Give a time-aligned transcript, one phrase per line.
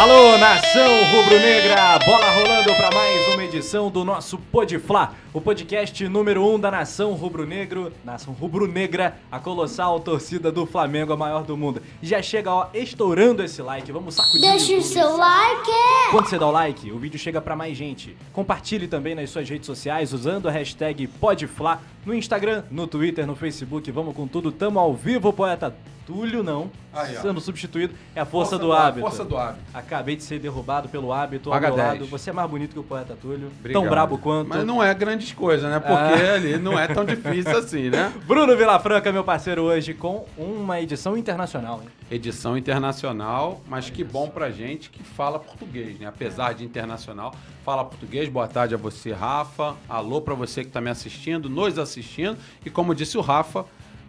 [0.00, 1.98] Alô, nação rubro-negra!
[2.06, 6.70] Bola rolando para mais uma edição do nosso Podfla, o podcast número 1 um da
[6.70, 11.82] nação rubro-negro, nação rubro-negra, a colossal torcida do Flamengo, a maior do mundo.
[12.02, 14.40] Já chega, ó, estourando esse like, vamos sacudir.
[14.40, 15.70] Deixa o seu like!
[16.10, 18.16] Quando você dá o like, o vídeo chega para mais gente.
[18.32, 23.36] Compartilhe também nas suas redes sociais usando a hashtag Podfla no Instagram, no Twitter, no
[23.36, 23.90] Facebook.
[23.90, 25.76] Vamos com tudo, tamo ao vivo, poeta
[26.10, 27.20] Túlio não, Aí, ó.
[27.22, 27.94] sendo substituído.
[28.16, 29.00] É a força, Força do, do- hábito.
[29.00, 29.60] força do hábito.
[29.72, 31.88] Acabei de ser derrubado pelo hábito ao Paga meu 10.
[31.88, 32.06] lado.
[32.06, 33.48] Você é mais bonito que o poeta Túlio.
[33.60, 33.80] Obrigado.
[33.80, 34.48] Tão brabo quanto.
[34.48, 35.78] Mas não é grandes coisas, né?
[35.78, 36.34] Porque Ah.
[36.34, 38.12] ali não é tão difícil assim, né?
[38.26, 41.80] Bruno Vilafranca, meu parceiro, hoje com uma edição internacional.
[41.82, 41.88] Hein?
[42.10, 46.06] Edição internacional, mas que bom pra gente que fala português, né?
[46.08, 47.32] Apesar de internacional,
[47.64, 48.28] fala português.
[48.28, 49.76] Boa tarde a você, Rafa.
[49.88, 52.36] Alô pra você que tá me assistindo, nos assistindo.
[52.66, 53.64] E como disse o Rafa,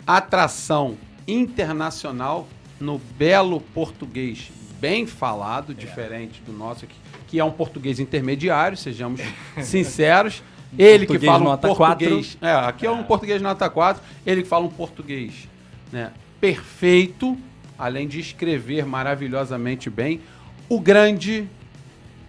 [0.07, 0.97] atração
[1.31, 2.47] internacional
[2.79, 6.95] no belo português bem falado, diferente do nosso aqui,
[7.27, 9.21] que é um português intermediário, sejamos
[9.61, 10.41] sinceros.
[10.77, 12.37] Ele que fala um nota português.
[12.41, 14.01] É, aqui é um português nota 4.
[14.25, 15.47] Ele que fala um português
[15.91, 17.37] né, perfeito,
[17.77, 20.21] além de escrever maravilhosamente bem.
[20.69, 21.47] O grande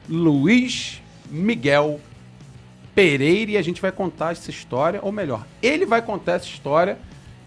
[0.08, 1.00] Luiz
[1.30, 2.00] Miguel
[2.94, 3.52] Pereira.
[3.52, 6.98] E a gente vai contar essa história, ou melhor, ele vai contar essa história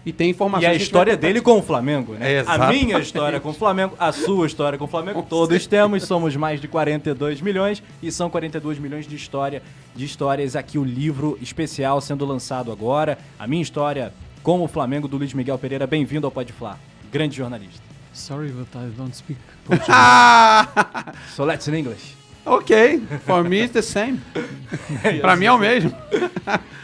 [0.06, 0.68] e tem informações.
[0.68, 2.34] E a história dele com o Flamengo, né?
[2.34, 5.48] É, a minha história com o Flamengo, a sua história com o Flamengo, Com todos
[5.48, 5.68] certeza.
[5.82, 9.60] temos, somos mais de 42 milhões e são 42 milhões de história,
[9.96, 14.12] de histórias aqui o livro especial sendo lançado agora, a minha história
[14.44, 15.88] com o Flamengo do Luiz Miguel Pereira.
[15.88, 16.78] Bem-vindo ao Pode Falar.
[17.10, 17.82] Grande jornalista.
[18.12, 19.38] Sorry, but I don't speak
[19.88, 21.12] Ah!
[21.34, 22.15] So let's in English.
[22.46, 24.20] Ok, for me it's the same.
[25.20, 25.92] Pra mim é o mesmo.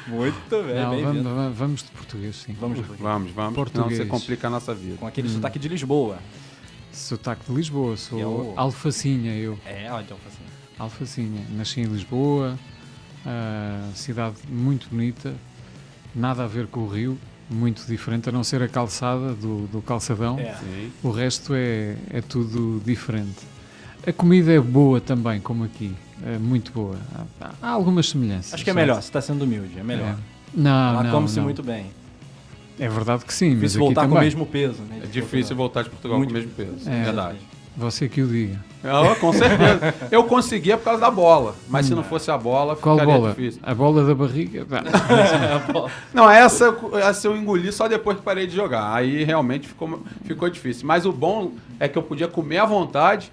[0.09, 1.29] Muito bem, Não, vamos, bem-vindo.
[1.35, 2.57] vamos- vamos de português, sim.
[2.61, 3.55] Vamos, Vamos, vamos.
[3.55, 3.91] Português.
[3.99, 4.97] Não, você complica a nossa vida.
[4.99, 6.19] com aquele sotaque de Lisboa.
[6.93, 9.59] Sotaque de Lisboa, sou eu- alfacinha eu.
[9.65, 10.43] É, olha, assim.
[10.79, 11.47] Alfacinha.
[11.57, 12.59] Nasci em Lisboa,
[13.25, 15.35] ah, cidade muito bonita,
[16.15, 17.17] nada a ver com o Rio,
[17.49, 20.39] muito diferente, a não ser a calçada do, do calçadão.
[20.39, 20.55] É.
[20.57, 20.93] Sim.
[21.03, 23.41] O resto é, é tudo diferente.
[24.07, 25.95] A comida é boa também, como aqui,
[26.27, 26.97] é muito boa.
[27.41, 28.55] Há, há algumas semelhanças.
[28.55, 30.09] Acho que é melhor, você está sendo humilde, é melhor.
[30.11, 30.15] É.
[30.55, 31.87] Não, Lá não, come-se muito bem.
[32.79, 35.01] É verdade que sim, mas aqui voltar com o mesmo peso, né?
[35.05, 35.57] É difícil Portugal.
[35.57, 36.89] voltar de Portugal Muito com o mesmo peso.
[36.91, 37.05] É.
[37.05, 37.39] Verdade.
[37.77, 38.63] Você que o diga.
[38.85, 39.95] Ah, com certeza.
[40.11, 41.55] Eu conseguia por causa da bola.
[41.69, 43.31] Mas se não fosse a bola, Qual ficaria bola?
[43.31, 43.61] difícil.
[43.63, 44.67] A bola da barriga?
[44.69, 45.89] Não.
[46.13, 48.93] Não, essa, eu- essa eu engoli só depois que parei de jogar.
[48.95, 50.87] Aí realmente ficou, ficou difícil.
[50.87, 53.33] Mas o bom é que eu podia comer à vontade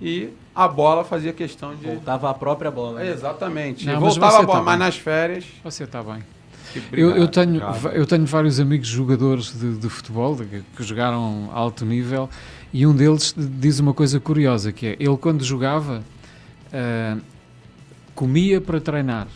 [0.00, 1.84] e a bola fazia questão de.
[1.86, 3.00] Voltava a própria bola.
[3.00, 3.10] né?
[3.10, 3.86] Exatamente.
[3.86, 5.44] Não, mas Voltava você a bola, tá mas nas férias.
[5.64, 6.22] Você está bem.
[6.92, 7.62] Eu, eu tenho,
[7.94, 12.28] eu tenho vários amigos jogadores de, de futebol de- que, jogaram alto nível
[12.72, 16.02] e um deles diz uma coisa curiosa que é ele quando jogava
[16.70, 17.16] ah,
[18.14, 19.28] comia para treinar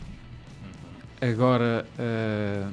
[1.21, 2.69] agora ah,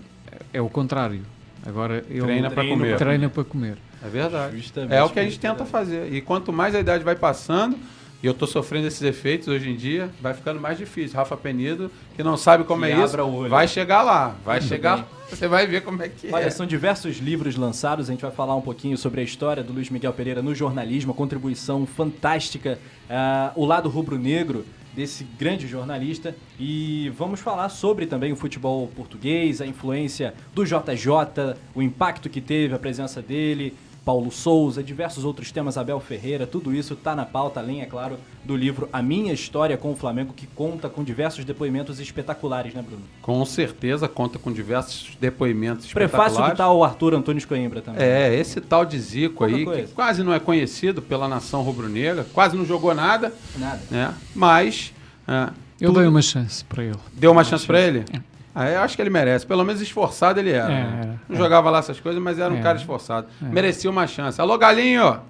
[0.51, 1.21] é o contrário
[1.65, 2.97] agora ele Treina para comer.
[2.97, 4.57] treina para comer É verdade.
[4.57, 6.11] Justamente É o que a gente isso, tenta fazer.
[6.13, 7.77] E quanto mais a idade vai passando,
[8.21, 11.15] e eu tô sofrendo esses efeitos hoje em dia, vai ficando mais difícil.
[11.15, 13.15] Rafa Penido, que não sabe como Que é isso,
[13.49, 14.35] vai chegar lá.
[14.43, 14.97] Vai Muito chegar.
[14.97, 15.05] bem.
[15.29, 16.49] Você vai ver como é que Olha, é.
[16.49, 19.89] são diversos livros lançados, a gente vai falar um pouquinho sobre a história do Luiz
[19.89, 27.09] Miguel Pereira no jornalismo, a contribuição fantástica, ah, o lado rubro-negro desse grande jornalista e
[27.15, 32.73] vamos falar sobre também o futebol português, a influência do JJ, o impacto que teve
[32.73, 33.73] a presença dele,
[34.09, 38.17] Paulo Souza, diversos outros temas, Abel Ferreira, tudo isso tá na pauta, além, é claro,
[38.43, 42.81] do livro A Minha História com o Flamengo, que conta com diversos depoimentos espetaculares, né,
[42.81, 43.03] Bruno?
[43.21, 46.57] Com certeza conta com diversos depoimentos Prefácio do espetaculares.
[46.57, 48.01] tal Arthur Antônio Coimbra também.
[48.01, 49.83] É, esse tal de Zico Pouca aí, coisa.
[49.83, 53.79] que quase não é conhecido pela nação rubro-negra, quase não jogou nada, Nada.
[53.91, 54.11] né?
[54.33, 54.91] Mas
[55.27, 55.49] é,
[55.79, 58.05] eu tudo- dei uma chance para ele deu uma chance pra ele.
[58.53, 59.45] Ah, eu acho que ele merece.
[59.45, 60.71] Pelo menos esforçado ele era.
[60.71, 61.19] É, né?
[61.29, 61.39] não é.
[61.39, 62.61] jogava lá essas coisas, mas era um É.
[62.61, 63.27] cara esforçado.
[63.39, 64.39] Merecia uma chance.
[64.41, 65.21] Alô, Galinho!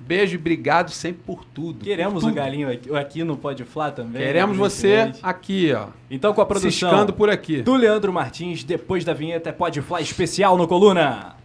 [0.00, 1.84] Beijo e obrigado sempre por tudo.
[1.84, 2.34] Queremos por o.
[2.34, 4.20] Galinho aqui, aqui no Pode Flá também.
[4.20, 5.88] Queremos você aqui, ó.
[6.10, 7.62] Então, com a produção Ciscando por aqui.
[7.62, 11.36] do Leandro Martins, depois da vinheta é Pode Flá especial no Coluna.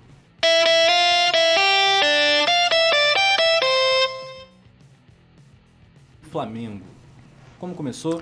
[6.32, 6.86] Flamengo.
[7.60, 8.22] Como começou?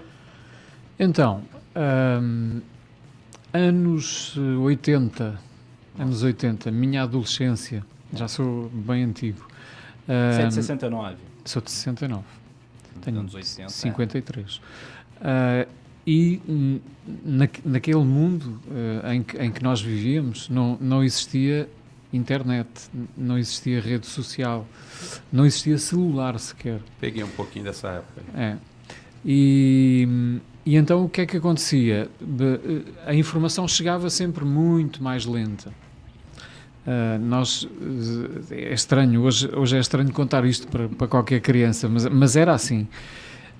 [1.00, 1.44] Então,
[1.75, 2.62] ahm,
[3.53, 5.39] anos eh, 80,
[6.00, 9.45] anos 80, minha adolescência, já sou bem antigo.
[10.07, 11.18] Ahm, 769.
[11.44, 12.24] sou de 69,
[13.01, 13.69] tenho anos 80.
[13.69, 14.62] 53.
[15.21, 15.68] Ah,
[16.07, 16.80] e hum,
[17.25, 21.68] na, naquele mundo eh, em, que, em que nós vivíamos não, não existia
[22.13, 22.69] internet,
[23.18, 24.68] não existia rede social,
[25.31, 26.80] não existia celular sequer.
[27.00, 28.21] Peguei um pouquinho dessa época.
[28.36, 28.56] É.
[29.25, 32.10] E, e então o que é que acontecia?
[33.06, 35.72] A informação chegava sempre muito mais lenta.
[36.86, 37.68] Uh, nós
[38.52, 42.54] é estranho, hoje, hoje é estranho contar isto para, para qualquer criança, mas, mas era
[42.54, 42.88] assim.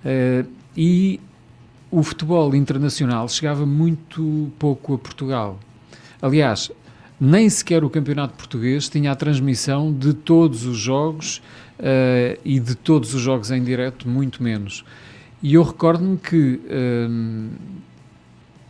[0.04, 0.48] Uh,
[0.78, 1.20] e
[1.90, 5.60] o futebol internacional chegava muito pouco a Portugal.
[6.22, 6.72] Aliás,
[7.20, 11.38] nem sequer o campeonato português tinha a transmissão de todos os jogos
[11.80, 14.84] uh, e de todos os jogos em direto, muito menos.
[15.42, 16.60] E eu recordo-me que
[17.10, 17.50] um,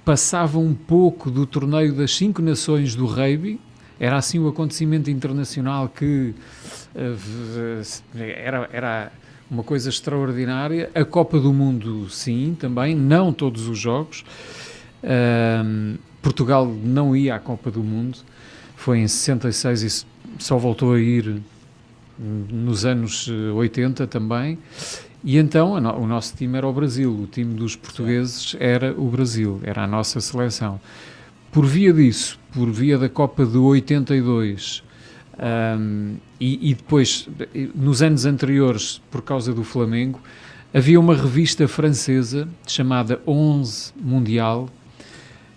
[0.04, 3.60] passava um pouco do torneio das cinco nações do rugby,
[4.00, 6.36] era assim o acontecimento internacional que
[6.96, 9.12] uh, era, era
[9.50, 10.90] uma coisa extraordinária.
[10.94, 14.26] A Copa do Mundo, sim, também, não todos os jogos.
[15.04, 18.18] Um, Portugal não ia à Copa do Mundo,
[18.76, 20.06] foi em 66 e
[20.40, 21.42] só voltou a ir
[22.18, 24.58] nos anos 80 eh, também.
[25.26, 29.60] E então o nosso time era o Brasil, o time dos portugueses era o Brasil,
[29.64, 30.80] era a nossa seleção.
[31.52, 34.84] Por via disso, por via da Copa de 82,
[35.80, 37.28] um, e, e, depois,
[37.74, 40.22] nos anos anteriores, por causa do Flamengo,
[40.72, 44.70] havia uma revista francesa chamada 11 Mundial,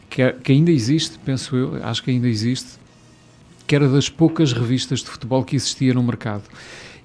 [0.08, 2.78] que, que, ainda existe, penso eu, acho que ainda existe,
[3.66, 6.44] que era das poucas revistas de futebol que existia no mercado.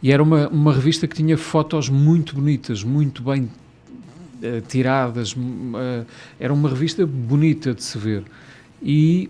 [0.04, 6.06] E era uma, uma revista que tinha fotos muito bonitas, muito bem uh, tiradas, uh,
[6.38, 8.26] era uma revista bonita de se ver.
[8.82, 9.30] E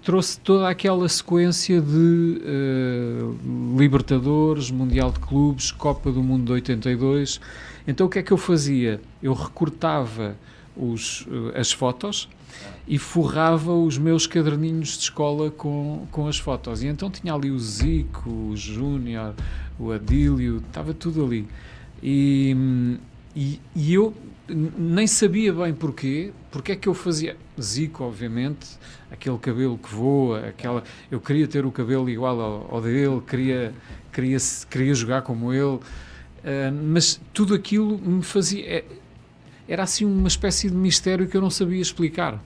[0.00, 7.38] trouxe toda aquela sequência de uh, Libertadores, Mundial de Clubes, Copa do Mundo de 82.
[7.86, 8.98] Então o que é que eu fazia?
[9.22, 10.38] Eu recortava
[10.74, 12.30] os, as fotos
[12.86, 16.82] e forrava os meus caderninhos de escola com, com as fotos.
[16.82, 19.34] E então tinha ali o Zico, o Júnior,
[19.78, 21.46] o Adílio, estava tudo ali.
[22.02, 22.56] E,
[23.34, 24.14] e, e eu
[24.48, 27.36] nem sabia bem porquê, porque é que eu fazia.
[27.60, 28.66] Zico, obviamente,
[29.10, 30.82] aquele cabelo que voa, aquela.
[31.10, 33.72] Eu queria ter o cabelo igual ao, ao dele, queria,
[34.12, 34.38] queria,
[34.70, 35.80] queria jogar como ele, uh,
[36.84, 38.64] mas tudo aquilo me fazia.
[38.66, 38.84] É,
[39.68, 42.42] era assim uma espécie de mistério que eu não sabia explicar.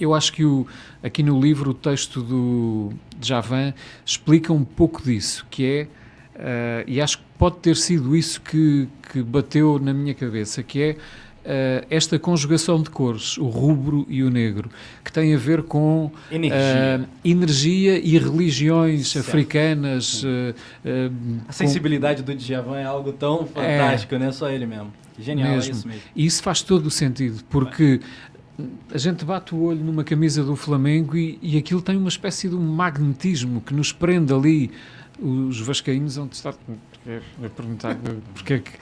[0.00, 0.66] Eu acho que o,
[1.02, 2.92] aqui no livro o texto do
[3.22, 3.72] Javan
[4.04, 5.88] explica um pouco disso, que é,
[6.36, 10.82] uh, e acho que pode ter sido isso que, que bateu na minha cabeça, que
[10.82, 14.70] é uh, esta conjugação de cores, o rubro e o negro,
[15.04, 19.28] que tem a ver com energia, uh, energia e religiões certo.
[19.28, 20.24] africanas.
[21.48, 22.32] a sensibilidade com...
[22.32, 24.32] do Djavan é algo tão fantástico, é, né?
[24.32, 24.92] Só ele mesmo.
[25.18, 25.70] Genial, mesmo.
[25.70, 26.02] é isso mesmo.
[26.16, 28.00] E isso faz todo o sentido, porque
[28.92, 32.48] a gente bate o olho numa camisa do Flamengo e, e aquilo tem uma espécie
[32.48, 34.70] de um magnetismo que nos prende ali.
[35.20, 37.96] Os vascaínos vão estar a perguntar
[38.34, 38.72] porque é que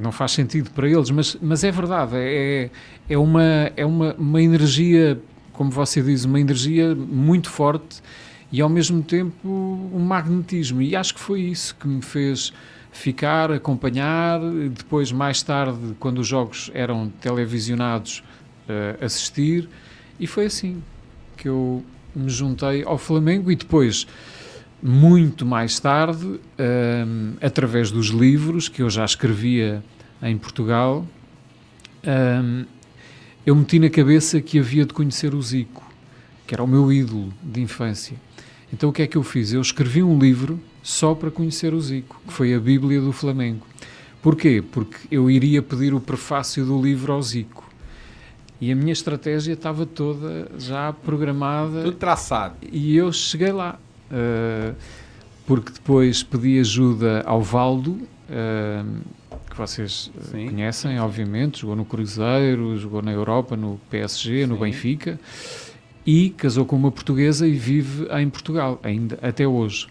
[0.00, 2.70] não faz sentido para eles, mas, mas é verdade, é,
[3.08, 5.20] é, uma, é uma, uma energia,
[5.52, 8.02] como você diz, uma energia muito forte
[8.50, 10.80] e ao mesmo tempo um magnetismo.
[10.80, 12.52] E acho que foi isso que me fez
[12.90, 14.40] ficar, acompanhar.
[14.70, 18.22] Depois, mais tarde, quando os jogos eram televisionados,
[18.68, 19.68] uh, assistir,
[20.18, 20.82] e foi assim
[21.36, 21.84] que eu
[22.14, 24.06] me juntei ao Flamengo e depois,
[24.82, 29.82] muito mais tarde, ehm, através dos livros que eu já escrevia
[30.22, 31.06] em Portugal,
[32.02, 32.64] ehm,
[33.44, 35.82] eu meti na cabeça que havia de conhecer o Zico,
[36.46, 38.16] que era o meu ídolo de infância.
[38.72, 39.52] Então o que é que eu fiz?
[39.52, 43.66] Eu escrevi um livro só para conhecer o Zico, que foi a Bíblia do Flamengo.
[44.22, 44.62] Porquê?
[44.70, 47.68] Porque eu iria pedir o prefácio do livro ao Zico.
[48.60, 51.82] E a minha estratégia estava toda já programada.
[51.82, 52.56] Tudo traçado.
[52.70, 53.78] E eu cheguei lá.
[54.10, 54.74] Uh,
[55.46, 59.00] porque depois pedi ajuda ao Valdo, uh,
[59.50, 60.46] que vocês Sim.
[60.46, 61.60] conhecem, obviamente.
[61.60, 64.46] Jogou no Cruzeiro, jogou na Europa, no PSG, Sim.
[64.46, 65.18] no Benfica.
[66.06, 69.86] E casou com uma portuguesa e vive em Portugal, ainda até hoje.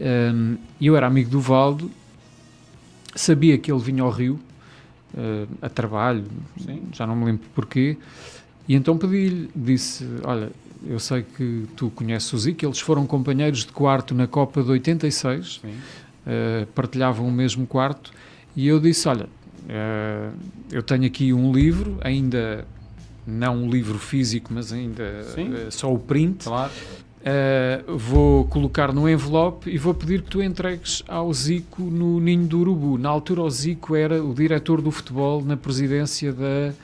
[0.00, 1.90] Um, eu era amigo do Valdo,
[3.14, 4.40] sabia que ele vinha ao Rio
[5.14, 6.24] uh, a trabalho,
[6.58, 6.82] Sim.
[6.92, 7.96] já não me lembro porquê,
[8.68, 10.50] e então pedi-lhe, disse, olha,
[10.86, 14.70] eu sei que tu conheces o Zico, eles foram companheiros de quarto na Copa de
[14.70, 18.12] 86, uh, partilhavam o mesmo quarto,
[18.56, 20.32] e eu disse, olha, uh,
[20.70, 22.66] eu tenho aqui um livro, ainda
[23.26, 26.44] não um livro físico, mas ainda uh, só o print.
[26.44, 26.72] Claro.
[27.24, 32.46] Uh, vou colocar no envelope e vou pedir que tu entregues ao Zico no Ninho
[32.46, 32.98] do Urubu.
[32.98, 36.74] Na altura, o Zico era o diretor do futebol na presidência da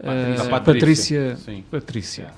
[0.00, 1.38] uh, Patrícia.
[1.38, 1.64] Patrícia.
[1.70, 2.30] Patrícia.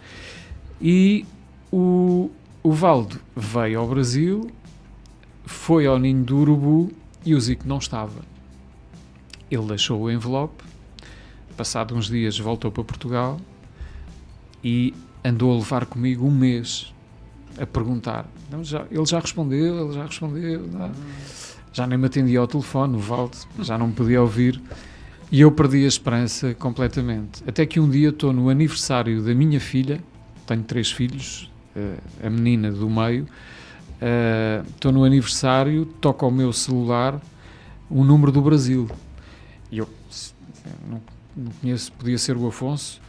[0.81, 1.27] E
[1.73, 2.31] o,
[2.63, 4.51] o Valdo veio ao Brasil,
[5.45, 6.91] foi ao ninho do urubu
[7.25, 8.21] e o Zico não estava.
[9.51, 10.63] Ele deixou o envelope,
[11.57, 13.41] passado uns dias voltou para Portugal
[14.63, 14.95] e
[15.25, 16.95] andou a levar comigo um mês
[17.59, 18.27] a perguntar.
[18.51, 20.67] Não, já, ele já respondeu, ele já respondeu.
[20.67, 20.91] Não,
[21.73, 24.61] já nem me atendia ao telefone, o Valdo já não me podia ouvir.
[25.31, 27.43] E eu perdi a esperança completamente.
[27.47, 30.03] Até que um dia estou no aniversário da minha filha,
[30.49, 36.53] tenho três filhos, uh, a menina do meio, uh, estou no aniversário, toco ao meu
[36.53, 37.21] celular
[37.91, 38.89] o número do Brasil.
[39.71, 39.89] E eu
[40.89, 41.03] não,
[41.37, 43.01] não conheço, podia ser o Afonso,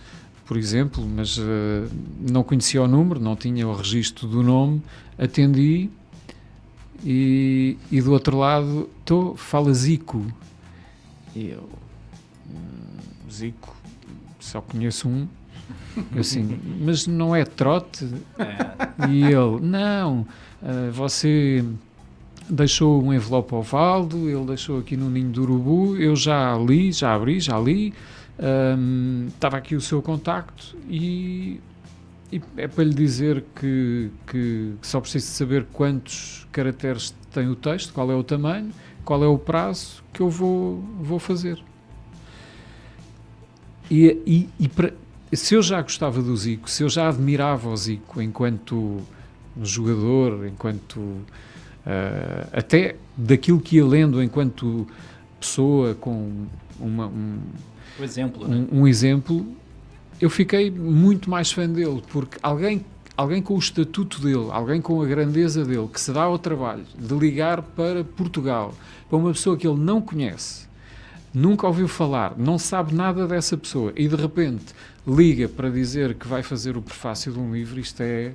[0.46, 1.41] por exemplo, mas uh,
[2.29, 4.81] não conhecia o número, não tinha o registro do nome,
[5.17, 5.89] atendi
[7.05, 10.25] e, e do outro lado, tô, fala Zico.
[11.34, 11.69] E eu,
[12.50, 13.74] hum, Zico,
[14.41, 15.25] só conheço um.
[16.13, 18.07] Eu assim, mas não é trote?
[18.37, 19.07] É.
[19.09, 20.25] E ele, não,
[20.61, 21.63] uh, você
[22.49, 26.91] deixou um envelope ao Valdo, ele deixou aqui no ninho do urubu, eu já li,
[26.91, 27.93] já abri, já li,
[28.39, 31.59] um, estava aqui o seu contacto e,
[32.31, 37.93] e, é para lhe dizer que, que só preciso saber quantos caracteres tem o texto,
[37.93, 38.71] qual é o tamanho,
[39.05, 41.61] qual é o prazo que eu vou, vou fazer.
[43.91, 44.93] E, e, e para,
[45.38, 49.01] se eu já gostava do Zico, se eu já admirava o Zico enquanto
[49.62, 54.88] jogador, enquanto uh, até daquilo que ia lendo enquanto
[55.39, 56.45] pessoa com
[56.79, 57.39] uma, um,
[58.00, 58.67] um exemplo, né?
[58.71, 59.45] um, um exemplo,
[60.19, 62.83] eu fiquei muito mais fã dele, porque alguém
[63.15, 66.86] alguém com o estatuto dele, alguém com a grandeza dele, que se dá ao trabalho
[66.98, 68.74] de ligar para Portugal,
[69.09, 70.67] para uma pessoa que ele não conhece,
[71.33, 74.74] nunca ouviu falar, não sabe nada dessa pessoa e de repente
[75.09, 78.33] liga para dizer que vai fazer o prefácio de um livro, isto é.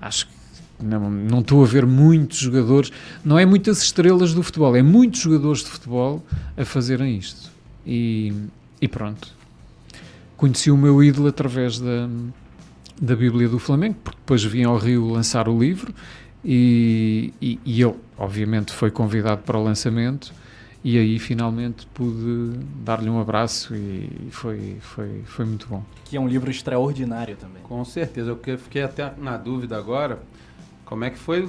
[0.00, 0.32] Acho que
[0.82, 2.92] não, não estou a ver muitos jogadores,
[3.24, 6.24] não é muitas estrelas do futebol, é muitos jogadores de futebol
[6.56, 7.50] a fazerem isto.
[7.86, 8.32] E,
[8.80, 9.34] e pronto.
[10.36, 12.08] Conheci o meu ídolo através da,
[13.00, 15.94] da Bíblia do Flamengo, porque depois vim ao Rio lançar o livro
[16.44, 20.32] e, e, e ele, obviamente, foi convidado para o lançamento
[20.88, 25.82] e aí finalmente pude dar-lhe um abraço e foi, foi, foi muito bom.
[26.04, 27.60] Que é um livro extraordinário também.
[27.64, 30.20] Com certeza, eu fiquei até na dúvida agora,
[30.84, 31.44] como é que foi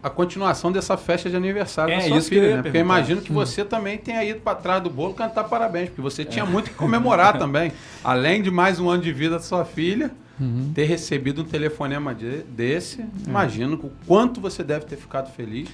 [0.00, 2.62] a continuação dessa festa de aniversário é, da sua isso filha, que eu né?
[2.62, 6.00] Porque eu imagino que você também tenha ido para trás do bolo cantar parabéns, porque
[6.00, 6.48] você tinha é.
[6.48, 7.72] muito que comemorar também.
[8.04, 10.70] Além de mais um ano de vida da sua filha, uhum.
[10.72, 13.06] ter recebido um telefonema de, desse, é.
[13.26, 15.68] imagino o quanto você deve ter ficado feliz.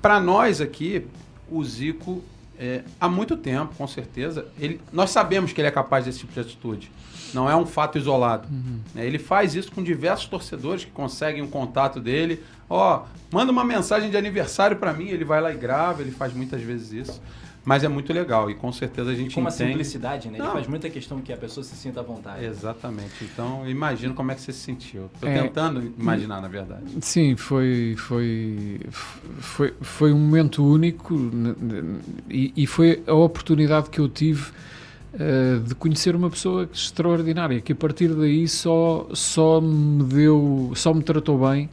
[0.00, 1.06] Para nós aqui,
[1.50, 2.24] o Zico,
[2.58, 6.32] é, há muito tempo, com certeza, ele, nós sabemos que ele é capaz desse tipo
[6.32, 6.90] de atitude.
[7.34, 8.48] Não é um fato isolado.
[8.50, 8.80] Uhum.
[8.94, 9.04] Né?
[9.04, 12.42] Ele faz isso com diversos torcedores que conseguem um contato dele.
[12.68, 16.12] Ó, oh, manda uma mensagem de aniversário para mim, ele vai lá e grava, ele
[16.12, 17.22] faz muitas vezes isso.
[17.66, 19.70] Mas é muito legal e com certeza a gente com uma entende...
[19.70, 20.38] simplicidade, né?
[20.38, 22.44] Ele faz muita questão que a pessoa se sinta à vontade.
[22.44, 23.24] Exatamente.
[23.24, 25.10] Então, imagino como é que você se sentiu.
[25.12, 26.84] Estou é, tentando imaginar, na verdade.
[27.00, 31.16] Sim, foi, foi, foi, foi um momento único
[32.30, 34.48] e, e foi a oportunidade que eu tive
[35.14, 40.94] uh, de conhecer uma pessoa extraordinária, que a partir daí só, só me deu, só
[40.94, 41.68] me tratou bem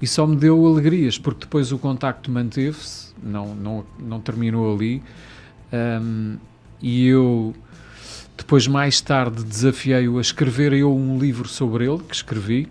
[0.00, 5.02] e só me deu alegrias, porque depois o contacto manteve-se, não, não, não terminou ali.
[5.72, 6.36] Um,
[6.80, 7.54] e eu
[8.36, 12.68] depois mais tarde desafiei-o a escrever eu um livro sobre ele que escrevi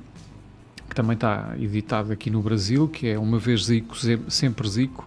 [0.89, 3.95] que também está editado aqui no Brasil que é uma vez Zico
[4.29, 5.05] sempre Zico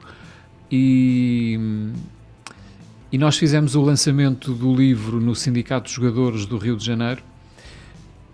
[0.71, 1.59] e
[3.11, 7.23] e nós fizemos o lançamento do livro no Sindicato de Jogadores do Rio de Janeiro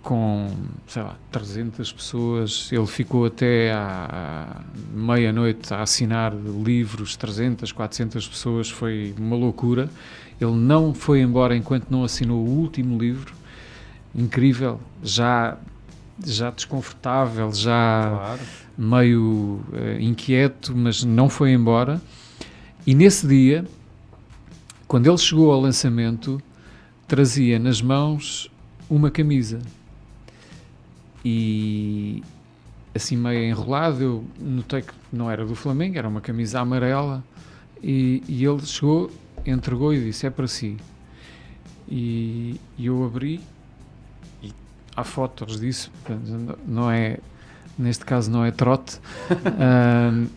[0.07, 0.47] com,
[0.87, 2.71] sei lá, 300 pessoas.
[2.71, 4.63] Ele ficou até à
[4.95, 8.71] meia-noite a assinar livros, 300, 400 pessoas.
[8.71, 9.91] Foi uma loucura.
[10.41, 13.35] Ele não foi embora enquanto não assinou o último livro.
[14.15, 15.59] Incrível, já
[16.25, 18.41] já desconfortável, já claro.
[18.79, 22.01] meio uh, inquieto, mas não foi embora.
[22.87, 23.67] E nesse dia,
[24.87, 26.41] quando ele chegou ao lançamento,
[27.09, 28.51] trazia nas mãos
[28.89, 29.59] uma camisa
[31.29, 32.23] e
[32.95, 37.25] assim meio enrolado, eu notei que não era do Flamengo, era uma camisa amarela.
[37.83, 39.11] E, e ele chegou,
[39.45, 40.77] entregou e disse, é para si.
[41.89, 43.41] E, e eu abri
[44.41, 44.53] e
[44.97, 45.91] há fotos disso,
[46.65, 47.19] não é,
[47.77, 50.31] neste caso não é trote, uh,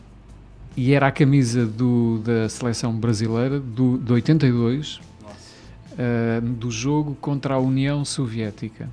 [0.75, 7.53] e era a camisa do, da seleção brasileira do, de 82, uh, do jogo contra
[7.53, 8.89] a União Soviética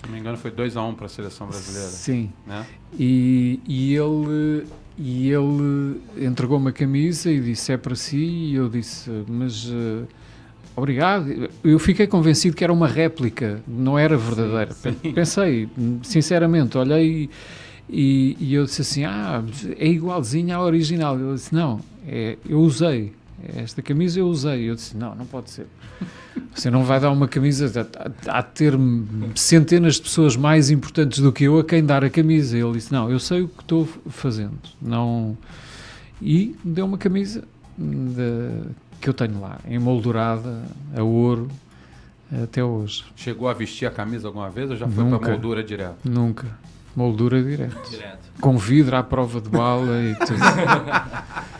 [0.00, 1.88] Se não me engano, foi 2 a 1 um para a seleção brasileira.
[1.88, 2.32] Sim.
[2.46, 2.64] Né?
[2.98, 4.64] E, e ele
[4.98, 10.06] e ele entregou uma camisa e disse é para si e eu disse mas uh,
[10.76, 15.12] obrigado eu fiquei convencido que era uma réplica não era verdadeira sim, sim.
[15.12, 15.68] pensei
[16.02, 17.30] sinceramente olhei
[17.88, 19.42] e, e, eu disse assim ah
[19.78, 23.12] é igualzinho à original ele disse não é, eu usei
[23.56, 25.66] esta camisa eu usei eu disse não não pode ser
[26.54, 27.86] você não vai dar uma camisa
[28.26, 28.74] a, ter
[29.34, 32.58] centenas de pessoas mais importantes do que eu a quem dar a camisa.
[32.58, 34.58] Ele disse: Não, eu sei o que estou fazendo.
[34.80, 35.36] Não...
[36.20, 37.44] E deu uma camisa
[37.78, 38.68] de,
[39.00, 40.62] que eu tenho lá, emoldurada,
[40.94, 41.48] a ouro,
[42.42, 43.04] até hoje.
[43.16, 45.96] Chegou a vestir a camisa alguma vez ou já foi para moldura direto?
[46.04, 46.46] Nunca.
[46.94, 47.90] Moldura direto.
[47.90, 48.30] direto.
[48.38, 50.40] Com vidro à prova de bala e tudo.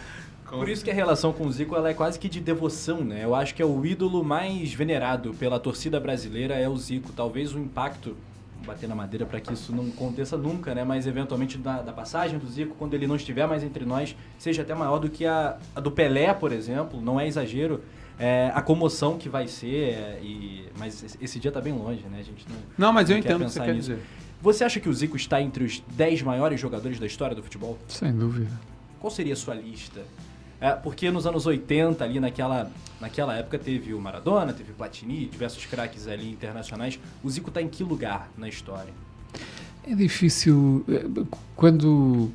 [0.58, 3.24] Por isso que a relação com o Zico ela é quase que de devoção, né?
[3.24, 7.12] Eu acho que é o ídolo mais venerado pela torcida brasileira é o Zico.
[7.12, 8.16] Talvez o impacto
[8.66, 10.84] bater na madeira para que isso não aconteça nunca, né?
[10.84, 14.62] Mas eventualmente da, da, passagem do Zico, quando ele não estiver mais entre nós, seja
[14.62, 17.00] até maior do que a, a do Pelé, por exemplo.
[17.00, 17.82] Não é exagero.
[18.18, 22.18] É, a comoção que vai ser, é, e, mas esse dia está bem longe, né?
[22.20, 23.98] A gente não, não mas eu entendo o que você quer dizer.
[24.42, 27.78] Você acha que o Zico está entre os 10 maiores jogadores da história do futebol?
[27.88, 28.50] Sem dúvida.
[28.98, 30.02] Qual seria a sua lista?
[30.60, 35.24] É, porque nos anos 80, ali naquela, naquela época, teve o Maradona, teve o Platini,
[35.26, 37.00] diversos craques ali internacionais.
[37.24, 38.92] O Zico está em que lugar na história?
[39.86, 40.84] É difícil.
[40.88, 41.24] É,
[41.56, 42.30] quando.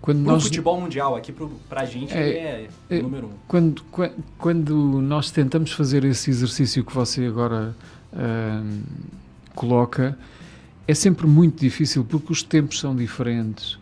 [0.00, 0.44] Quando pro nós...
[0.44, 1.34] futebol mundial, aqui
[1.68, 3.30] para a gente é, é, é, o número um.
[3.46, 3.84] Quando,
[4.38, 7.74] quando nós tentamos fazer esse exercício que você agora
[8.12, 8.82] uh,
[9.54, 10.16] coloca,
[10.86, 13.76] é sempre muito difícil porque os tempos são diferentes.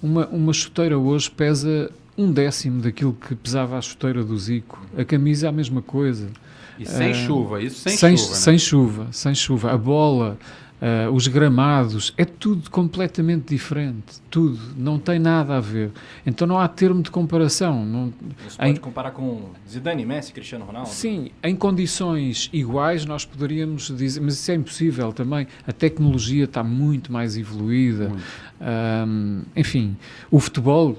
[0.00, 4.84] Uma, uma chuteira hoje pesa um décimo daquilo que pesava a chuteira do Zico.
[4.98, 6.28] A camisa é a mesma coisa.
[6.76, 8.30] E sem uh, chuva, isso sem, sem chuva.
[8.30, 8.36] Né?
[8.36, 9.72] Sem chuva, sem chuva.
[9.72, 10.38] A bola,
[10.80, 14.20] uh, os gramados, é tudo completamente diferente.
[14.30, 14.58] Tudo.
[14.76, 15.92] Não tem nada a ver.
[16.26, 17.84] Então não há termo de comparação.
[17.84, 18.12] Não,
[18.48, 20.88] Você pode em, comparar com Zidane, Messi, Cristiano Ronaldo?
[20.88, 25.46] Sim, em condições iguais nós poderíamos dizer, mas isso é impossível também.
[25.66, 28.08] A tecnologia está muito mais evoluída.
[28.08, 28.24] Muito.
[28.60, 29.96] Um, enfim,
[30.32, 30.98] o futebol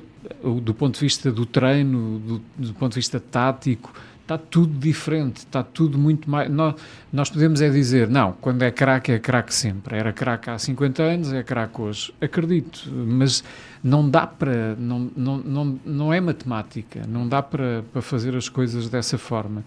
[0.62, 5.38] do ponto de vista do treino, do, do, ponto de vista tático, está tudo diferente,
[5.38, 6.50] está tudo muito mais.
[6.52, 6.76] Nós,
[7.12, 9.98] nós podemos é dizer, não, quando é craque, é craque sempre.
[9.98, 12.14] Era craque há 50 anos, é craque hoje.
[12.22, 13.44] Acredito, mas
[13.84, 14.76] não dá para.
[14.76, 19.64] Não, não, não, não é matemática, não dá para, para fazer as coisas dessa forma.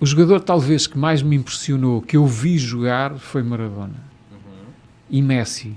[0.00, 3.96] O jogador, talvez, que mais me impressionou, que eu vi jogar, foi Maradona.
[4.30, 4.66] Uhum.
[5.10, 5.76] E Messi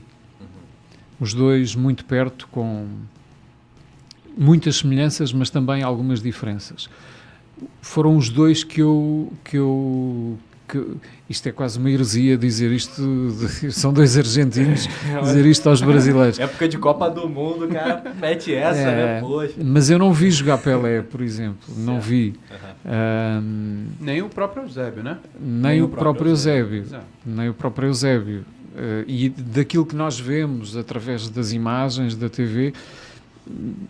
[1.21, 2.87] os dois muito perto, com
[4.35, 6.89] muitas semelhanças, mas também algumas diferenças.
[7.79, 10.83] Foram os dois que eu, que eu que,
[11.29, 13.03] isto é quase uma heresia dizer isto,
[13.61, 14.87] de, são dois argentinos
[15.21, 16.39] dizer isto aos brasileiros.
[16.39, 18.91] Época de Copa do Mundo, cara, mete essa, né?
[18.91, 19.21] é, né?
[19.21, 19.53] Poxa.
[19.63, 22.33] Mas eu não vi jogar Pelé, por exemplo, não vi.
[22.49, 22.91] Uhum.
[23.43, 25.19] Um, nem o próprio Eusébio, né?
[25.39, 27.05] Nem, nem o, próprio, próprio Eusébio, Eusébio.
[27.23, 28.43] Nem o próprio Eusébio.
[28.73, 32.73] Uh, e daquilo que nós vemos através das imagens da TV,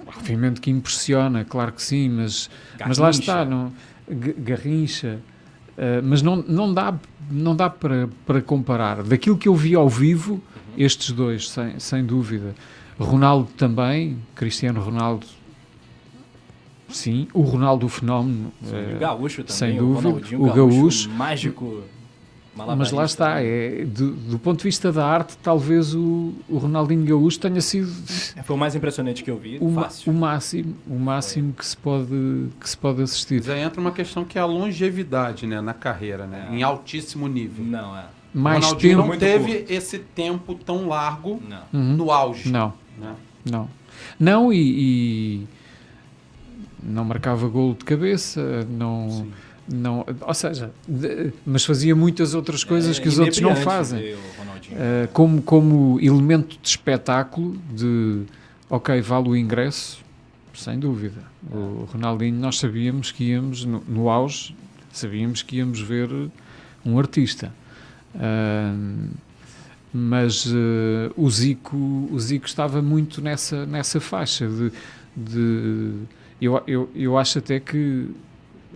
[0.07, 2.49] obviamente que impressiona, claro que sim, mas,
[2.87, 3.71] mas lá está, não,
[4.09, 5.19] Garrincha,
[5.77, 6.95] uh, mas não, não dá,
[7.29, 9.03] não dá para, para comparar.
[9.03, 10.41] Daquilo que eu vi ao vivo, uhum.
[10.77, 12.55] estes dois, sem, sem dúvida.
[12.99, 15.27] Ronaldo também, Cristiano Ronaldo
[16.93, 18.51] Sim, o Ronaldo o Fenómeno.
[18.63, 20.35] Sim, uh, o Gaúcho também, sem dúvida.
[20.37, 21.83] O, o Gaúcho, mágico.
[22.53, 27.05] Mas lá está, é, do, do, ponto de vista da arte, talvez o, o Ronaldinho
[27.05, 27.89] Gaúcho tenha sido.
[28.35, 29.57] É, foi o mais impressionante que eu vi.
[29.61, 30.11] O, fácil.
[30.11, 33.35] o máximo, o máximo que se, pode, que se pode assistir.
[33.35, 36.55] Mas aí entra uma questão que é a longevidade né, na carreira, né, é.
[36.55, 37.63] em altíssimo nível.
[37.63, 38.03] Não, é.
[38.33, 39.71] Mais o tempo, não teve curto.
[39.71, 41.41] esse tempo tão largo
[41.73, 41.95] uhum.
[41.95, 42.49] no auge.
[42.49, 43.15] Não, né?
[43.49, 43.69] não.
[44.19, 45.47] Não, e, e,
[46.83, 49.09] não marcava golo de cabeça, não.
[49.09, 49.31] Sim
[49.71, 54.13] não, ou seja, de, mas fazia muitas outras coisas é, que os outros não fazem.
[54.13, 58.23] Uh, como, como elemento de espetáculo, de
[58.69, 59.99] ok, vale o ingresso,
[60.53, 61.21] sem dúvida.
[61.51, 64.55] O Ronaldinho, nós sabíamos que íamos, no, no auge,
[64.91, 66.09] sabíamos que íamos ver
[66.85, 67.53] um artista.
[68.15, 69.09] Uh,
[69.93, 74.71] mas uh, o, Zico, o Zico estava muito nessa, nessa faixa de,
[75.15, 75.93] de
[76.41, 78.09] eu, eu, eu acho até que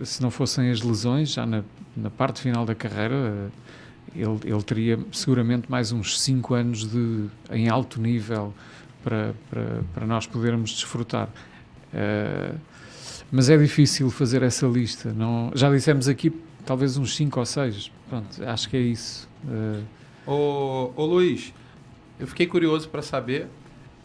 [0.02, 1.62] se não fossem as lesões, já na,
[1.96, 3.50] na parte final da carreira,
[4.14, 8.54] ele, ele teria seguramente mais uns 5 anos de, em alto nível
[9.02, 11.28] para, para, para nós podermos desfrutar.
[11.92, 12.58] Uh,
[13.30, 15.12] mas é difícil fazer essa lista.
[15.12, 16.32] Não, já dissemos aqui
[16.64, 17.90] talvez uns 5 ou 6.
[18.08, 19.28] Pronto, acho que é isso.
[19.44, 19.82] Uh...
[20.96, 21.52] Ô, Luiz,
[22.18, 23.46] eu fiquei curioso para saber.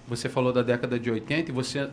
[0.07, 1.89] Você falou da década de 80 e você.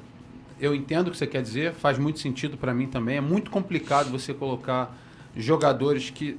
[0.61, 3.17] Eu entendo o que você quer dizer, faz muito sentido para mim também.
[3.17, 4.97] É muito complicado você colocar
[5.37, 6.39] jogadores que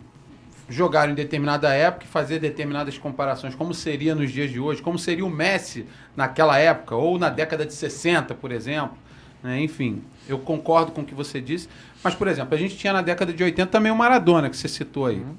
[0.69, 4.99] jogaram em determinada época e fazer determinadas comparações, como seria nos dias de hoje, como
[4.99, 8.95] seria o Messi naquela época, ou na década de 60, por exemplo.
[9.41, 9.62] Né?
[9.62, 11.67] Enfim, eu concordo com o que você disse.
[12.03, 14.67] Mas, por exemplo, a gente tinha na década de 80 também o Maradona, que você
[14.67, 15.17] citou aí.
[15.17, 15.36] Uhum.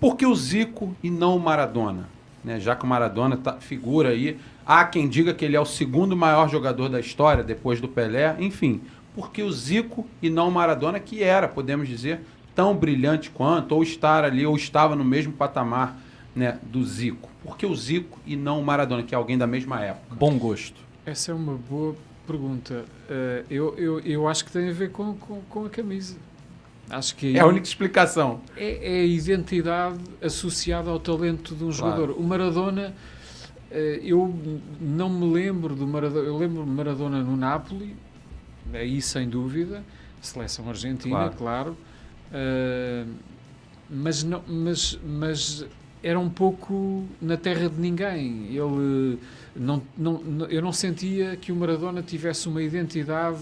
[0.00, 2.08] Por que o Zico e não o Maradona?
[2.42, 2.58] Né?
[2.60, 4.38] Já que o Maradona tá, figura aí.
[4.66, 8.36] Há quem diga que ele é o segundo maior jogador da história, depois do Pelé.
[8.38, 8.80] Enfim,
[9.14, 12.20] por que o Zico e não o Maradona, que era, podemos dizer,
[12.54, 15.98] tão brilhante quanto, ou estar ali, ou estava no mesmo patamar
[16.34, 17.28] né, do Zico?
[17.42, 20.14] Por que o Zico e não o Maradona, que é alguém da mesma época?
[20.14, 20.80] Bom gosto.
[21.04, 21.94] Essa é uma boa
[22.26, 22.84] pergunta.
[23.08, 26.16] Uh, eu, eu, eu acho que tem a ver com, com, com a camisa.
[26.88, 28.40] Acho que é a única explicação.
[28.56, 31.72] É, é, a identidade associada ao talento de um claro.
[31.72, 32.10] jogador.
[32.18, 32.94] O Maradona,
[34.02, 34.32] eu
[34.80, 36.26] não me lembro do Maradona.
[36.26, 37.96] Eu lembro Maradona no Napoli,
[38.72, 39.82] aí sem dúvida.
[40.20, 41.34] Seleção argentina, claro.
[41.36, 41.76] claro.
[42.32, 43.12] Uh,
[43.90, 45.66] mas, não, mas, mas
[46.02, 48.46] era um pouco na terra de ninguém.
[48.48, 49.18] Ele
[49.54, 53.40] não, não, eu não sentia que o Maradona tivesse uma identidade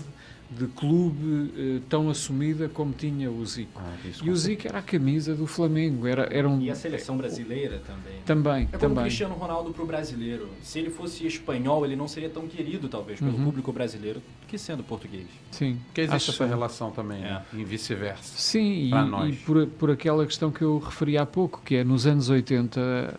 [0.58, 3.80] de clube eh, tão assumida como tinha o Zico.
[3.82, 6.06] Ah, e o Zico era a camisa do Flamengo.
[6.06, 8.20] Era, era um, e a seleção brasileira também.
[8.24, 8.98] Também, é como também.
[8.98, 10.48] o Cristiano Ronaldo para o brasileiro.
[10.62, 13.44] Se ele fosse espanhol, ele não seria tão querido, talvez, pelo uhum.
[13.44, 15.26] público brasileiro, que sendo português.
[15.50, 15.78] Sim.
[15.86, 17.30] Porque existe essa relação também, é.
[17.30, 17.42] né?
[17.52, 18.34] e vice-versa.
[18.36, 19.34] Sim, e, nós.
[19.34, 23.18] e por, por aquela questão que eu referi há pouco, que é nos anos 80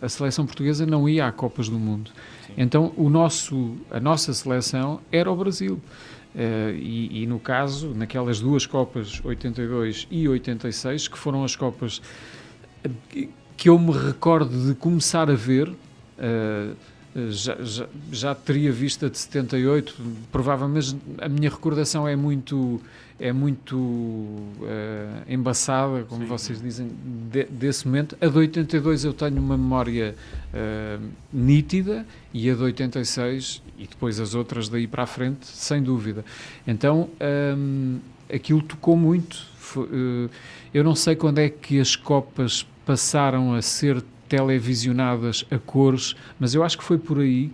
[0.00, 2.10] a seleção portuguesa não ia a Copas do Mundo.
[2.46, 2.54] Sim.
[2.56, 5.80] Então o nosso, a nossa seleção era o Brasil.
[6.34, 12.02] Uh, e, e, no caso, naquelas duas Copas 82 e 86, que foram as Copas
[13.56, 16.76] que eu me recordo de começar a ver, uh,
[17.30, 19.94] já, já, já, teria visto de 78,
[20.32, 22.80] provavelmente a minha recordação é muito
[23.18, 24.52] é muito uh,
[25.28, 26.28] embaçada, como Sim.
[26.28, 26.90] vocês dizem,
[27.30, 28.16] de, desse momento.
[28.20, 30.16] A de 82 eu tenho uma memória
[30.52, 35.82] uh, nítida e a de 86 e depois as outras daí para a frente, sem
[35.82, 36.24] dúvida.
[36.66, 37.08] Então
[37.56, 37.98] um,
[38.32, 39.46] aquilo tocou muito.
[39.58, 40.30] Foi, uh,
[40.72, 46.54] eu não sei quando é que as Copas passaram a ser televisionadas a cores, mas
[46.54, 47.52] eu acho que foi por aí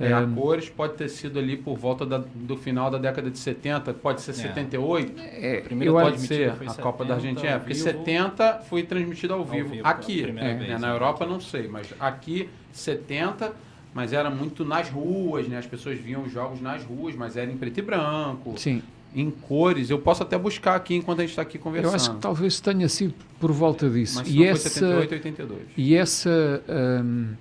[0.00, 3.38] é, a cores pode ter sido ali por volta da, do final da década de
[3.38, 4.34] 70, pode ser é.
[4.34, 5.12] 78.
[5.18, 7.48] É, primeiro pode ser a 70, Copa da Argentina.
[7.48, 9.68] É, porque 70 foi transmitido ao vivo.
[9.68, 13.52] Ao vivo aqui, é, né, na Europa não sei, mas aqui 70,
[13.92, 15.58] mas era muito nas ruas, né?
[15.58, 18.54] As pessoas viam os jogos nas ruas, mas era em preto e branco.
[18.56, 18.80] Sim.
[19.12, 21.90] Em cores, eu posso até buscar aqui enquanto a gente está aqui conversando.
[21.90, 24.18] Eu acho que talvez tenha sido por volta disso.
[24.18, 25.60] Mas e essa, 78, 82.
[25.76, 26.62] E essa.
[26.68, 27.32] Hum,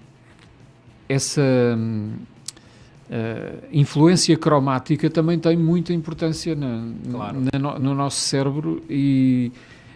[1.07, 1.41] essa.
[1.77, 2.13] Hum,
[3.09, 7.37] Uh, influência cromática também tem muita importância na, claro.
[7.53, 9.49] na, no nosso cérebro e,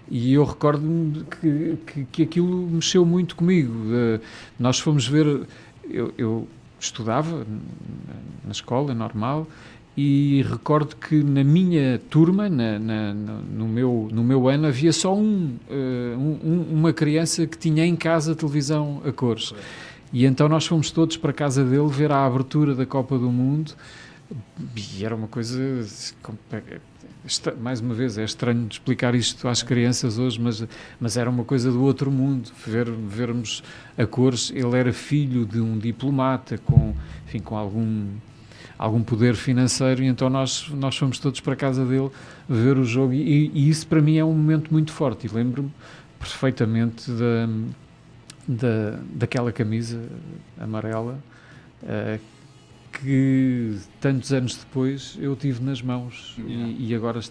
[0.09, 3.73] e eu recordo-me que, que, que, aquilo mexeu muito comigo.
[3.73, 4.21] Uh,
[4.57, 5.45] nós fomos ver,
[5.89, 6.47] eu, eu,
[6.79, 7.45] estudava
[8.43, 9.45] na escola normal
[9.95, 15.13] e recordo que na minha turma, na, na, no, meu, no meu ano, havia só
[15.13, 19.53] um, uh, um, uma criança que tinha em casa televisão a cores.
[20.13, 23.31] E então nós fomos todos para a casa dele ver a abertura da Copa do
[23.31, 23.73] Mundo
[24.75, 25.85] e era uma coisa.
[27.59, 30.65] Mais uma vez, é estranho explicar isto às crianças hoje, mas,
[30.99, 32.49] mas era uma coisa do outro mundo.
[32.65, 33.63] Ver, vermos
[33.97, 34.51] a cores.
[34.55, 36.95] Ele era filho de um diplomata com,
[37.27, 38.07] enfim, com algum,
[38.77, 42.09] algum poder financeiro, e então nós, nós fomos todos para a casa dele
[42.47, 43.13] ver o jogo.
[43.13, 45.27] E, e isso para mim é um momento muito forte.
[45.27, 45.71] E lembro-me
[46.19, 47.47] perfeitamente da
[48.51, 50.01] da, daquela camisa
[50.59, 51.17] amarela
[51.83, 52.19] uh,
[52.91, 56.67] que tantos anos depois eu tive nas mãos yeah.
[56.67, 57.21] e, e, agora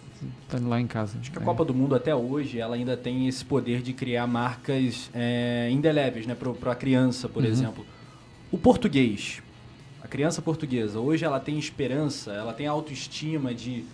[0.49, 1.19] tenho lá em casa.
[1.21, 1.45] Acho que a é.
[1.45, 6.27] Copa do Mundo até hoje ela ainda tem esse poder de criar marcas é, indeléveis
[6.27, 7.49] né, para a criança, por uhum.
[7.49, 7.85] exemplo.
[8.51, 9.43] O português,
[10.03, 13.85] a criança portuguesa, hoje ela tem esperança, ela tem autoestima de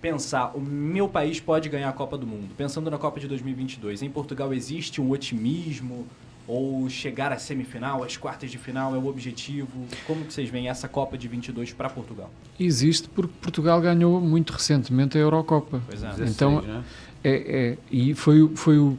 [0.00, 2.54] pensar, o meu país pode ganhar a Copa do Mundo.
[2.56, 6.06] Pensando na Copa de 2022, em Portugal existe um otimismo,
[6.48, 9.68] ou chegar à semifinal, às quartas de final é o objetivo?
[10.06, 12.30] Como que vocês veem essa Copa de 22 para Portugal?
[12.58, 15.82] Existe porque Portugal ganhou muito recentemente a Eurocopa.
[15.86, 16.08] Pois é.
[16.08, 16.82] 16, então, né?
[17.22, 18.98] é, é, e foi, foi o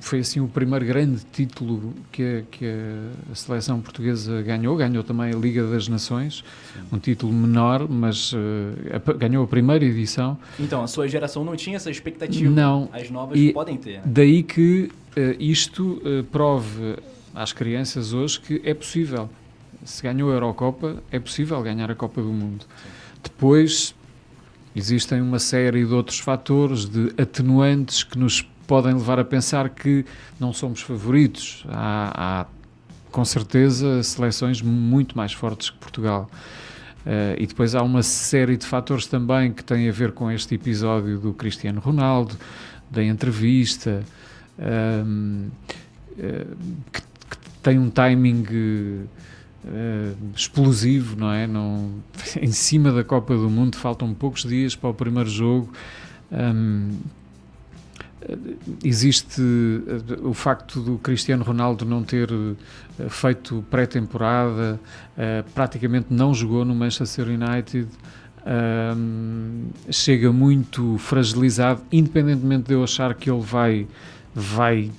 [0.00, 2.66] foi assim o primeiro grande título que a, que
[3.30, 4.76] a seleção portuguesa ganhou.
[4.76, 6.44] Ganhou também a Liga das Nações,
[6.74, 6.80] Sim.
[6.92, 8.36] um título menor, mas uh,
[8.92, 10.36] a, ganhou a primeira edição.
[10.58, 12.50] Então, a sua geração não tinha essa expectativa?
[12.50, 12.88] Não.
[12.92, 13.98] As novas e podem ter.
[13.98, 14.02] Né?
[14.06, 14.90] Daí que
[15.38, 16.96] isto uh, prove
[17.34, 19.28] às crianças hoje que é possível.
[19.84, 22.66] Se ganhou a Eurocopa, é possível ganhar a Copa do Mundo.
[23.22, 23.94] Depois
[24.74, 30.04] existem uma série de outros fatores, de atenuantes que nos podem levar a pensar que
[30.38, 31.64] não somos favoritos.
[31.68, 32.46] Há, há
[33.10, 36.30] com certeza seleções muito mais fortes que Portugal.
[37.00, 40.54] Uh, e depois há uma série de fatores também que têm a ver com este
[40.54, 42.36] episódio do Cristiano Ronaldo,
[42.90, 44.04] da entrevista,
[46.92, 47.02] que, que,
[47.62, 48.44] tem um timing
[49.64, 51.46] uh, explosivo, não é?
[51.46, 51.90] Não,
[52.40, 55.72] em cima da Copa do Mundo faltam poucos dias para o primeiro jogo.
[56.32, 56.98] Um,
[58.84, 64.78] existe eh, o facto do Cristiano Ronaldo não ter eh, feito pré-temporada,
[65.54, 67.88] praticamente não jogou no Manchester United,
[68.40, 73.86] uh, chega muito fragilizado, independentemente de eu achar que ele vai,
[74.34, 74.90] vai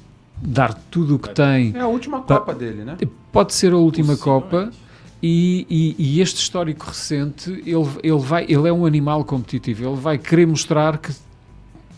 [0.41, 1.73] dar tudo o que tem.
[1.75, 2.97] É a última Copa dele, né?
[3.31, 4.71] Pode ser a última Copa.
[5.23, 10.01] E, e, e, este histórico recente, ele, ele, vai, ele é um animal competitivo, ele
[10.01, 11.13] vai querer mostrar que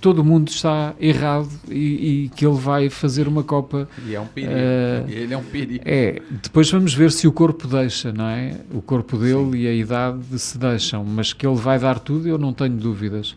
[0.01, 3.87] todo mundo está errado e, e, que ele vai fazer uma Copa.
[4.05, 4.51] E é um perigo.
[4.51, 5.81] Uh, ele é um perigo.
[5.85, 8.59] É, depois vamos ver se o corpo deixa, não é?
[8.73, 9.57] O corpo dele Sim.
[9.59, 13.33] e a idade se deixam, mas que ele vai dar tudo, eu não tenho dúvidas.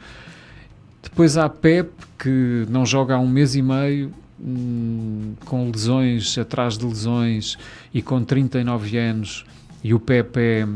[1.10, 6.76] Depois há Pep, que não joga há um mês e meio, hum, com lesões atrás
[6.76, 7.56] de lesões
[7.92, 9.44] e com 39 anos,
[9.82, 10.66] e o Pep é,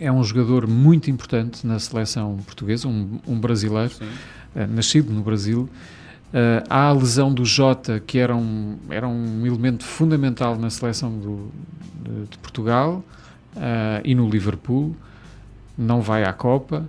[0.00, 3.94] é um jogador muito importante na seleção portuguesa, um, um brasileiro.
[4.56, 5.68] Eh, nascido no Brasil.
[6.32, 11.10] Uh, há a lesão do Jota, que era um, era um elemento fundamental na seleção
[11.18, 11.50] do,
[12.02, 13.04] de, de, Portugal
[13.54, 14.96] uh, e no Liverpool,
[15.78, 16.88] não vai à Copa.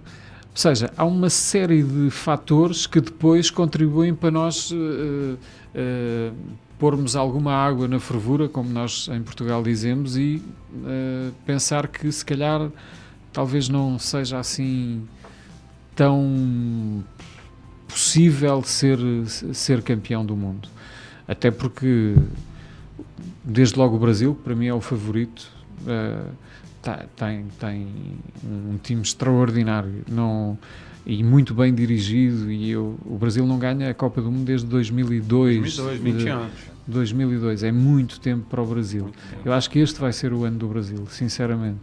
[0.58, 5.38] Ou seja, há uma série de fatores que depois contribuem para nós uh,
[6.80, 10.42] pormos alguma água na fervura, como nós em Portugal dizemos, e
[11.46, 12.72] pensar que se calhar
[13.32, 15.08] talvez não seja assim
[15.96, 17.04] tão
[17.88, 18.98] possível ser,
[19.54, 20.68] ser campeão do mundo.
[21.28, 22.16] Até porque,
[23.44, 25.52] desde logo o Brasil, que para mim é o favorito,
[25.84, 26.47] uh,
[26.88, 27.88] tá, tem, tem
[28.46, 30.58] um time extraordinário não,
[31.06, 32.50] e muito bem dirigido.
[32.50, 35.76] E eu, o Brasil não ganha a Copa do Mundo desde 2002.
[35.76, 36.52] 2002, 20 anos.
[36.88, 39.12] 2002, é muito tempo para o Brasil.
[39.44, 41.82] Eu acho que este vai ser o ano do Brasil, sinceramente.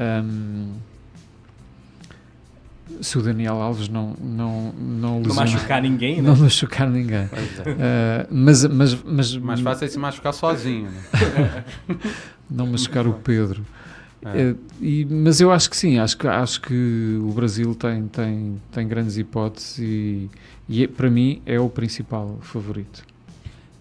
[0.00, 0.72] Um,
[3.02, 6.28] se o Daniel Alves não não não, não machucar ninguém, né?
[6.28, 7.18] não machucar ninguém.
[7.18, 8.26] É.
[8.30, 11.64] Uh, mas mas mas mais fácil é se machucar sozinho, né?
[12.50, 13.64] não machucar o Pedro.
[14.24, 14.52] É.
[14.52, 18.60] Uh, e, mas eu acho que sim, acho que acho que o Brasil tem tem
[18.72, 20.30] tem grandes hipóteses e,
[20.68, 23.04] e é, para mim é o principal favorito.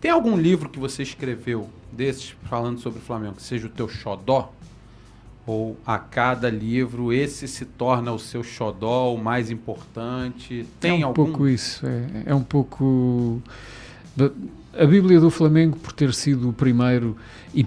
[0.01, 3.87] Tem algum livro que você escreveu desses falando sobre o Flamengo que seja o teu
[3.87, 4.51] xodó?
[5.45, 10.65] ou a cada livro esse se torna o seu xodó, o mais importante?
[10.79, 11.25] Tem é um algum?
[11.25, 13.41] pouco isso, é, é um pouco...
[14.73, 17.17] A Bíblia do Flamengo, por ter sido o primeiro
[17.53, 17.65] e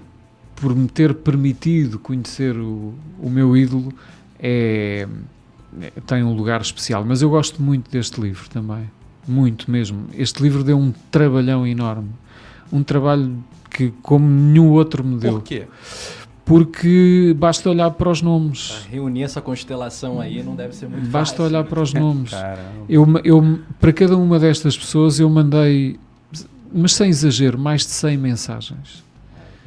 [0.56, 3.92] por me ter permitido conhecer o, o meu ídolo,
[4.40, 5.06] é,
[5.80, 7.04] é, tem um lugar especial.
[7.04, 8.90] Mas eu gosto muito deste livro também,
[9.28, 10.06] muito mesmo.
[10.14, 12.10] Este livro deu um trabalhão enorme,
[12.72, 13.36] um trabalho
[13.70, 15.34] que como nenhum outro me deu.
[15.34, 15.66] Por quê?
[16.46, 18.86] porque basta olhar para os nomes.
[18.88, 21.44] reunir essa constelação aí não deve ser muito basta fácil.
[21.44, 22.30] olhar para os nomes.
[22.88, 25.98] eu, eu, para cada uma destas pessoas eu mandei,
[26.72, 29.04] mas sem exagero, mais de 100 mensagens.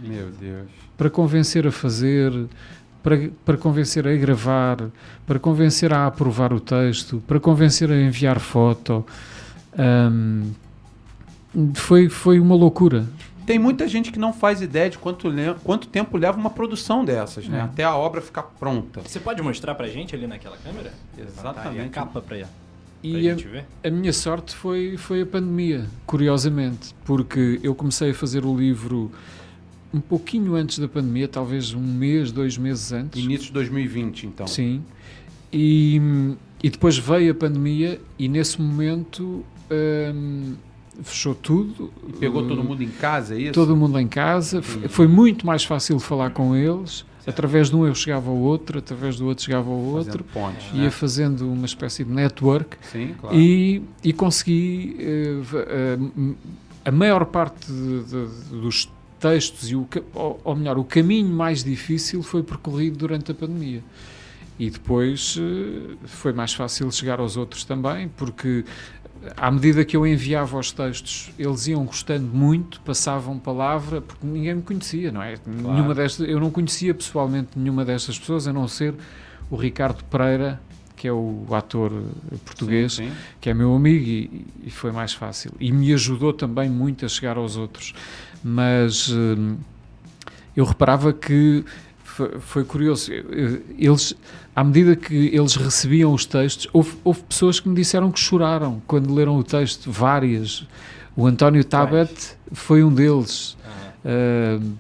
[0.02, 0.79] Meu Deus.
[1.00, 2.32] Para convencer a fazer,
[3.02, 4.78] para, para convencer a gravar,
[5.26, 9.04] para convencer a aprovar o texto, para convencer a enviar foto.
[9.78, 10.52] Um,
[11.74, 13.08] foi, foi uma loucura
[13.50, 15.28] tem muita gente que não faz ideia de quanto,
[15.64, 17.58] quanto tempo leva uma produção dessas, né?
[17.58, 17.62] É.
[17.62, 19.02] Até a obra ficar pronta.
[19.02, 20.94] Você pode mostrar pra gente ali naquela câmera?
[21.18, 21.88] Exatamente.
[21.88, 22.38] A capa pra,
[23.02, 23.36] e a,
[23.84, 29.12] a, minha sorte foi, foi a pandemia, curiosamente, porque eu comecei a fazer o livro
[29.93, 33.21] um pouquinho antes da pandemia, talvez um mês, dois meses antes.
[33.21, 34.47] Início de 2020, então.
[34.47, 34.84] Sim.
[35.52, 35.99] E,
[36.63, 40.54] e depois veio a pandemia e nesse momento hum,
[41.04, 41.91] fechou tudo.
[42.08, 43.54] E pegou todo mundo em casa, é isso?
[43.54, 44.62] Todo mundo em casa.
[44.62, 47.06] Foi muito mais fácil falar com eles.
[47.19, 47.30] Certo.
[47.30, 50.23] Através de um eu chegava ao outro, através do outro chegava ao outro.
[50.23, 50.89] Pontos, ia né?
[50.89, 52.78] fazendo uma espécie de network.
[52.82, 53.36] Sim, claro.
[53.36, 56.36] E, e consegui uh, uh,
[56.86, 58.25] a maior parte de, de,
[58.62, 63.84] dos textos, e o, ou, melhor, o caminho mais difícil foi percorrido durante a pandemia.
[64.58, 68.65] E depois uh, foi mais fácil chegar aos outros também, porque
[69.36, 74.55] à medida que eu enviava os textos, eles iam gostando muito, passavam palavra, porque ninguém
[74.55, 75.36] me conhecia, não é?
[75.38, 75.73] Claro.
[75.73, 78.93] Nenhuma destas, eu não conhecia pessoalmente nenhuma destas pessoas, a não ser
[79.49, 80.60] o Ricardo Pereira,
[80.95, 81.91] que é o ator
[82.43, 83.15] português, sim, sim.
[83.39, 85.51] que é meu amigo, e, e, foi mais fácil.
[85.60, 87.93] E me ajudou também muito a chegar aos outros.
[88.43, 89.58] Mas hum,
[90.56, 91.63] eu reparava que
[92.39, 93.12] foi, curioso.
[93.78, 94.13] Eles,
[94.56, 98.82] à medida que eles recebiam os textos, houve, houve, pessoas que me disseram que choraram
[98.86, 100.65] quando leram o texto, várias.
[101.15, 103.58] O António Tabet foi um deles.
[104.04, 104.73] Uh,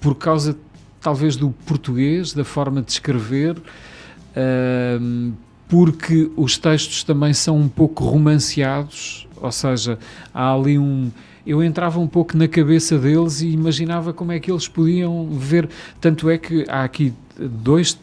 [0.00, 0.56] por causa,
[1.00, 5.32] talvez, do português, da forma de escrever, uh,
[5.68, 9.98] porque os textos também são um pouco romanceados, ou seja,
[10.32, 11.10] há ali um
[11.46, 15.68] eu entrava um pouco na cabeça deles e imaginava como é que eles podiam ver.
[16.00, 17.98] Tanto é que há aqui dois,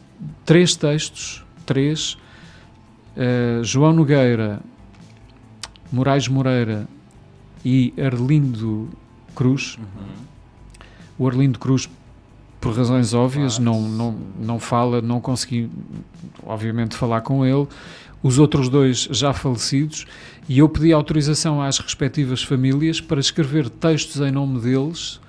[0.45, 2.17] três textos, três,
[3.15, 4.60] uh, João Nogueira,
[5.91, 6.88] Moraes Moreira
[7.63, 8.89] e Arlindo
[9.36, 9.78] Cruz.
[9.78, 10.28] Uhum.
[11.19, 11.89] O Arlindo Cruz,
[12.60, 15.69] por razões óbvias, não, não, não fala, não consegui,
[16.45, 17.67] obviamente, falar com ele.
[18.21, 20.06] Os outros dois já falecidos
[20.49, 25.19] e eu pedi autorização às respectivas famílias para escrever textos em nome deles,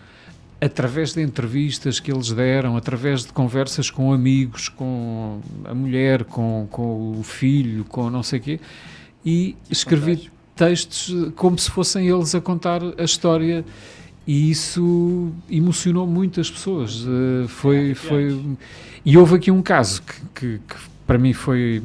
[0.61, 6.69] através de entrevistas que eles deram, através de conversas com amigos, com a mulher, com,
[6.71, 8.61] com o filho, com não sei o quê,
[9.25, 13.65] e escrevi textos como se fossem eles a contar a história.
[14.27, 17.03] E isso emocionou muitas pessoas.
[17.03, 18.39] Uh, foi, foi...
[19.03, 20.77] E houve aqui um caso que, que, que
[21.07, 21.83] para mim foi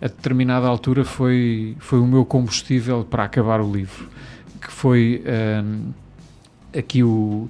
[0.00, 4.08] a determinada altura foi, foi o meu combustível para acabar o livro,
[4.60, 5.22] que foi
[5.62, 5.92] um,
[6.78, 7.48] aqui o...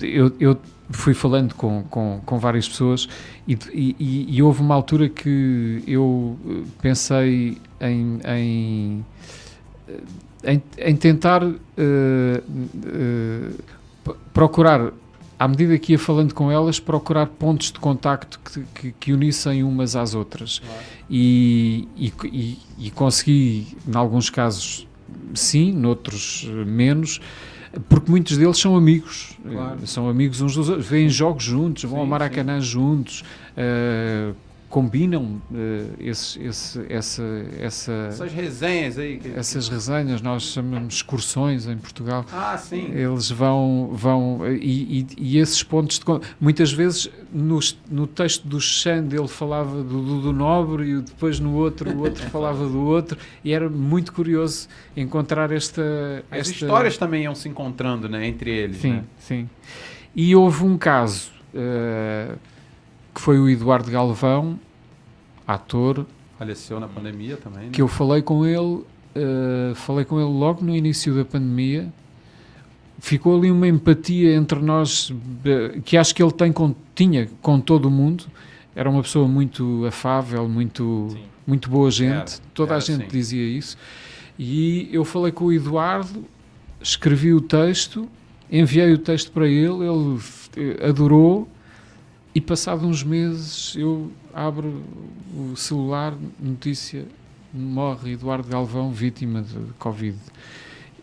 [0.00, 0.58] Eu, eu
[0.90, 3.08] fui falando com, com, com várias pessoas
[3.46, 6.38] e, e, e, houve uma altura que eu
[6.80, 9.04] pensei em, em,
[10.44, 11.54] em, em tentar uh,
[14.06, 14.90] uh, procurar
[15.38, 19.62] à medida que ia falando com elas, procurar pontos de contacto que, que, que unissem
[19.62, 20.58] umas às outras.
[20.58, 20.82] Claro.
[21.08, 24.86] E, e, e, consegui, em alguns casos,
[25.34, 27.20] sim, noutros menos,
[27.88, 29.38] porque muitos deles são amigos.
[29.48, 29.86] Claro.
[29.86, 32.66] São amigos uns dos outros, veem jogos juntos, vão sim, ao Maracanã sim.
[32.66, 33.22] juntos.
[33.56, 34.34] Uh,
[34.68, 37.22] combinam uh, esse, esse, essa,
[37.58, 39.18] essa, essas resenhas aí.
[39.18, 39.30] Que...
[39.30, 42.24] Essas resenhas, nós chamamos excursões em Portugal.
[42.30, 42.90] Ah, sim.
[42.92, 46.04] Eles vão, vão e, e, e esses pontos de
[46.38, 47.58] muitas vezes no,
[47.90, 52.22] no texto do Xande ele falava do, do, Nobre e depois no outro o outro
[52.28, 56.24] falava do outro e era muito curioso encontrar esta...
[56.30, 56.52] As esta...
[56.52, 58.78] histórias também iam se encontrando né, entre eles.
[58.78, 59.04] Sim, né?
[59.18, 59.48] sim.
[60.14, 61.30] E houve um caso...
[61.54, 62.36] Uh,
[63.18, 64.60] que foi o Eduardo Galvão,
[65.44, 66.06] ator.
[66.38, 67.64] Faleceu na pandemia também.
[67.64, 67.70] Né?
[67.72, 71.92] Que eu falei com ele, uh, falei com ele logo no início da pandemia.
[73.00, 75.12] Ficou ali uma empatia entre nós
[75.84, 78.24] que acho que ele tem com, tinha com todo o mundo.
[78.74, 81.08] Era uma pessoa muito afável, muito,
[81.44, 82.12] muito boa gente.
[82.12, 83.08] Era, Toda era, a gente sim.
[83.10, 83.76] dizia isso.
[84.38, 86.24] E eu falei com o Eduardo,
[86.80, 88.08] escrevi o texto,
[88.48, 90.20] enviei o texto para ele, ele
[90.56, 91.48] eh, adorou
[92.38, 94.84] e passado uns meses eu abro
[95.36, 97.04] o celular, notícia,
[97.52, 100.16] morre Eduardo Galvão, vítima de Covid.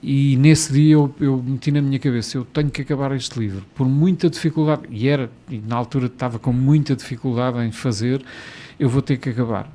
[0.01, 3.65] E nesse dia eu, eu meti na minha cabeça, eu tenho que acabar este livro,
[3.75, 8.23] por muita dificuldade, e era, e na altura estava com muita dificuldade em fazer,
[8.79, 9.69] eu vou ter que acabar.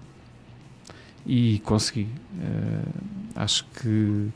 [1.27, 2.09] E consegui.
[2.39, 2.89] Uh,
[3.37, 4.29] acho que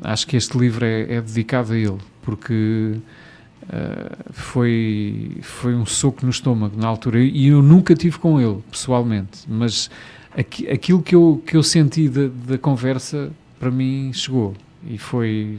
[0.00, 2.96] acho que este livro é, é dedicado a ele, porque
[3.72, 8.62] Uh, foi, foi um soco no estômago na altura e eu nunca tive com ele
[8.70, 9.88] pessoalmente, mas
[10.36, 14.54] aqui, aquilo que eu, que eu senti da, da conversa para mim chegou
[14.86, 15.58] e foi.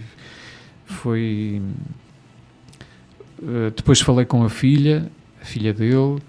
[0.86, 1.62] foi
[3.41, 5.10] uh, depois falei com a filha,
[5.41, 6.21] a filha dele, uh,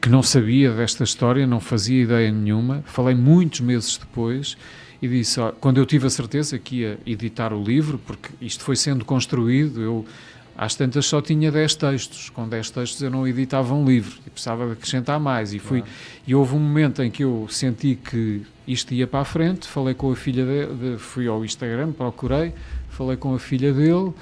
[0.00, 2.82] que não sabia desta história, não fazia ideia nenhuma.
[2.86, 4.56] Falei muitos meses depois
[5.02, 8.62] e disse: ó, quando eu tive a certeza que ia editar o livro, porque isto
[8.62, 10.06] foi sendo construído, eu
[10.56, 12.30] às tantas só tinha 10 textos.
[12.30, 15.54] Com 10 textos eu não editava um livro e precisava de acrescentar mais.
[15.54, 15.94] E, fui, claro.
[16.26, 19.66] e houve um momento em que eu senti que isto ia para a frente.
[19.66, 22.52] Falei com a filha dele, fui ao Instagram, procurei,
[22.90, 24.12] falei com a filha dele,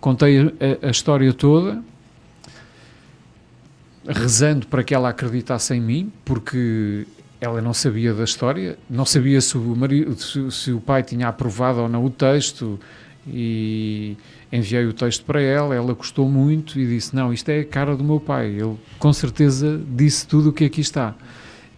[0.00, 1.82] contei a, a história toda,
[4.06, 7.06] rezando para que ela acreditasse em mim, porque
[7.40, 11.28] ela não sabia da história, não sabia se o, marido, se, se o pai tinha
[11.28, 12.78] aprovado ou não o texto
[13.26, 14.16] E
[14.56, 17.96] enviei o texto para ela, ela gostou muito e disse: Não, isto é a cara
[17.96, 18.46] do meu pai.
[18.46, 21.14] Ele com certeza disse tudo o que aqui está.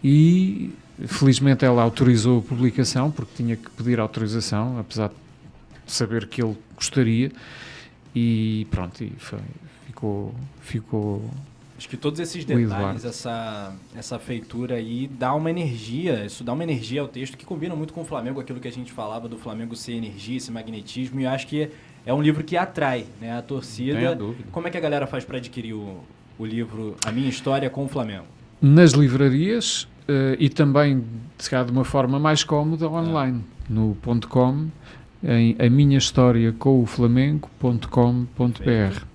[0.03, 0.71] E
[1.05, 6.57] felizmente ela autorizou a publicação, porque tinha que pedir autorização, apesar de saber que ele
[6.75, 7.31] gostaria.
[8.15, 9.39] E pronto, e foi,
[9.85, 11.29] ficou, ficou
[11.79, 16.61] Acho que todos esses detalhes, essa, essa feitura aí, dá uma energia, isso dá uma
[16.61, 19.37] energia ao texto que combina muito com o Flamengo, aquilo que a gente falava do
[19.37, 21.69] Flamengo ser energia, esse magnetismo, e acho que
[22.05, 24.17] é um livro que atrai né, a torcida.
[24.51, 25.99] Como é que a galera faz para adquirir o,
[26.37, 28.25] o livro A Minha História com o Flamengo?
[28.61, 31.03] Nas livrarias uh, e também,
[31.37, 33.65] se calhar de uma forma mais cómoda, online, ah.
[33.69, 33.97] no
[34.27, 34.69] .com
[35.23, 37.85] em a minha história com o flamengo.com.br.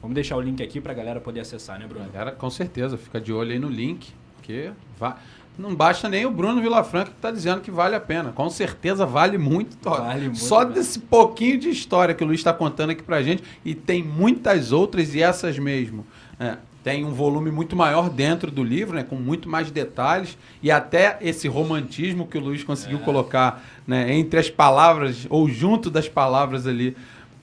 [0.03, 2.07] Vamos deixar o link aqui para a galera poder acessar, né, Bruno?
[2.13, 5.15] Galera, com certeza, fica de olho aí no link, porque vai...
[5.57, 8.33] não basta nem o Bruno Vilafranca que está dizendo que vale a pena.
[8.33, 9.77] Com certeza vale muito.
[9.83, 10.75] Vale muito Só mesmo.
[10.75, 14.73] desse pouquinho de história que o Luiz está contando aqui para gente, e tem muitas
[14.73, 16.05] outras e essas mesmo.
[16.41, 20.71] É, tem um volume muito maior dentro do livro, né, com muito mais detalhes e
[20.71, 23.01] até esse romantismo que o Luiz conseguiu é.
[23.01, 26.95] colocar né, entre as palavras ou junto das palavras ali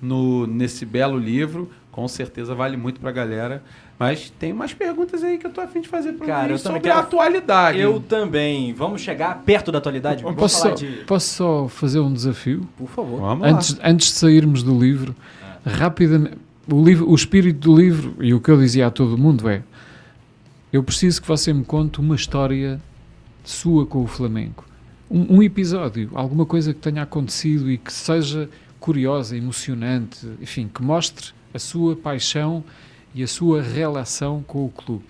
[0.01, 3.63] no, nesse belo livro, com certeza vale muito para a galera.
[4.01, 6.79] Mas tem umas perguntas aí que eu tô afim de fazer para Cara, Luiz sobre
[6.79, 6.95] quero...
[6.95, 7.79] a atualidade.
[7.79, 8.73] Eu também.
[8.73, 10.23] Vamos chegar perto da atualidade?
[10.23, 10.87] Vamos posso, só, de...
[11.05, 12.67] posso só fazer um desafio?
[12.75, 13.19] Por favor.
[13.19, 13.87] Vamos antes, lá.
[13.87, 15.15] antes de sairmos do livro,
[15.63, 15.69] é.
[15.69, 16.35] rapidamente
[16.67, 19.61] o, livro, o espírito do livro, e o que eu dizia a todo mundo é:
[20.73, 22.81] eu preciso que você me conte uma história
[23.43, 24.65] sua com o Flamengo.
[25.09, 28.49] Um, um, episódio, alguma coisa que tenha acontecido e que seja
[28.79, 32.63] curiosa, emocionante, enfim, que mostre a sua paixão
[33.13, 35.05] e a sua relação com o clube.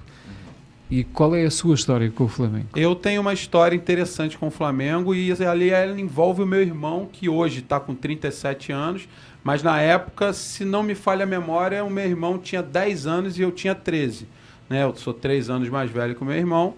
[0.90, 2.68] E qual é a sua história com o Flamengo?
[2.76, 7.08] Eu tenho uma história interessante com o Flamengo e ali ela envolve o meu irmão,
[7.10, 9.08] que hoje está com 37 anos,
[9.42, 13.40] mas na época, se não me falha a memória, o meu irmão tinha 10 anos
[13.40, 14.28] e eu tinha 13.
[14.70, 14.84] Né?
[14.84, 16.76] Eu sou 3 anos mais velho que o meu irmão.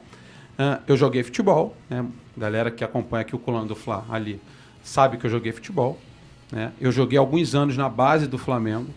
[0.54, 1.76] Uh, eu joguei futebol.
[1.90, 2.06] Né?
[2.38, 4.40] Galera que acompanha aqui o Colando do Fla ali
[4.84, 5.98] sabe que eu joguei futebol.
[6.52, 6.72] Né?
[6.80, 8.90] Eu joguei alguns anos na base do Flamengo.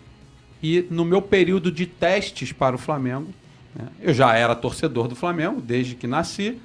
[0.61, 3.27] E no meu período de testes para o Flamengo,
[3.75, 3.87] né?
[4.01, 6.57] eu já era torcedor do Flamengo desde que nasci.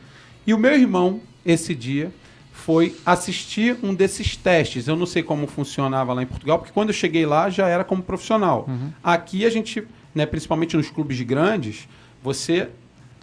[0.47, 2.12] E o meu irmão, esse dia,
[2.53, 4.86] foi assistir um desses testes.
[4.86, 7.82] Eu não sei como funcionava lá em Portugal, porque quando eu cheguei lá já era
[7.82, 8.66] como profissional.
[8.68, 8.93] Uhum.
[9.03, 11.88] Aqui a gente, né, principalmente nos clubes grandes,
[12.22, 12.68] você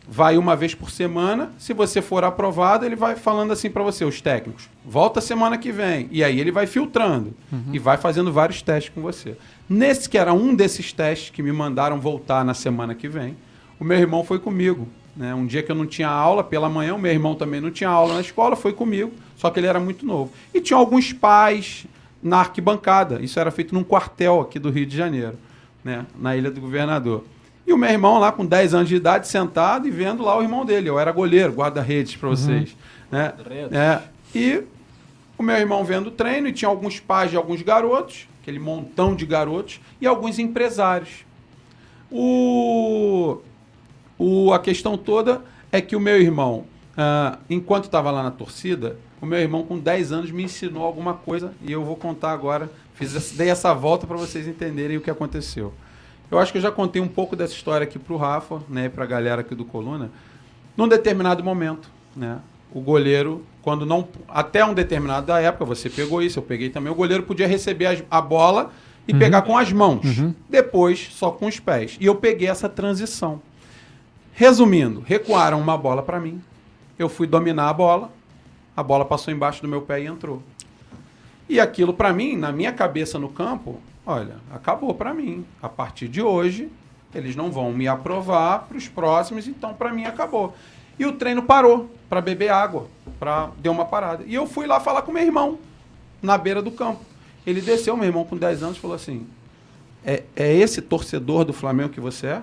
[0.09, 1.51] vai uma vez por semana.
[1.57, 5.71] Se você for aprovado, ele vai falando assim para você, os técnicos, volta semana que
[5.71, 6.09] vem.
[6.11, 7.71] E aí ele vai filtrando uhum.
[7.71, 9.37] e vai fazendo vários testes com você.
[9.69, 13.37] Nesse que era um desses testes que me mandaram voltar na semana que vem,
[13.79, 14.87] o meu irmão foi comigo.
[15.15, 15.35] Né?
[15.35, 17.89] Um dia que eu não tinha aula, pela manhã, o meu irmão também não tinha
[17.89, 20.31] aula na escola, foi comigo, só que ele era muito novo.
[20.53, 21.85] E tinha alguns pais
[22.21, 23.21] na arquibancada.
[23.21, 25.37] Isso era feito num quartel aqui do Rio de Janeiro,
[25.83, 26.05] né?
[26.17, 27.23] na Ilha do Governador.
[27.67, 30.41] E o meu irmão lá com 10 anos de idade, sentado e vendo lá o
[30.41, 30.89] irmão dele.
[30.89, 32.71] Eu era goleiro, guarda-redes para vocês.
[32.71, 32.75] Uhum.
[33.11, 33.33] Né?
[33.71, 34.01] É,
[34.33, 34.63] e
[35.37, 39.15] o meu irmão vendo o treino e tinha alguns pais de alguns garotos, aquele montão
[39.15, 41.25] de garotos, e alguns empresários.
[42.11, 43.39] O
[44.19, 48.97] o, a questão toda é que o meu irmão, uh, enquanto estava lá na torcida,
[49.21, 52.69] o meu irmão com 10 anos me ensinou alguma coisa e eu vou contar agora.
[52.95, 55.73] Fiz, dei essa volta para vocês entenderem o que aconteceu.
[56.29, 58.89] Eu acho que eu já contei um pouco dessa história aqui para o Rafa, né,
[58.89, 60.11] para a galera aqui do Coluna.
[60.75, 62.39] Num determinado momento, né,
[62.73, 64.07] o goleiro, quando não.
[64.27, 66.91] Até um determinado da época, você pegou isso, eu peguei também.
[66.91, 68.71] O goleiro podia receber a, a bola
[69.07, 69.19] e uhum.
[69.19, 70.05] pegar com as mãos.
[70.05, 70.33] Uhum.
[70.47, 71.97] Depois, só com os pés.
[71.99, 73.41] E eu peguei essa transição.
[74.33, 76.41] Resumindo, recuaram uma bola para mim.
[76.97, 78.11] Eu fui dominar a bola.
[78.75, 80.41] A bola passou embaixo do meu pé e entrou.
[81.49, 85.43] E aquilo para mim, na minha cabeça no campo, olha, acabou para mim.
[85.61, 86.69] A partir de hoje,
[87.13, 90.55] eles não vão me aprovar para os próximos, então para mim acabou.
[90.97, 92.87] E o treino parou para beber água,
[93.19, 94.23] para deu uma parada.
[94.25, 95.59] E eu fui lá falar com meu irmão
[96.21, 97.01] na beira do campo.
[97.45, 99.27] Ele desceu, meu irmão com 10 anos, falou assim:
[100.03, 102.41] é, é esse torcedor do Flamengo que você é?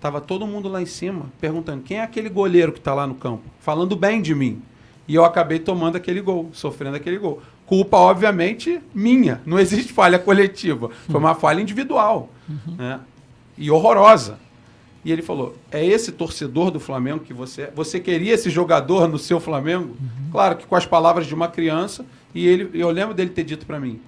[0.00, 3.14] Tava todo mundo lá em cima perguntando quem é aquele goleiro que está lá no
[3.14, 4.62] campo, falando bem de mim.
[5.06, 7.42] E eu acabei tomando aquele gol, sofrendo aquele gol.
[7.66, 9.40] Culpa, obviamente, minha.
[9.44, 10.90] Não existe falha coletiva.
[11.10, 12.30] Foi uma falha individual.
[12.48, 12.74] Uhum.
[12.76, 13.00] Né?
[13.56, 14.38] E horrorosa.
[15.04, 17.72] E ele falou: é esse torcedor do Flamengo que você é?
[17.74, 19.96] Você queria esse jogador no seu Flamengo?
[20.00, 20.30] Uhum.
[20.32, 22.04] Claro que com as palavras de uma criança.
[22.34, 24.00] E ele, eu lembro dele ter dito para mim: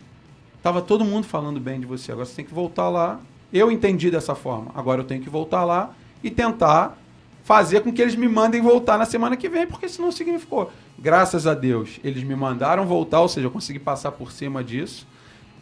[0.62, 2.12] tava todo mundo falando bem de você.
[2.12, 3.20] Agora você tem que voltar lá
[3.53, 4.70] eu entendi dessa forma.
[4.74, 5.90] Agora eu tenho que voltar lá
[6.22, 6.99] e tentar
[7.44, 10.70] fazer com que eles me mandem voltar na semana que vem, porque senão significou.
[10.99, 15.07] Graças a Deus, eles me mandaram voltar, ou seja, eu consegui passar por cima disso.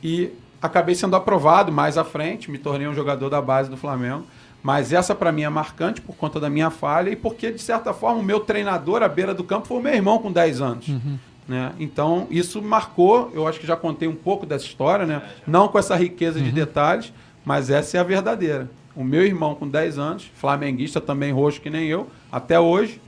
[0.03, 0.31] E
[0.63, 4.25] acabei sendo aprovado mais à frente, me tornei um jogador da base do Flamengo.
[4.65, 7.93] Mas essa para mim é marcante por conta da minha falha e porque, de certa
[7.93, 10.89] forma, o meu treinador à beira do campo foi o meu irmão com 10 anos.
[10.89, 11.19] Uhum.
[11.47, 11.73] Né?
[11.79, 15.21] Então, isso marcou, eu acho que já contei um pouco dessa história, né?
[15.47, 17.13] não com essa riqueza de detalhes,
[17.45, 18.71] mas essa é a verdadeira.
[18.97, 23.03] O meu irmão com 10 anos, flamenguista também roxo que nem eu, até hoje,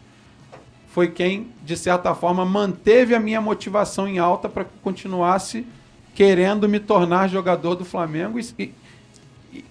[0.89, 5.67] foi quem, de certa forma, manteve a minha motivação em alta para que continuasse
[6.15, 8.75] querendo me tornar jogador do Flamengo e,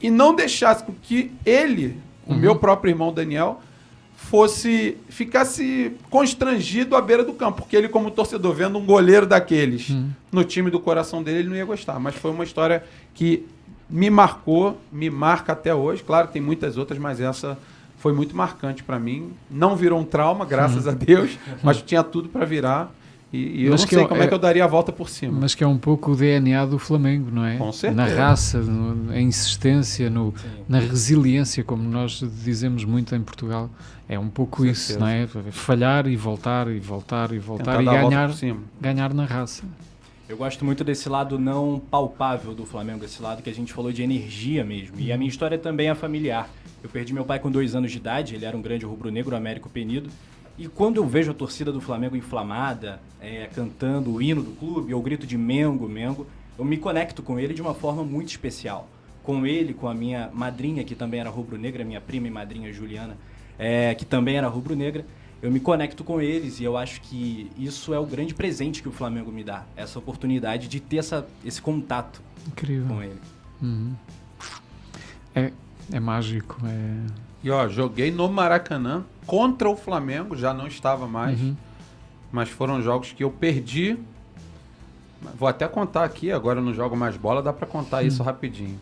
[0.02, 3.62] e, não deixasse com que ele, o meu próprio irmão Daniel,
[4.16, 9.90] fosse ficasse constrangido à beira do campo, porque ele como torcedor vendo um goleiro daqueles
[10.32, 12.84] no time do coração dele, ele não ia gostar, mas foi uma história
[13.14, 13.46] que
[13.90, 16.04] me marcou, me marca até hoje.
[16.04, 17.58] Claro tem muitas outras, mas essa
[17.98, 19.32] foi muito marcante para mim.
[19.50, 22.92] Não virou um trauma, graças a Deus, mas tinha tudo para virar.
[23.36, 24.68] E, e eu Mas não que sei eu- como é é- que eu daria a
[24.68, 25.38] volta por cima.
[25.42, 27.58] Mas que é um pouco o DNA do Flamengo, não é?
[27.58, 28.02] Com certeza.
[28.02, 30.48] Na raça, no- na insistência, no, Sim.
[30.70, 33.70] na resiliência, como nós dizemos muito em Portugal.
[34.08, 35.28] É um pouco Com isso, não é?
[35.52, 38.32] Falhar e voltar e voltar e voltar Tentar e ganhar,
[38.80, 39.64] ganhar na raça.
[40.30, 43.92] Eu gosto muito desse lado não palpável do Flamengo, esse lado que a gente falou
[43.92, 45.00] de energia mesmo.
[45.00, 46.50] E a minha história também é familiar.
[46.84, 49.70] Eu perdi meu pai com dois anos de idade, ele era um grande rubro-negro, Américo
[49.70, 50.10] Penido.
[50.58, 54.94] E quando eu vejo a torcida do Flamengo inflamada, é, cantando o hino do clube,
[54.94, 56.26] ou o grito de Mengo, Mengo,
[56.58, 58.88] eu me conecto com ele de uma forma muito especial.
[59.22, 63.18] Com ele, com a minha madrinha, que também era rubro-negra, minha prima e madrinha Juliana,
[63.60, 65.06] é, que também era rubro-negra,
[65.42, 68.90] eu me conecto com eles e eu acho que isso é o grande presente que
[68.90, 72.88] o Flamengo me dá, essa oportunidade de ter essa, esse contato Incrível.
[72.88, 73.20] com ele.
[73.62, 73.94] Uhum.
[75.36, 75.52] É,
[75.92, 76.58] é mágico.
[76.66, 77.25] É...
[77.46, 81.40] E ó, joguei no Maracanã contra o Flamengo, já não estava mais.
[81.40, 81.56] Uhum.
[82.32, 83.98] Mas foram jogos que eu perdi.
[85.38, 88.80] Vou até contar aqui, agora eu não jogo mais bola, dá pra contar isso rapidinho.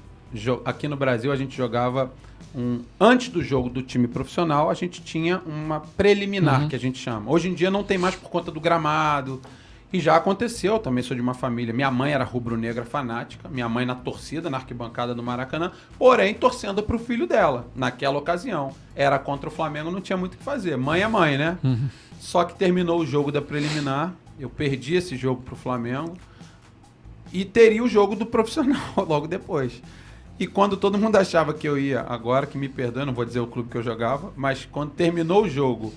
[0.64, 2.09] Aqui no Brasil a gente jogava
[2.55, 6.70] um antes do jogo do time profissional, a gente tinha uma preliminar Uhum.
[6.70, 7.30] que a gente chama.
[7.30, 9.41] Hoje em dia não tem mais por conta do gramado.
[9.94, 11.72] E já aconteceu, também sou de uma família.
[11.72, 16.82] Minha mãe era rubro-negra fanática, minha mãe na torcida, na arquibancada do Maracanã, porém torcendo
[16.82, 18.72] pro filho dela, naquela ocasião.
[18.96, 20.76] Era contra o Flamengo, não tinha muito o que fazer.
[20.78, 21.60] Mãe é mãe, né?
[22.20, 26.18] Só que terminou o jogo da preliminar, eu perdi esse jogo pro Flamengo
[27.32, 29.80] e teria o jogo do profissional logo depois.
[30.39, 33.41] E quando todo mundo achava que eu ia, agora que me perdoe, não vou dizer
[33.41, 35.94] o clube que eu jogava, mas quando terminou o jogo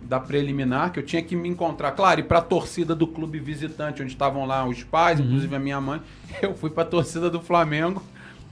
[0.00, 3.38] da preliminar, que eu tinha que me encontrar, claro, e para a torcida do clube
[3.38, 6.00] visitante, onde estavam lá os pais, inclusive a minha mãe,
[6.40, 8.02] eu fui para a torcida do Flamengo,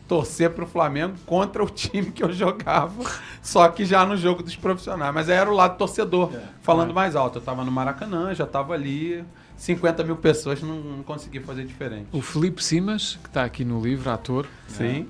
[0.09, 3.05] torcer para o Flamengo contra o time que eu jogava,
[3.43, 5.13] só que já no jogo dos profissionais.
[5.15, 6.95] Mas aí era o lado torcedor, É, falando claro.
[6.95, 7.39] mais alto.
[7.39, 9.25] Eu estava no Maracanã, já estava ali,
[9.57, 12.07] 50 mil pessoas, não, não consegui fazer diferente.
[12.13, 15.09] O Felipe Simas, que está aqui no livro, ator, Sim.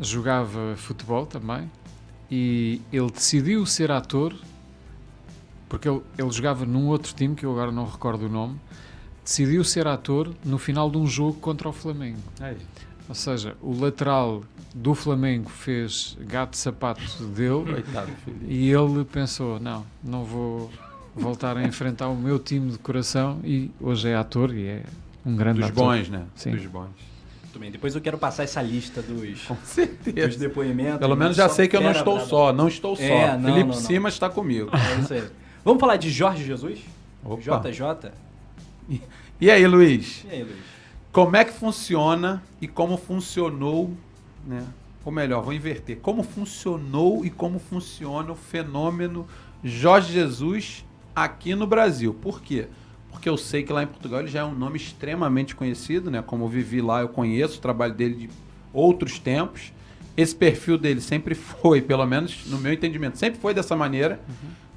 [0.00, 1.70] jogava futebol também
[2.30, 4.34] e ele decidiu ser ator
[5.68, 8.56] porque ele, ele jogava num outro time que eu agora não recordo o nome.
[9.24, 12.18] Decidiu ser ator no final de um jogo contra o Flamengo.
[13.08, 14.42] Ou seja, o lateral
[14.74, 18.10] do Flamengo fez gato sapato dele Coitado,
[18.46, 20.70] e ele pensou: não, não vou
[21.14, 23.40] voltar a enfrentar o meu time de coração.
[23.44, 24.82] E hoje é ator e é
[25.24, 25.84] um grande Dos ator.
[25.96, 26.24] bons, né?
[26.34, 26.50] Sim.
[26.52, 26.88] Dos bons.
[27.44, 30.38] Muito bem, depois eu quero passar essa lista dos, Com dos certeza.
[30.38, 30.98] depoimentos.
[30.98, 32.52] Pelo menos já Só sei que eu não estou só.
[32.52, 33.02] Não estou só.
[33.02, 33.74] É, não, Felipe não, não.
[33.74, 34.70] Simas está comigo.
[34.74, 35.28] É isso aí.
[35.68, 36.80] Vamos falar de Jorge Jesus?
[37.22, 37.70] Opa.
[37.70, 38.10] JJ?
[39.38, 40.24] E aí, Luiz?
[40.24, 40.56] E aí, Luiz?
[41.12, 43.94] Como é que funciona e como funcionou,
[44.46, 44.64] né?
[45.04, 45.98] Ou melhor, vou inverter.
[45.98, 49.26] Como funcionou e como funciona o fenômeno
[49.62, 52.14] Jorge Jesus aqui no Brasil?
[52.14, 52.68] Por quê?
[53.10, 56.22] Porque eu sei que lá em Portugal ele já é um nome extremamente conhecido, né?
[56.22, 58.30] Como eu vivi lá, eu conheço o trabalho dele de
[58.72, 59.70] outros tempos.
[60.16, 64.18] Esse perfil dele sempre foi, pelo menos no meu entendimento, sempre foi dessa maneira,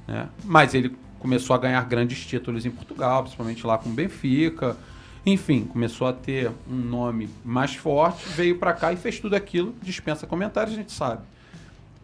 [0.06, 0.28] né?
[0.44, 4.76] Mas ele começou a ganhar grandes títulos em Portugal, principalmente lá com o Benfica.
[5.24, 9.72] Enfim, começou a ter um nome mais forte, veio pra cá e fez tudo aquilo,
[9.80, 11.22] dispensa comentários, a gente sabe.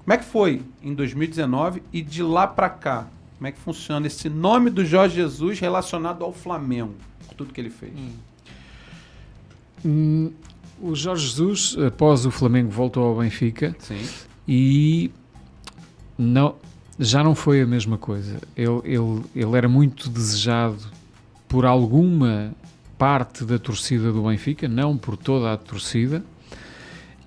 [0.05, 3.09] Como é que foi em 2019 e de lá pra cá?
[3.37, 6.95] Como é que funciona esse nome do Jorge Jesus relacionado ao Flamengo?
[7.27, 7.93] Por tudo que ele fez.
[9.85, 10.31] Hum,
[10.81, 14.01] o Jorge Jesus, após o Flamengo, voltou ao Benfica Sim.
[14.47, 15.11] e
[16.17, 16.55] não,
[16.99, 18.39] já não foi a mesma coisa.
[18.57, 20.79] Ele, ele, ele era muito desejado
[21.49, 22.53] por alguma
[22.97, 26.25] parte da torcida do Benfica, não por toda a torcida,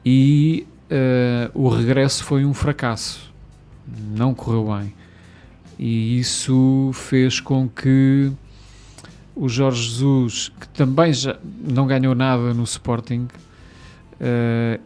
[0.05, 3.31] e eh, o regresso foi um fracasso.
[4.13, 4.93] Não correu bem.
[5.79, 8.31] E isso fez com que
[9.35, 13.27] o Jorge Jesus, que também já não ganhou nada no Sporting,
[14.21, 14.79] Uh,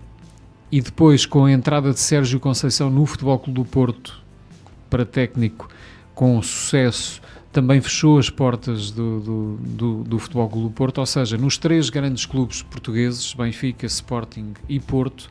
[0.71, 4.23] e depois, com a entrada de Sérgio Conceição no Futebol Clube do Porto
[4.89, 5.69] para técnico,
[6.13, 7.21] com sucesso,
[7.51, 11.57] também fechou as portas do, do, do, do Futebol Clube do Porto, ou seja, nos
[11.57, 15.29] três grandes clubes portugueses, Benfica, Sporting e Porto,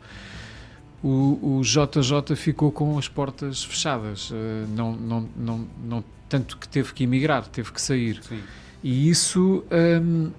[1.02, 4.34] o, o JJ ficou com as portas fechadas, uh,
[4.74, 8.18] não, não, não, não, tanto que teve que emigrar, teve que sair.
[8.22, 8.40] Sim.
[8.82, 9.62] E isso
[10.02, 10.30] um,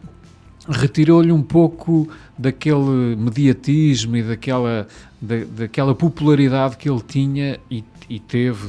[0.68, 4.88] retirou-lhe um pouco daquele mediatismo e daquela,
[5.22, 8.68] da, daquela popularidade que ele tinha e, e teve,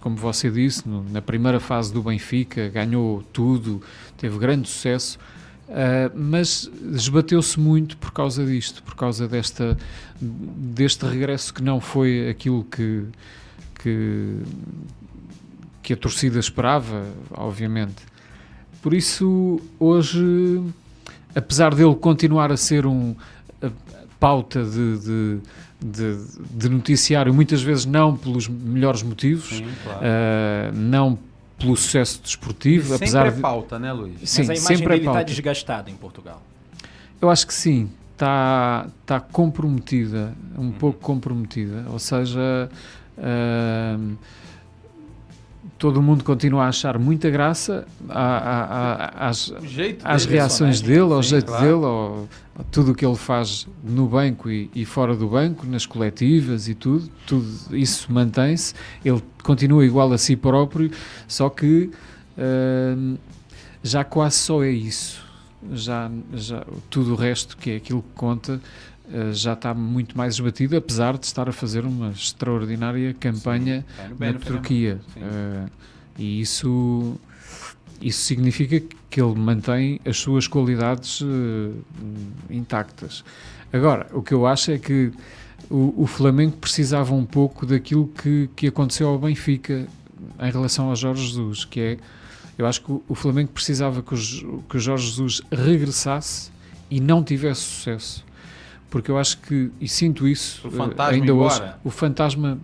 [0.00, 3.82] como você disse, na primeira fase do Benfica, ganhou tudo,
[4.16, 5.18] teve grande sucesso.
[5.68, 9.78] Uh, mas esbateu-se muito por causa disto, por causa desta,
[10.20, 13.04] deste regresso que não foi aquilo que,
[13.80, 14.38] que,
[15.80, 18.02] que a torcida esperava, obviamente.
[18.82, 20.60] Por isso, hoje
[21.34, 23.14] apesar dele continuar a ser um
[23.62, 23.70] a,
[24.18, 25.38] pauta de, de,
[25.80, 26.18] de,
[26.50, 30.00] de, noticiário, muitas vezes não pelos melhores motivos, Sim, claro.
[30.00, 31.18] uh, não
[31.58, 34.18] pelo sucesso desportivo, sempre apesar é de pauta, né, Luís?
[34.24, 35.24] Sim, Mas a imagem sempre dele é está pauta.
[35.24, 36.42] desgastada em Portugal.
[37.20, 40.72] Eu acho que sim, está tá comprometida, um uhum.
[40.72, 42.70] pouco comprometida, ou seja,
[43.18, 44.16] uh,
[45.78, 49.52] todo mundo continua a achar muita graça às,
[50.04, 51.64] às reações dele, ao jeito claro.
[51.64, 52.28] dele, ao,
[52.70, 56.74] tudo o que ele faz no banco e, e, fora do banco, nas coletivas e
[56.74, 58.74] tudo, tudo isso mantém-se.
[59.04, 60.90] Ele continua igual a si próprio,
[61.26, 61.90] só que
[62.36, 63.18] uh,
[63.82, 65.28] já quase só é isso.
[65.72, 68.60] Já, já tudo o resto que é aquilo que conta
[69.10, 74.14] Uh, já está muito mais esbatido, apesar de estar a fazer uma extraordinária campanha Sim,
[74.20, 75.00] na Turquia.
[75.16, 75.68] Uh,
[76.16, 77.18] e isso,
[78.00, 81.74] isso significa que ele mantém as suas qualidades uh,
[82.48, 83.24] intactas.
[83.72, 85.12] Agora, o que eu acho é que
[85.70, 89.86] o, o, Flamengo precisava um pouco daquilo que, que aconteceu ao Benfica
[90.40, 91.98] em relação ao Jorge Jesus, que é,
[92.58, 96.50] eu acho que o, o Flamengo precisava que o, que o Jorge Jesus regressasse
[96.90, 98.24] e não tivesse sucesso
[98.90, 101.54] porque eu acho que, e sinto isso ainda embora.
[101.54, 102.58] hoje, o fantasma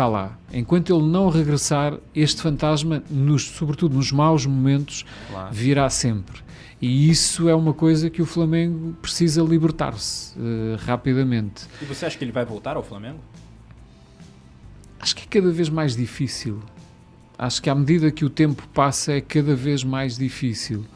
[0.00, 0.38] está lá.
[0.50, 5.52] Enquanto ele não regressar, este fantasma, nos, sobretudo nos maus momentos, claro.
[5.52, 6.40] virá sempre.
[6.80, 11.66] E isso é uma coisa que o Flamengo precisa libertar-se uh, rapidamente.
[11.82, 13.18] E você acha que ele vai voltar ao Flamengo?
[14.98, 16.62] Acho que é cada vez mais difícil.
[17.38, 20.86] Acho que à medida que o tempo passa é cada vez mais difícil.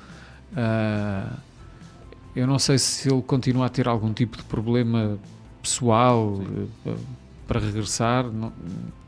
[0.52, 1.36] Uh,
[2.34, 5.18] eu não sei se ele continua a ter algum tipo de problema
[5.61, 6.40] pessoal
[6.86, 6.98] uh,
[7.47, 8.24] para regressar.
[8.24, 8.53] Não,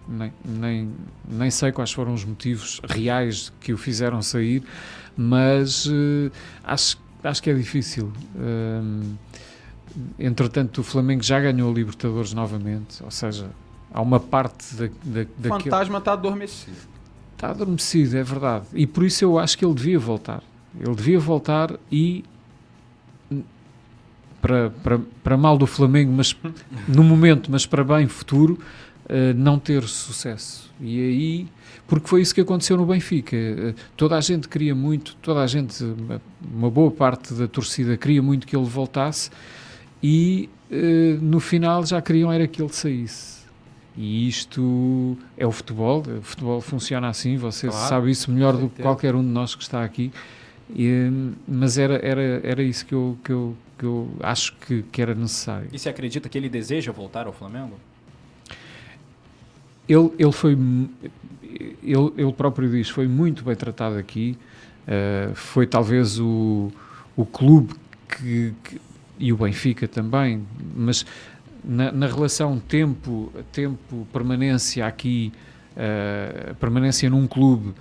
[0.08, 0.90] nem, nem,
[1.28, 4.62] nem sei quais foram os motivos reais que o fizeram sair,
[5.16, 6.30] mas uh,
[6.62, 8.12] acho, acho que é difícil.
[8.34, 9.16] Uh,
[10.18, 13.50] entretanto, o Flamengo já ganhou a Libertadores novamente, ou seja,
[13.92, 16.76] há uma parte da, da, O fantasma está adormecido.
[17.34, 18.66] Está adormecido, é verdade.
[18.72, 20.42] E por isso eu acho que ele devia voltar.
[20.78, 22.24] Ele devia voltar e
[24.46, 26.36] para, para, para mal do Flamengo, mas
[26.86, 28.58] no momento, mas para bem futuro,
[29.06, 30.70] uh, não ter sucesso.
[30.80, 31.46] E aí,
[31.88, 33.36] porque foi isso que aconteceu no Benfica.
[33.36, 35.84] Uh, toda a gente queria muito, toda a gente,
[36.54, 39.30] uma boa parte da torcida queria muito que ele voltasse
[40.00, 43.36] e uh, no final já queriam era que ele saísse.
[43.96, 48.68] E isto é o futebol, o futebol funciona assim, você claro, sabe isso melhor do
[48.68, 50.12] que qualquer um de nós que está aqui.
[50.70, 51.10] E,
[51.48, 55.14] mas era, era, era isso que eu, que eu, que eu acho que, que era
[55.14, 55.68] necessário.
[55.72, 57.78] E você acredita que ele deseja voltar ao Flamengo?
[59.88, 60.52] Ele, ele foi,
[61.82, 64.36] ele, ele próprio diz, foi muito bem tratado aqui,
[64.82, 66.72] uh, foi talvez o,
[67.16, 67.74] o clube
[68.08, 68.80] que, que,
[69.18, 71.06] e o Benfica também, mas
[71.64, 75.32] na, na relação tempo, tempo permanência aqui,
[75.72, 77.74] uh, permanência num clube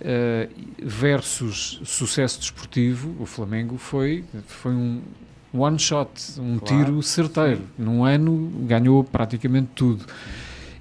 [0.00, 0.48] Uh,
[0.82, 5.02] versus sucesso desportivo, o Flamengo foi, foi um
[5.52, 7.60] one shot, um claro, tiro certeiro.
[7.76, 7.84] Sim.
[7.84, 10.04] Num ano ganhou praticamente tudo.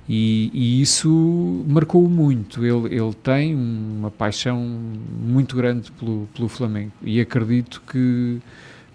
[0.08, 2.66] E, e, isso marcou muito.
[2.66, 8.40] Ele, ele tem uma paixão muito grande pelo, pelo Flamengo e acredito que,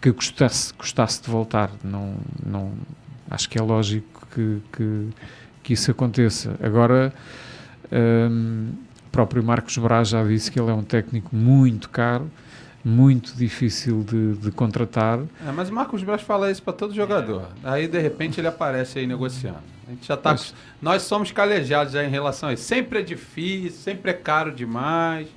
[0.01, 1.71] que gostasse, gostasse de voltar.
[1.85, 2.73] Não, não,
[3.31, 5.09] acho que é lógico que, que,
[5.63, 6.57] que isso aconteça.
[6.61, 7.13] Agora.
[7.93, 8.73] Hum,
[9.15, 12.29] próprio Marcos Braz já disse que ele é um técnico muito caro,
[12.85, 15.21] muito difícil de, de contratar.
[15.47, 17.49] É, mas o Marcos Braz fala isso para todo jogador.
[17.63, 19.59] Aí de repente ele aparece aí negociando.
[19.87, 20.33] A gente já tá.
[20.33, 20.55] Mas...
[20.83, 22.65] Nós somos calejados já em relação a isso.
[22.65, 25.29] Sempre é difícil, sempre é caro demais.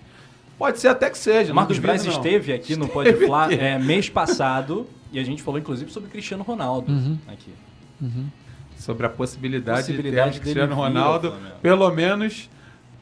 [0.57, 1.53] Pode ser até que seja.
[1.53, 5.91] Marcos Braz esteve aqui no Pode Falar é, mês passado E a gente falou inclusive
[5.91, 7.17] sobre Cristiano Ronaldo Uhum.
[7.27, 7.51] aqui.
[8.01, 8.27] Uhum.
[8.77, 12.49] Sobre a possibilidade, Possibilidade de ter Cristiano Ronaldo, pelo menos,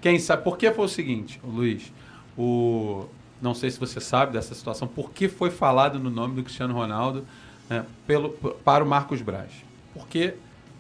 [0.02, 0.44] quem sabe.
[0.44, 1.92] Porque foi o seguinte, Luiz,
[2.38, 3.06] o,
[3.42, 6.74] não sei se você sabe dessa situação, por que foi falado no nome do Cristiano
[6.74, 7.26] Ronaldo
[7.70, 9.52] né, pelo, para o Marcos Braz?
[9.94, 10.36] Porque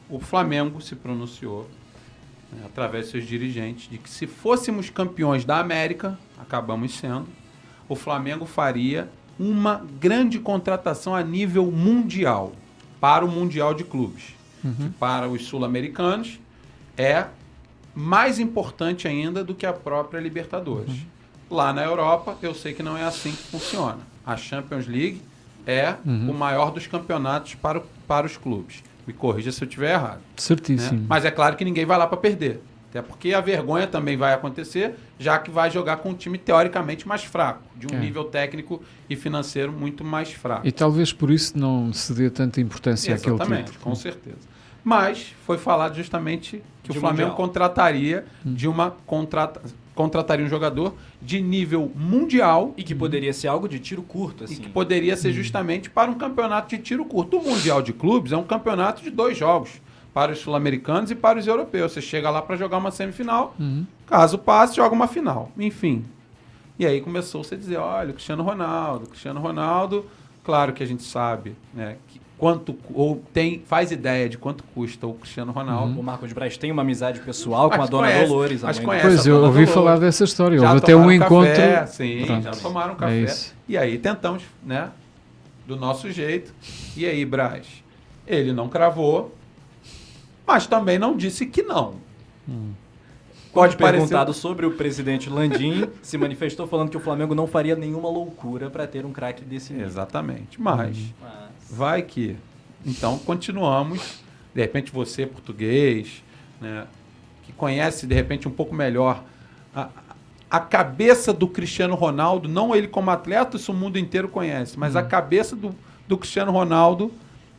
[0.09, 1.69] o Flamengo se pronunciou,
[2.51, 7.27] né, através de seus dirigentes, de que se fôssemos campeões da América, acabamos sendo,
[7.87, 12.53] o Flamengo faria uma grande contratação a nível mundial,
[12.99, 14.33] para o Mundial de Clubes.
[14.77, 16.39] Que para os sul-americanos
[16.97, 17.27] é
[17.93, 21.05] mais importante ainda do que a própria Libertadores.
[21.49, 23.99] Lá na Europa, eu sei que não é assim que funciona.
[24.25, 25.21] A Champions League
[25.67, 26.31] é Uhum.
[26.31, 28.83] o maior dos campeonatos para, o- para os clubes.
[29.05, 30.17] Me corrija se eu estiver errado.
[30.17, 30.21] né?
[30.37, 31.05] Certíssimo.
[31.07, 32.61] Mas é claro que ninguém vai lá para perder.
[32.89, 37.05] Até porque a vergonha também vai acontecer, já que vai jogar com um time teoricamente
[37.07, 37.99] mais fraco, de um É.
[37.99, 40.65] nível técnico e financeiro muito mais fraco.
[40.65, 43.83] E talvez por isso não se dê tanta importância àquele Exatamente, título.
[43.83, 44.37] com certeza.
[44.83, 47.35] Mas foi falado justamente que De o Flamengo mundial.
[47.37, 48.53] contrataria Hum.
[48.53, 49.61] de uma contrata,
[49.95, 54.45] contrataria um jogador de nível mundial E que poderia ser algo de tiro curto, e
[54.45, 54.55] assim.
[54.57, 57.37] que poderia ser justamente para um campeonato de tiro curto.
[57.37, 59.69] O Mundial de Clubes é um campeonato de dois jogos,
[60.13, 61.93] para os sul-americanos e para os europeus.
[61.93, 63.85] Você chega lá para jogar uma semifinal, Uhum.
[64.05, 65.51] caso passe, joga uma final.
[65.57, 66.03] Enfim.
[66.77, 70.05] E aí começou-se a dizer, olha, o Cristiano Ronaldo, Cristiano Ronaldo,
[70.43, 75.07] claro que a gente sabe, né, que quanto ou tem faz ideia de quanto custa
[75.07, 75.99] o Cristiano Ronaldo.
[75.99, 78.85] O Marcos Braz tem uma amizade pessoal com a dona conhece, Dolores, a mas mãe
[78.85, 79.07] conhece.
[79.07, 79.69] Pois, a eu ouvi Dolores.
[79.73, 80.57] falar dessa história.
[80.57, 81.47] Já Houve até um encontro.
[81.51, 82.43] Café, sim, Pronto.
[82.43, 83.19] já tomaram É café.
[83.21, 83.55] isso.
[83.67, 84.89] e aí tentamos, né?
[85.65, 86.53] Do nosso jeito.
[86.95, 87.65] E aí, Braz?
[88.27, 89.33] Ele não cravou,
[90.45, 91.95] mas também não disse que não.
[93.55, 97.47] Pode Pode parecer- perguntado sobre o presidente Landim, se manifestou falando que o Flamengo não
[97.47, 99.87] faria nenhuma loucura para ter um craque desse nível.
[99.87, 100.61] Exatamente.
[100.61, 102.35] Mas Mas- vai que.
[102.85, 104.19] Então continuamos.
[104.53, 106.21] De repente você, português,
[106.61, 106.85] né,
[107.43, 109.23] que conhece de repente um pouco melhor
[109.75, 109.89] a,
[110.49, 114.95] a cabeça do Cristiano Ronaldo, não ele como atleta, isso o mundo inteiro conhece, mas
[114.95, 115.75] a cabeça do,
[116.07, 117.11] do Cristiano Ronaldo,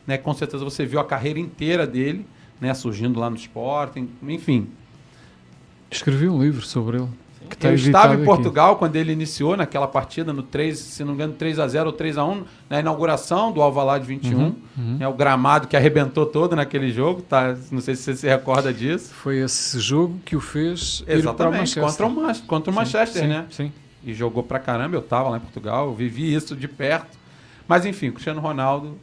[0.07, 2.25] né, com certeza você viu a carreira inteira dele,
[2.61, 4.67] né, surgindo lá no Sporting, enfim.
[5.89, 7.07] Escrevi um livro sobre ele.
[7.49, 8.25] Que está Eu estava em aqui.
[8.25, 11.87] Portugal quando ele iniciou naquela partida no 3, se não me engano, 3 a 0
[11.87, 14.37] ou 3 a 1 na inauguração do Alvalade 21.
[14.37, 14.97] Uhum, uhum.
[14.99, 17.55] É o gramado que arrebentou todo naquele jogo, tá?
[17.71, 19.13] Não sei se você se recorda disso.
[19.13, 21.83] Foi esse jogo que o fez Exatamente, Manchester.
[21.83, 23.45] contra o, Man- contra o Sim, Manchester, sim, né?
[23.49, 23.71] Sim.
[24.03, 27.17] E jogou pra caramba, eu tava lá em Portugal, eu vivi isso de perto.
[27.65, 28.97] Mas enfim, o Cristiano Ronaldo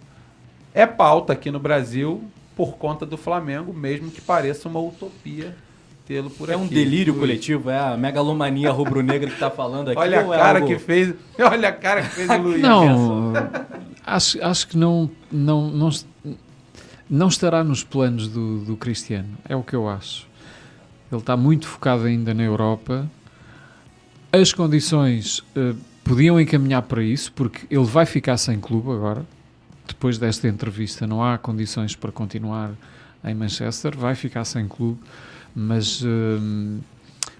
[0.75, 2.23] é pauta aqui no Brasil
[2.55, 5.57] por conta do Flamengo, mesmo que pareça uma utopia
[6.07, 6.63] tê-lo por É aqui.
[6.63, 9.99] um delírio coletivo, é a megalomania rubro-negra que tá falando aqui.
[9.99, 11.15] Olha a é cara algo- que fez.
[11.39, 12.61] Olha a cara que fez o Luiz.
[12.63, 13.33] Não,
[14.05, 15.91] acho, acho que não, não, não,
[17.09, 19.29] não estará nos planos do, do Cristiano.
[19.49, 20.27] É o que eu acho.
[21.11, 23.09] Ele está muito focado ainda na Europa.
[24.33, 29.25] As condições eh, podiam encaminhar para isso, porque ele vai ficar sem clube agora.
[29.87, 32.73] Depois desta entrevista, não há condições para continuar
[33.25, 33.97] em Manchester.
[33.97, 34.99] Vai ficar sem clube,
[35.55, 36.81] mas hum,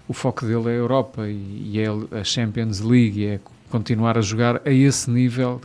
[0.07, 1.87] o foco dele é a Europa e, e é
[2.19, 3.39] a Champions League, e é
[3.69, 5.59] continuar a jogar a esse nível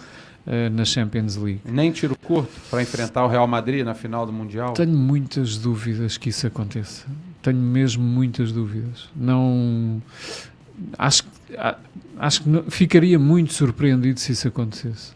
[0.47, 1.61] eh, na Champions League.
[1.65, 4.73] Nem tiro curto para enfrentar o Real Madrid na final do Mundial.
[4.73, 7.07] Tenho muitas dúvidas que isso aconteça.
[7.43, 9.09] Tenho mesmo muitas dúvidas.
[9.15, 10.03] Não
[10.99, 11.23] acho,
[12.19, 15.13] acho que não- ficaria muito surpreendido se isso acontecesse.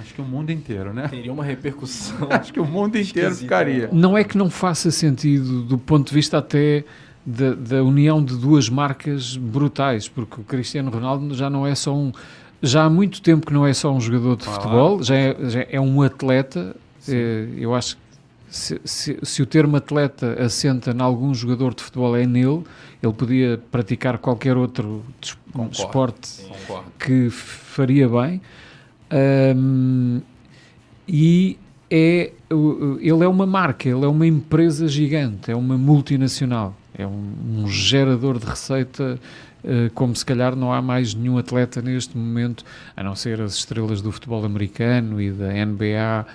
[0.00, 1.06] Acho que o mundo inteiro, né?
[1.08, 2.26] Teria uma repercussão.
[2.30, 3.82] Acho que o mundo inteiro Esquisito, ficaria.
[3.86, 3.88] né?
[3.92, 6.84] Não é que não faça sentido do ponto de vista até
[7.24, 11.94] da, da união de duas marcas brutais, porque o Cristiano Ronaldo já não é só
[11.94, 12.12] um.
[12.62, 15.66] Já há muito tempo que não é só um jogador de futebol, já é, já
[15.70, 16.74] é um atleta.
[17.08, 18.02] Eh, eu acho que
[18.50, 22.62] se, se- se o termo atleta assenta em algum jogador de futebol é nele,
[23.02, 25.72] ele podia praticar qualquer outro des- Concordo.
[25.72, 26.92] esporte Concordo.
[26.98, 28.42] que faria bem.
[29.10, 30.20] Ahm,
[31.06, 31.58] e
[31.90, 32.32] é,
[33.00, 37.68] ele é uma marca, ele é uma empresa gigante, é uma multinacional, é um, um
[37.68, 39.18] gerador de receita,
[39.64, 42.64] eh, como se calhar não há mais nenhum atleta neste momento,
[42.96, 46.26] a não ser as estrelas do futebol americano e da NBA,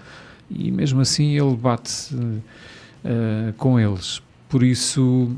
[0.51, 2.13] e mesmo assim ele bate
[3.03, 4.21] eh, com eles.
[4.49, 5.31] Por isso.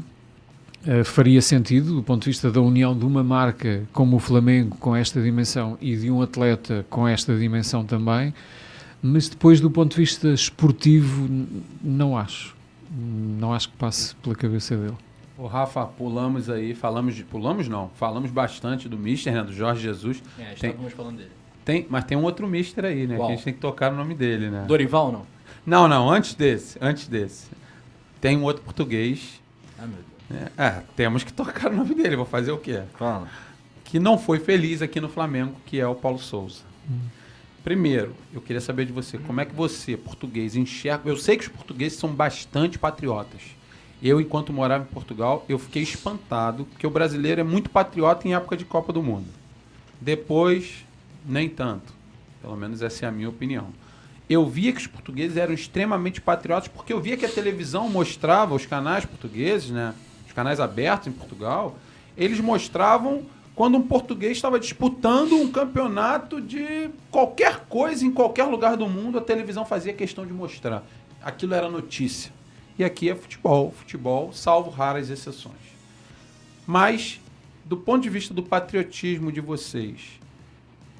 [0.85, 4.77] Uh, faria sentido do ponto de vista da união de uma marca como o Flamengo
[4.77, 8.33] com esta dimensão e de um atleta com esta dimensão também,
[9.01, 11.27] mas depois do ponto de vista esportivo
[11.83, 12.55] não acho.
[12.89, 14.95] Não acho que passe pela cabeça dele.
[15.37, 17.23] Ô, Rafa, pulamos aí, falamos de.
[17.23, 19.43] Pulamos não, falamos bastante do Mister, né?
[19.43, 20.23] Do Jorge Jesus.
[20.39, 21.31] É, Tem- estávamos falando dele.
[21.65, 23.17] Tem, mas tem um outro mister aí, né?
[23.17, 24.63] Que a gente tem que tocar no nome dele, né?
[24.65, 25.25] Dorival, não?
[25.65, 27.47] Não, não, antes desse, antes desse.
[28.21, 29.41] Tem um outro português.
[29.77, 30.06] Ah, meu Deus.
[30.29, 30.49] Né?
[30.57, 32.83] É, temos que tocar o nome dele, vou fazer o quê?
[32.97, 33.27] Fala.
[33.83, 36.61] Que não foi feliz aqui no Flamengo, que é o Paulo Souza.
[37.63, 41.09] Primeiro, eu queria saber de você, como é que você, português, enxerga...
[41.09, 43.41] Eu sei que os portugueses são bastante patriotas.
[44.01, 48.35] Eu, enquanto morava em Portugal, eu fiquei espantado, porque o brasileiro é muito patriota em
[48.35, 49.27] época de Copa do Mundo.
[49.99, 50.85] Depois,
[51.25, 51.91] nem tanto.
[52.41, 53.67] Pelo menos essa é a minha opinião.
[54.29, 58.53] Eu via que os portugueses eram extremamente patriotas, porque eu via que a televisão mostrava,
[58.53, 59.93] os canais portugueses, né?
[60.37, 61.79] Canais abertos em Portugal,
[62.15, 63.25] eles mostravam
[63.55, 69.17] quando um português estava disputando um campeonato de qualquer coisa em qualquer lugar do mundo,
[69.17, 70.83] a televisão fazia questão de mostrar.
[71.23, 72.31] Aquilo era notícia.
[72.77, 75.55] E aqui é futebol, futebol, salvo raras exceções.
[76.67, 77.19] Mas,
[77.65, 80.19] do ponto de vista do patriotismo de vocês,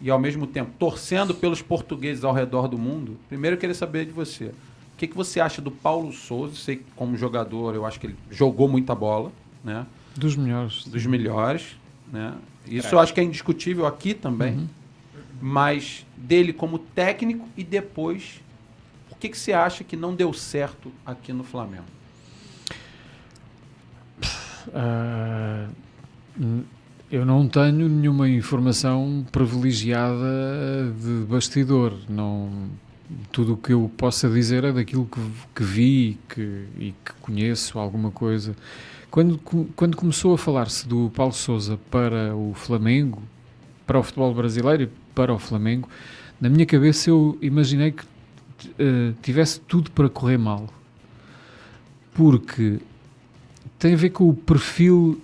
[0.02, 4.04] e ao mesmo tempo torcendo pelos portugueses ao redor do mundo, primeiro eu queria saber
[4.04, 4.52] de você.
[4.98, 6.56] O que, que você acha do Paulo Souza?
[6.56, 9.32] Sei que como jogador, eu acho que ele jogou muita bola,
[9.64, 9.86] né?
[10.16, 10.86] Dos melhores.
[10.88, 11.78] Dos melhores,
[12.12, 12.34] né?
[12.66, 14.68] Isso eu acho que é indiscutível aqui também.
[15.40, 18.42] Mas dele como técnico e depois,
[19.12, 21.86] o que, que você acha que não deu certo aqui no Flamengo?
[26.40, 26.64] N-
[27.12, 31.94] eu não tenho nenhuma informação privilegiada de bastidor.
[32.10, 32.68] Não,
[33.32, 35.22] tudo o que eu possa dizer é daquilo que,
[35.56, 38.56] que vi que, e que conheço alguma coisa.
[39.10, 39.40] Quando,
[39.76, 43.22] quando começou a falar-se do Paulo Souza para o Flamengo,
[43.86, 45.90] para o futebol brasileiro e para o Flamengo,
[46.40, 48.04] na minha cabeça eu imaginei que
[48.78, 50.68] eh, tivesse tudo para correr mal.
[52.14, 52.80] Porque
[53.80, 55.22] tem a ver com o perfil,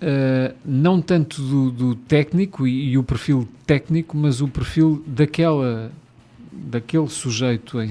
[0.00, 5.90] eh, não tanto do, do técnico e, e o perfil técnico, mas o perfil daquela,
[6.60, 7.88] daquele sujeito, eh,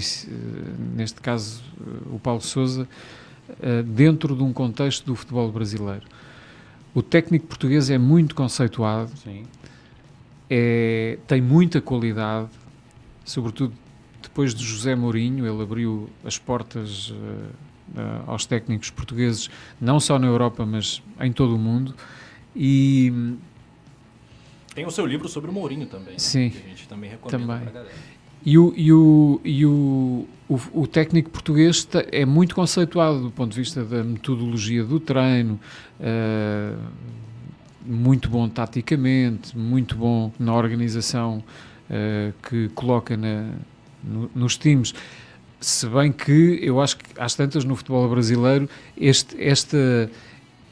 [0.96, 2.88] neste caso eh, o Paulo Souza,
[3.62, 6.06] eh, dentro de um contexto do futebol brasileiro.
[6.94, 9.12] O técnico português é muito conceituado,
[10.50, 12.50] é, tem muita qualidade,
[13.24, 13.74] sobretudo
[14.22, 17.14] depois de José Mourinho, ele abriu as portas
[17.96, 19.50] eh, aos técnicos portugueses,
[19.82, 21.96] não só na Europa, mas em todo o mundo.
[22.56, 23.12] E
[24.76, 26.14] Tem o seu livro sobre o Mourinho também.
[26.14, 26.20] né?
[26.20, 26.50] Sim.
[26.50, 27.92] Que a gente também recomenda Também.
[28.46, 33.52] E o, e o, e o, o, o técnico português é muito conceituado do ponto
[33.52, 35.60] de vista da metodologia do treino,
[36.00, 36.74] eh,
[37.86, 41.44] muito bom taticamente, muito bom na organização
[41.90, 43.52] eh, que coloca na-
[44.04, 44.94] no- nos times.
[45.60, 50.10] Se bem que eu acho que às tantas no futebol brasileiro este, esta,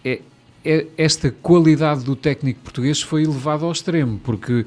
[0.06, 0.22] é-
[0.64, 4.66] é- esta qualidade do técnico português foi elevada ao extremo, porque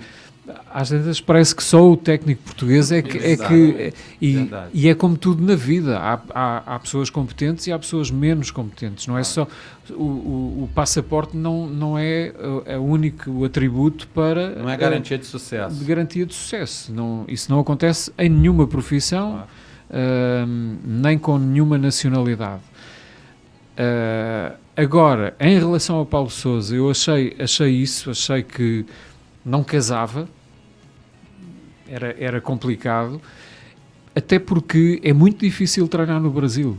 [0.72, 3.18] às tantas parece que só o técnico português é que.
[3.18, 7.66] É que é- e, e é como tudo na vida: há, há, há pessoas competentes
[7.66, 9.06] e há pessoas menos competentes.
[9.06, 9.46] Não é só.
[9.90, 14.50] O, o, o passaporte não, não é uh, é o único atributo para.
[14.50, 15.76] Não é uh, garantia de sucesso.
[15.76, 16.92] de garantia de sucesso.
[16.92, 19.46] Não, isso não acontece em nenhuma profissão, Claro.
[19.92, 22.62] ahm, nem com nenhuma nacionalidade.
[23.76, 28.84] Ah, agora, em relação ao Paulo Souza, eu achei, achei isso, achei que
[29.44, 30.28] não casava,
[31.90, 33.20] era, era complicado,
[34.14, 36.76] até porque é muito difícil treinar no Brasil.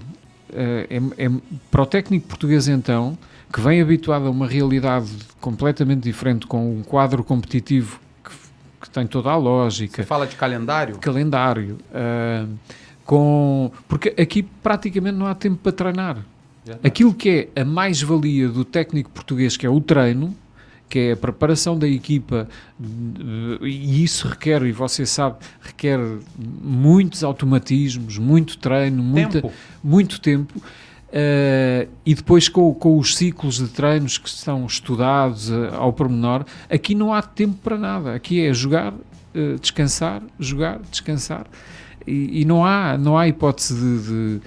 [0.53, 1.32] Ah, é, é-
[1.70, 3.18] para o técnico português, então,
[3.53, 5.09] que vem habituado a uma realidade
[5.39, 8.32] completamente diferente, com um quadro competitivo que,
[8.82, 10.97] que tem toda a lógica, Você fala de calendário?
[10.99, 12.45] calendário, ah,
[13.05, 16.18] com, porque aqui praticamente não há tempo para treinar.
[16.84, 20.34] Aquilo que é a mais-valia do técnico português, que é o treino,
[20.92, 22.50] que é a preparação da equipa,
[23.62, 25.98] e isso requer, e você sabe, requer
[26.62, 29.54] muitos automatismos, muito treino, muita, Tempo.
[29.82, 30.54] muito tempo.
[31.14, 36.44] eh, e depois com, com os ciclos de treinos que são estudados eh, ao pormenor,
[36.70, 38.14] aqui não há tempo para nada.
[38.14, 38.94] Aqui é jogar,
[39.34, 41.46] eh, descansar, jogar, descansar.
[42.06, 44.42] E, e não, há, não há hipótese de, de,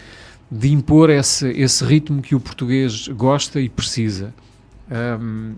[0.51, 4.35] de impor esse, esse ritmo que o português gosta e precisa.
[4.91, 5.55] Ahm,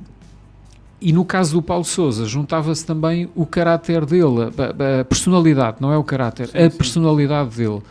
[1.01, 5.93] e no caso do Paulo Souza, juntava-se também o caráter dele, a, a personalidade, não
[5.93, 6.77] é o caráter, Sim, a sim.
[6.77, 7.83] personalidade dele.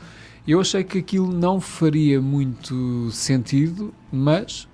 [0.47, 4.68] Eu achei que aquilo não faria muito sentido, mas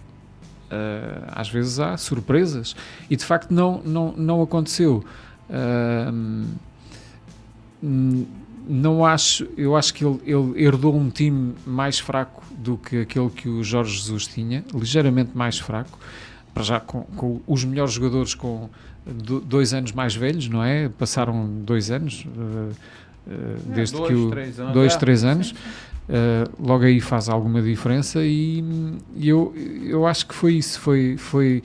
[0.71, 2.75] ah, às vezes há surpresas.
[3.09, 5.03] E de facto não, não, não aconteceu.
[5.49, 6.45] Hum,
[8.67, 13.29] não acho, eu acho que ele, ele herdou um time mais fraco do que aquele
[13.29, 15.99] que o Jorge Jesus tinha, ligeiramente mais fraco,
[16.53, 18.69] para já com, com os melhores jogadores com
[19.05, 20.89] dois anos mais velhos, não é?
[20.89, 22.71] Passaram dois anos, uh,
[23.27, 24.29] uh, desde dois, que o.
[24.29, 25.51] Três anos, dois, é, três anos.
[25.51, 28.63] Uh, logo aí faz alguma diferença e,
[29.15, 31.63] e, eu, eu acho que foi isso, foi, foi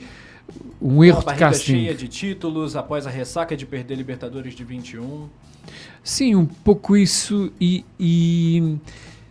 [0.81, 1.65] um erro Uma de casting.
[1.73, 5.27] cheia de títulos após a ressaca de perder Libertadores de 21.
[6.03, 8.77] Sim, um pouco isso e, e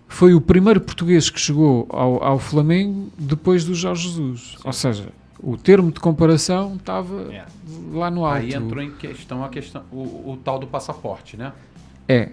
[0.06, 4.54] foi o primeiro português que chegou ao, ao Flamengo depois do Jorge Jesus.
[4.56, 4.62] Sim.
[4.64, 5.08] Ou seja,
[5.42, 7.44] o termo de comparação estava é.
[7.92, 8.38] lá no alto.
[8.38, 11.52] Aí entrou em questão a questão o, o tal do passaporte, né?
[12.08, 12.30] É.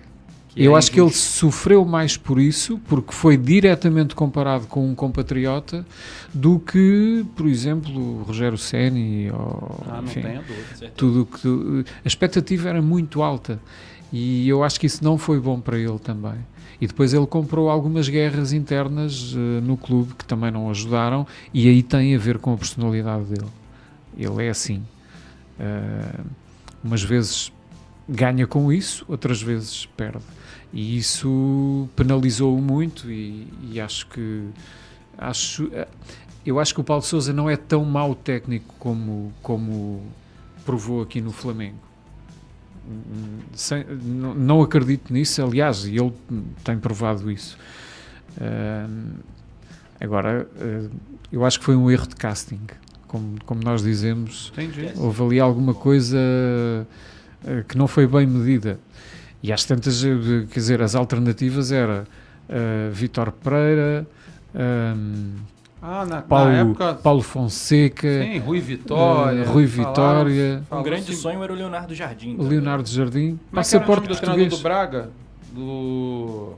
[0.50, 4.88] Que Eu é acho que ele sofreu mais por isso, porque foi diretamente comparado com
[4.88, 5.84] um compatriota,
[6.32, 12.70] do que, por exemplo, o Rogério Ceni ou ah, enfim, dúvida, tudo que a expectativa
[12.70, 13.60] era muito alta
[14.12, 16.36] e eu acho que isso não foi bom para ele também.
[16.84, 21.70] E depois ele comprou algumas guerras internas uh, no clube que também não ajudaram, e
[21.70, 23.48] aí tem a ver com a personalidade dele.
[24.18, 24.84] Ele é assim.
[25.58, 26.26] Uh,
[26.84, 27.54] umas vezes
[28.10, 30.26] ganha com isso, outras vezes perde.
[30.74, 34.44] E isso penalizou-o muito, e, e, acho que.
[35.18, 35.88] Acho, eh,
[36.46, 40.02] eu acho que o Paulo Souza não é tão mau técnico como, como
[40.66, 41.93] provou aqui no Flamengo
[43.54, 46.14] sem, não, acredito nisso, aliás, e ele
[46.64, 47.58] tem provado isso.
[48.38, 49.14] Uh,
[50.00, 50.90] agora, uh,
[51.32, 52.60] eu acho que foi um erro de casting,
[53.08, 54.52] como, como nós dizemos.
[54.54, 54.92] Entendi.
[54.98, 58.80] Houve ali alguma coisa uh, que não foi bem medida.
[59.42, 62.08] E às tantas, quer dizer, as alternativas era
[62.94, 64.08] Vitor Pereira.
[64.56, 65.34] Um,
[65.86, 66.94] ah, na, Paulo, na época...
[66.94, 68.08] Paulo Fonseca.
[68.08, 69.44] Sim, Rui Vitória.
[69.44, 70.64] Uh, Rui Vitória.
[70.72, 72.38] um grande assim, sonho era o Leonardo Jardim.
[72.40, 73.38] O Leonardo Jardim.
[73.52, 75.10] É passaporte do treinador do Braga?
[75.52, 76.54] Do...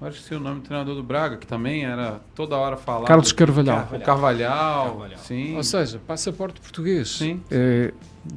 [0.00, 3.08] Acho que o nome do treinador do Braga, que também era toda hora falado.
[3.08, 3.78] Carlos Carvalhal.
[3.78, 4.00] Carvalhal.
[4.00, 5.18] O Carvalhal, Carvalhal.
[5.18, 5.56] Sim.
[5.56, 7.08] Ou seja, passaporte português.
[7.08, 7.40] Sim.
[7.50, 7.92] É,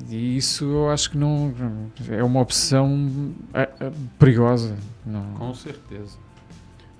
[0.09, 1.53] e isso eu acho que não
[2.09, 4.75] é uma opção é, é, perigosa.
[5.05, 5.33] Não.
[5.37, 6.17] Com certeza.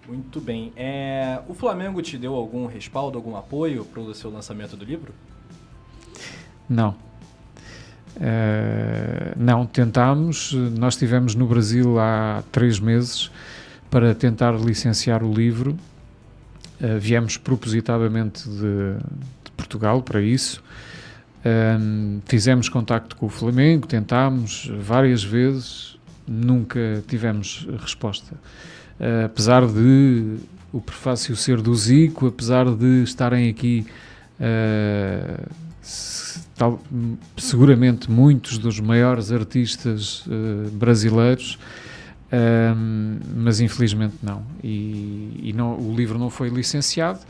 [0.08, 0.72] Muito bem.
[0.76, 5.14] É, o Flamengo te deu algum respaldo, algum apoio para o seu lançamento do livro?
[6.70, 6.96] Não.
[8.16, 10.54] Uh, não, tentámos.
[10.54, 13.30] Nós estivemos no Brasil há três meses
[13.92, 15.78] para tentar licenciar o livro.
[16.82, 18.96] Uh, viemos propositadamente de,
[19.44, 20.64] de, Portugal para isso.
[21.46, 25.98] Um, fizemos contacto com o Flamengo, tentámos várias vezes,
[26.28, 28.36] nunca tivemos resposta.
[29.00, 30.38] Uh, apesar de
[30.74, 33.86] o prefácio ser do Zico, apesar de estarem aqui
[34.40, 35.50] uh,
[35.82, 36.82] se, tal,
[37.38, 41.58] seguramente muitos dos maiores artistas uh, brasileiros,
[43.38, 44.44] mas infelizmente não.
[44.62, 47.22] E, e, não, o livro não foi licenciado,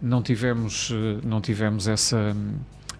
[0.00, 0.90] não tivemos,
[1.22, 2.34] não tivemos essa,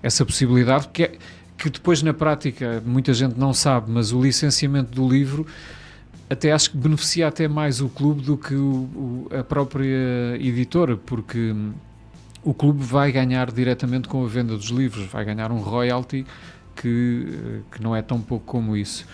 [0.03, 1.13] essa possibilidade, que, é,
[1.57, 5.47] que depois na prática muita gente não sabe, mas o licenciamento do livro
[6.31, 10.97] até acho que beneficia até mais o clube do que o, o, a própria editora,
[10.97, 11.73] porque hum,
[12.43, 16.27] o clube vai ganhar diretamente com a venda dos livros, vai ganhar um royalty
[16.77, 19.07] que, eh, que não é tão pouco como isso.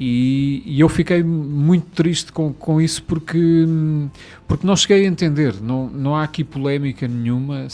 [0.00, 4.08] E, e, eu fiquei muito triste com, com isso porque, hum,
[4.48, 7.68] porque não cheguei a entender, não, não há aqui polémica nenhuma.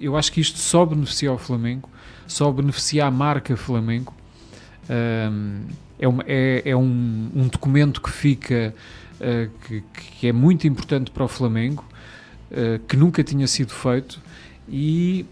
[0.00, 1.88] Eu acho que isto só beneficia o Flamengo,
[2.26, 4.12] só beneficia a marca Flamengo.
[4.90, 5.60] Um,
[6.00, 8.74] é, uma, é, é um, um, documento que fica,
[9.20, 9.84] uh, que,
[10.18, 11.84] que, é muito importante para o Flamengo,
[12.50, 14.20] uh, que nunca tinha sido feito
[14.68, 15.26] e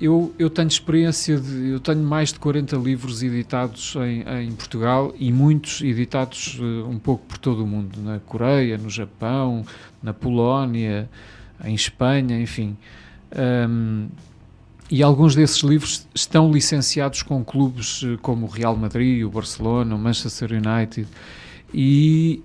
[0.00, 5.14] eu, eu tenho experiência de, eu tenho mais de 40 livros editados em, em Portugal
[5.18, 9.64] e muitos editados uh, um pouco por todo o mundo, na Coreia, no Japão,
[10.02, 11.10] na Polónia,
[11.64, 12.76] em Espanha, enfim.
[13.68, 14.08] Um,
[14.92, 19.94] e alguns desses livros estão licenciados com clubes eh, como o Real Madrid, o Barcelona,
[19.94, 21.08] o Manchester United.
[21.72, 22.42] E,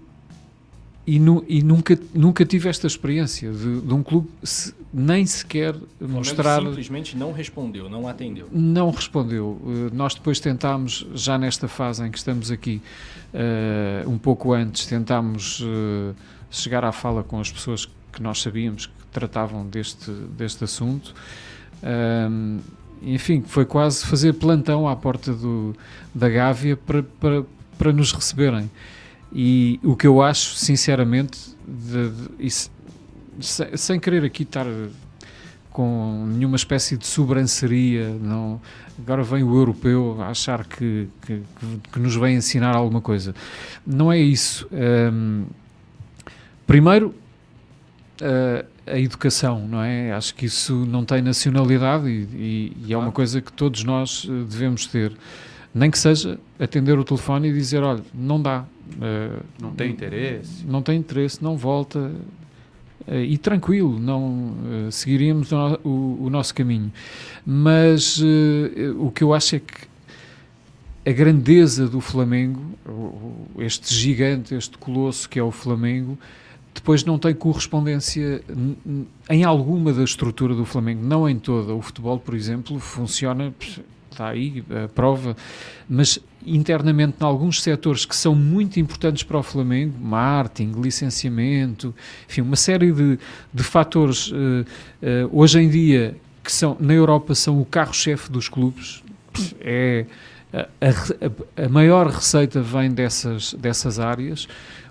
[1.06, 5.76] e, nu, e nunca, nunca tive esta experiência de, de um clube se, nem sequer
[6.00, 6.62] o mostrar.
[6.62, 8.48] simplesmente não respondeu, não atendeu.
[8.50, 9.60] Não respondeu.
[9.62, 12.82] Uh, nós depois tentámos, já nesta fase em que estamos aqui,
[13.34, 16.16] uh, um pouco antes, tentámos uh,
[16.50, 21.14] chegar à fala com as pessoas que nós sabíamos que tratavam deste, deste assunto.
[21.84, 22.60] Um,
[23.02, 25.76] enfim, foi quase fazer plantão à porta do,
[26.14, 27.44] da Gávea para, para,
[27.78, 28.70] para nos receberem.
[29.32, 32.10] E o que eu acho, sinceramente, de,
[32.40, 34.66] de, sem, querer aqui estar
[35.70, 38.60] com nenhuma espécie de sobranceria, não,
[38.98, 41.44] agora vem o europeu achar que, que,
[41.92, 43.36] que nos vem ensinar alguma coisa.
[43.86, 44.68] Não é isso.
[44.72, 45.46] Um,
[46.66, 47.14] primeiro,
[48.22, 50.12] uh, a educação, não é?
[50.14, 54.28] Acho que isso não tem nacionalidade e, e, e é uma coisa que todos nós
[54.30, 55.14] eh, devemos ter.
[55.74, 58.66] Nem que seja atender o telefone e dizer, olha, não dá.
[58.96, 60.66] Uh, não tem interesse?
[60.66, 62.00] Não tem interesse, não volta.
[63.08, 64.56] Uh, e tranquilo, não
[64.88, 66.92] uh, seguiríamos o, o, o, nosso caminho.
[67.46, 68.20] Mas
[68.98, 69.88] o que eu acho é que
[71.10, 72.62] a grandeza do Flamengo,
[73.60, 76.18] este gigante, este colosso que é o Flamengo,
[76.78, 78.44] depois não tem correspondência
[79.28, 81.74] em alguma da estrutura do Flamengo, não em toda.
[81.74, 83.52] O futebol, por exemplo, funciona,
[84.12, 85.36] está aí a prova,
[85.90, 91.96] mas internamente em alguns setores que são muito importantes para o Flamengo, marketing, licenciamento,
[92.30, 93.18] enfim, uma série de,
[93.52, 94.66] de fatores uh, uh,
[95.32, 99.04] hoje em dia que são, na Europa são o carro-chefe dos clubes,
[99.62, 100.06] é
[100.54, 104.48] a, a, a, maior receita vem dessas, dessas áreas.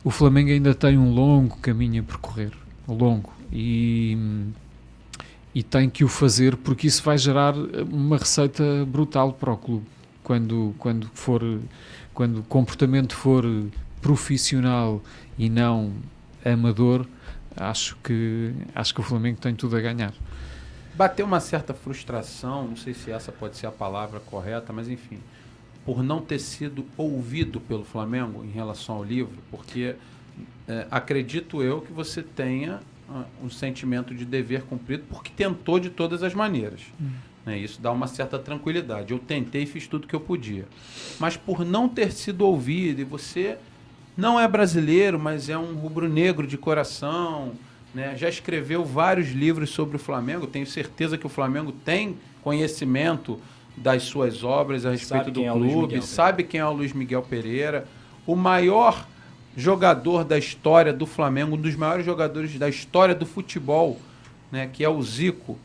[0.06, 2.52] O Flamengo ainda tem um longo caminho a percorrer,
[2.86, 4.16] longo, e,
[5.52, 7.56] e tem que o fazer porque isso vai gerar
[7.90, 9.86] uma receita brutal para o clube
[10.22, 11.42] quando, quando for
[12.14, 13.44] quando o comportamento for
[14.00, 15.02] profissional
[15.36, 15.92] e não
[16.44, 17.04] amador,
[17.56, 20.14] acho que acho que o Flamengo tem tudo a ganhar.
[20.94, 25.18] Bateu uma certa frustração, não sei se essa pode ser a palavra correta, mas enfim,
[25.86, 29.94] por não ter sido ouvido pelo Flamengo em relação ao livro, porque
[30.66, 35.88] é, acredito eu que você tenha uh, um sentimento de dever cumprido, porque tentou de
[35.88, 36.80] todas as maneiras.
[37.00, 37.10] Hum.
[37.46, 37.56] Né?
[37.56, 39.12] Isso dá uma certa tranquilidade.
[39.12, 40.66] Eu tentei e fiz tudo que eu podia.
[41.20, 43.56] Mas por não ter sido ouvido, e você
[44.16, 47.52] não é brasileiro, mas é um rubro-negro de coração,
[47.94, 48.16] né?
[48.16, 53.40] já escreveu vários livros sobre o Flamengo, tenho certeza que o Flamengo tem conhecimento
[53.76, 56.92] das suas obras a respeito sabe do é clube, é sabe quem é o Luiz
[56.92, 57.86] Miguel Pereira,
[58.26, 59.06] o maior
[59.56, 63.98] jogador da história do Flamengo, um dos maiores jogadores da história do futebol,
[64.50, 65.58] né, que é o Zico.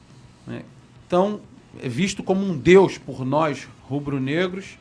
[0.48, 0.62] Né?
[1.06, 1.42] Então,
[1.82, 4.78] é visto como um deus por nós rubro-negros,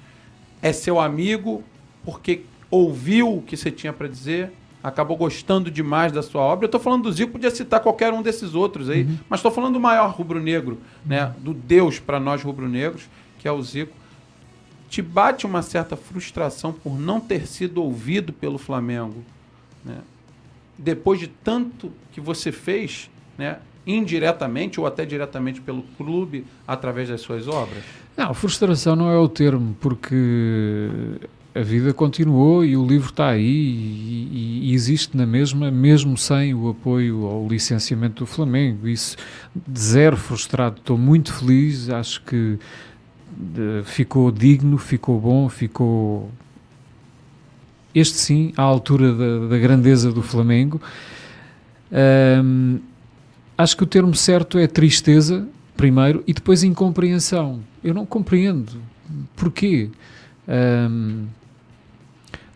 [0.63, 1.65] é seu amigo
[2.05, 4.53] porque ouviu o que você tinha para dizer,
[4.83, 6.65] acabou gostando demais da sua obra.
[6.65, 9.19] Eu estou falando do Zico, podia citar qualquer um desses outros aí, uhum.
[9.29, 13.09] mas estou falando do maior rubro-negro, né, do deus para nós rubro-negros
[13.41, 13.93] que é o Zico,
[14.89, 19.25] te bate uma certa frustração por não ter sido ouvido pelo Flamengo,
[19.85, 19.99] né?
[20.77, 23.59] depois de tanto que você fez, né?
[23.87, 27.83] indiretamente ou até diretamente pelo clube através das suas obras?
[28.17, 30.15] Não, frustração não é o termo, porque
[31.55, 36.55] a vida continuou e o livro está aí e, e, existe na mesma, mesmo sem
[36.55, 38.87] o apoio ao licenciamento do Flamengo.
[38.87, 39.17] Isso
[39.67, 42.59] de zero frustrado, estou muito feliz, acho que
[43.41, 46.31] de, ficou digno, ficou bom, ficou.
[47.95, 50.81] Este sim, à altura da, da grandeza do Flamengo.
[51.91, 52.79] Um,
[53.59, 57.61] acho que o termo certo é tristeza, primeiro, e depois incompreensão.
[57.83, 58.81] Eu não compreendo.
[59.35, 59.91] Porquê?
[60.47, 61.27] Um,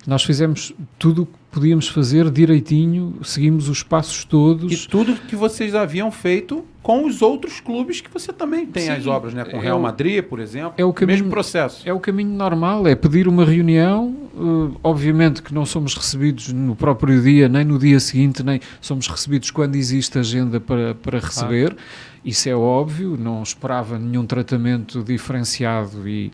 [0.06, 4.72] nós fizemos tudo o podíamos fazer direitinho, seguimos os passos todos.
[4.72, 8.90] E tudo que vocês haviam feito com os outros clubes que você também tem Sim,
[8.90, 9.44] as obras, né?
[9.44, 10.74] Com o Real é Madrid, por exemplo.
[10.76, 11.88] É o caminho, mesmo processo.
[11.88, 14.16] É o caminho normal, é pedir uma reunião.
[14.34, 19.06] Uh, obviamente que não somos recebidos no próprio dia, nem no dia seguinte, nem somos
[19.06, 21.76] recebidos quando existe agenda para, para receber.
[22.24, 26.32] Isso é óbvio, não esperava nenhum tratamento diferenciado e,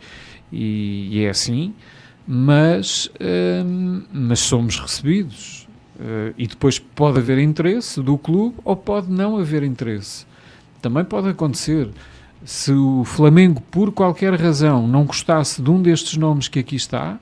[0.51, 1.75] e, e é assim
[2.27, 5.69] mas, hum, mas somos recebidos.
[5.99, 10.25] Uh, e depois pode haver interesse do clube ou pode não haver interesse.
[10.81, 11.91] Também pode acontecer.
[12.43, 17.19] Se o Flamengo, por qualquer razão, não gostasse de um destes nomes que aqui está,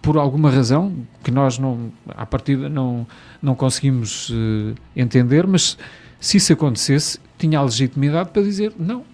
[0.00, 3.06] por alguma razão que nós não, à partida não,
[3.40, 5.76] não conseguimos uh, entender, mas
[6.20, 9.04] se isso acontecesse, tinha a legitimidade para dizer não.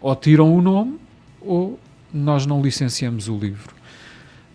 [0.00, 0.98] Ou tiram o nome
[1.40, 1.78] ou
[2.12, 3.77] nós não licenciamos o livro.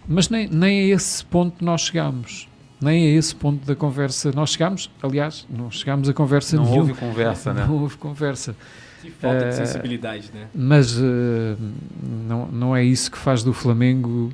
[0.08, 2.48] Mas nem, nem a esse ponto nós chegamos.
[2.82, 4.90] Nem a esse ponto da conversa nós chegamos.
[5.02, 6.82] Aliás, não chegamos a conversa Não nenhuma.
[6.82, 7.66] houve conversa, né?
[7.68, 8.56] Não houve conversa.
[9.02, 10.48] Que falta uh, de sensibilidade, né?
[10.54, 11.58] Mas uh,
[12.02, 14.32] não, não é isso que faz do Flamengo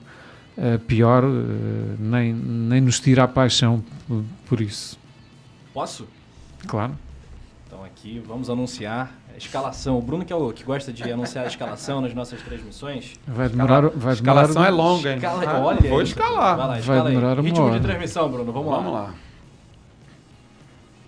[0.58, 1.24] uh, pior,
[1.98, 4.98] nem, nem nos tira a paixão por, por isso.
[5.74, 6.08] Posso?
[6.68, 6.96] Claro.
[7.66, 9.98] Então aqui vamos anunciar escalação.
[9.98, 13.14] O Bruno, que é o que gosta de anunciar a escalação nas nossas transmissões.
[13.28, 13.82] Vai demorar.
[13.82, 15.16] Vai demorar escalação é longa, hein?
[15.18, 16.58] Escala, ah, olha, vou escalar.
[16.58, 17.34] Vai, lá, vai demorar aí.
[17.36, 17.80] uma Ritmo hora.
[17.80, 18.52] de transmissão, Bruno.
[18.52, 19.00] Vamos, Vamos lá.
[19.02, 19.14] lá.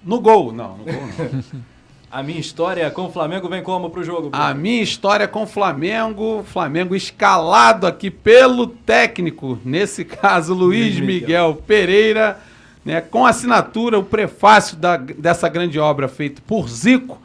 [0.03, 1.61] No gol, não, no gol não.
[2.11, 4.29] A minha história com o Flamengo vem como pro jogo?
[4.29, 4.43] Bruno?
[4.43, 11.05] A minha história com o Flamengo, Flamengo escalado aqui pelo técnico, nesse caso Luiz Miguel,
[11.05, 12.37] Miguel Pereira,
[12.83, 17.17] né, com assinatura, o prefácio da, dessa grande obra feito por Zico,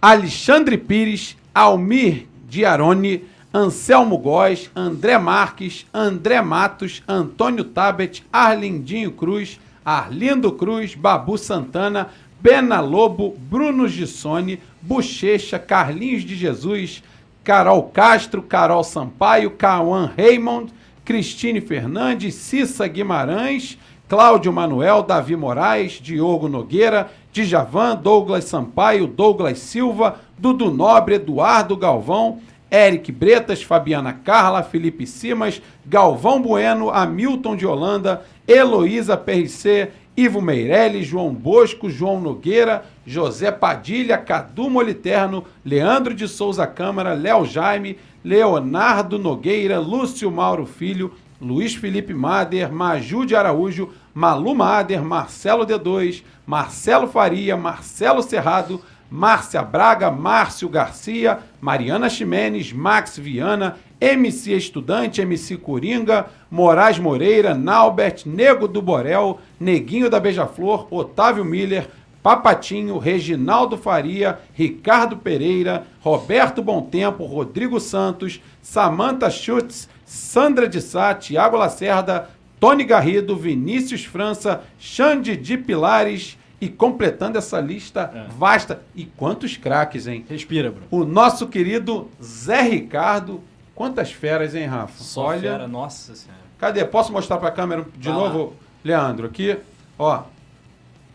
[0.00, 10.52] Alexandre Pires, Almir Diarone, Anselmo Góes, André Marques, André Matos, Antônio Tabet, Arlindinho Cruz, Arlindo
[10.52, 17.02] Cruz, Babu Santana, Bena Lobo, Bruno Gissone, Bochecha, Carlinhos de Jesus,
[17.42, 20.70] Carol Castro, Carol Sampaio, Cauã Raymond,
[21.04, 23.78] Cristine Fernandes, Cissa Guimarães,
[24.08, 27.10] Cláudio Manuel, Davi Moraes, Diogo Nogueira,
[27.44, 32.38] Djavan, Douglas Sampaio, Douglas Silva, Dudu Nobre, Eduardo Galvão,
[32.70, 41.06] Eric Bretas, Fabiana Carla, Felipe Simas, Galvão Bueno, Hamilton de Holanda, Heloísa PRC, Ivo Meirelles,
[41.06, 49.18] João Bosco, João Nogueira, José Padilha, Cadu Moliterno, Leandro de Souza Câmara, Léo Jaime, Leonardo
[49.18, 57.06] Nogueira, Lúcio Mauro Filho, Luiz Felipe Mader, Maju de Araújo, Malu Mader, Marcelo D2, Marcelo
[57.06, 58.80] Faria, Marcelo Cerrado,
[59.12, 68.24] Márcia Braga, Márcio Garcia, Mariana Ximenes, Max Viana, MC Estudante, MC Coringa, Moraes Moreira, Naubert,
[68.24, 71.86] Nego do Borel, Neguinho da Beija-Flor, Otávio Miller,
[72.22, 81.56] Papatinho, Reginaldo Faria, Ricardo Pereira, Roberto Tempo, Rodrigo Santos, Samantha Schutz, Sandra de Sá, Tiago
[81.56, 88.26] Lacerda, Tony Garrido, Vinícius França, Xande de Pilares, e completando essa lista é.
[88.32, 88.82] vasta.
[88.94, 90.24] E quantos craques, hein?
[90.28, 90.86] Respira, Bruno.
[90.90, 93.42] O nosso querido Zé Ricardo.
[93.74, 95.02] Quantas feras, hein, Rafa?
[95.02, 95.52] Só Olha.
[95.52, 96.40] Fera, nossa senhora.
[96.58, 96.84] Cadê?
[96.84, 98.54] Posso mostrar para a câmera de novo.
[98.82, 99.26] Leandro?
[99.26, 99.58] Aqui,
[99.98, 100.24] ó.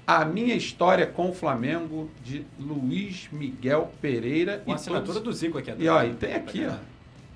[0.06, 4.62] A minha história com o Flamengo de Luiz Miguel Pereira.
[4.64, 5.24] Com e assinatura todos...
[5.24, 5.74] do Zico aqui.
[5.78, 6.74] E, ó, e tem aqui, ó.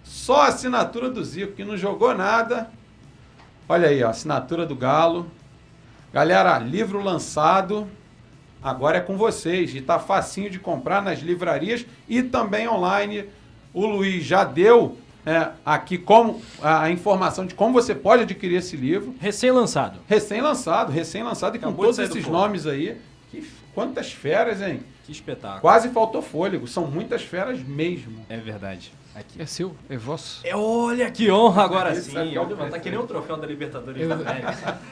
[0.03, 2.69] Só a assinatura do Zico, que não jogou nada.
[3.67, 5.25] Olha aí, ó, assinatura do Galo.
[6.13, 7.87] Galera, livro lançado.
[8.61, 9.73] Agora é com vocês.
[9.73, 13.25] E tá facinho de comprar nas livrarias e também online.
[13.73, 18.77] O Luiz já deu é, aqui como a informação de como você pode adquirir esse
[18.77, 19.15] livro.
[19.19, 19.99] Recém-lançado.
[20.07, 22.97] Recém-lançado, recém-lançado e com todos esses nomes aí.
[23.31, 24.81] Que, quantas feras, hein?
[25.05, 25.61] Que espetáculo.
[25.61, 26.67] Quase faltou fôlego.
[26.67, 28.25] São muitas feras mesmo.
[28.29, 28.93] É verdade.
[29.15, 29.41] Aqui.
[29.41, 30.45] É seu, é vosso.
[30.45, 32.17] É, olha que honra agora Esse sim.
[32.17, 34.05] É tá que nem o troféu da Libertadores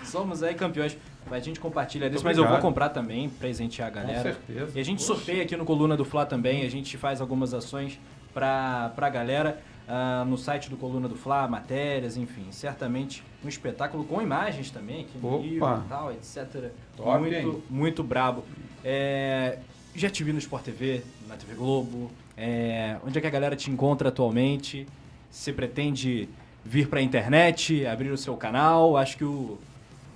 [0.05, 0.97] Somos aí campeões.
[1.29, 4.17] A gente compartilha disso, mas eu vou comprar também, presentear a galera.
[4.17, 4.71] Com certeza.
[4.77, 5.13] E a gente Poxa.
[5.13, 7.99] sorteia aqui no Coluna do Fla também, a gente faz algumas ações
[8.33, 9.59] pra, pra galera.
[9.83, 15.01] Uh, no site do Coluna do Fla, matérias, enfim, certamente um espetáculo com imagens também,
[15.01, 15.43] aqui no Opa.
[15.43, 16.71] Rio e tal, etc.
[16.95, 17.63] Top, muito, hein?
[17.69, 18.45] muito brabo.
[18.81, 19.59] É,
[19.95, 23.55] já te vi no Sport TV, na TV Globo, é, onde é que a galera
[23.55, 24.87] te encontra atualmente?
[25.29, 26.27] Você pretende
[26.63, 28.97] vir para a internet, abrir o seu canal?
[28.97, 29.57] Acho que o,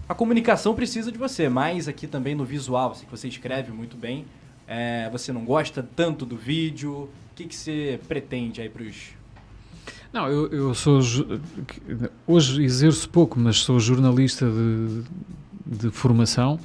[0.08, 2.95] a comunicação precisa de você, mais aqui também no visual.
[2.95, 4.26] Sei que você escreve muito bem.
[4.68, 6.91] É, você não gosta tanto do vídeo?
[6.94, 9.18] O que, que você pretende aí para os
[10.12, 10.99] não, eu, eu sou.
[12.26, 15.04] Hoje exerço pouco, mas sou jornalista de,
[15.66, 16.60] de formação.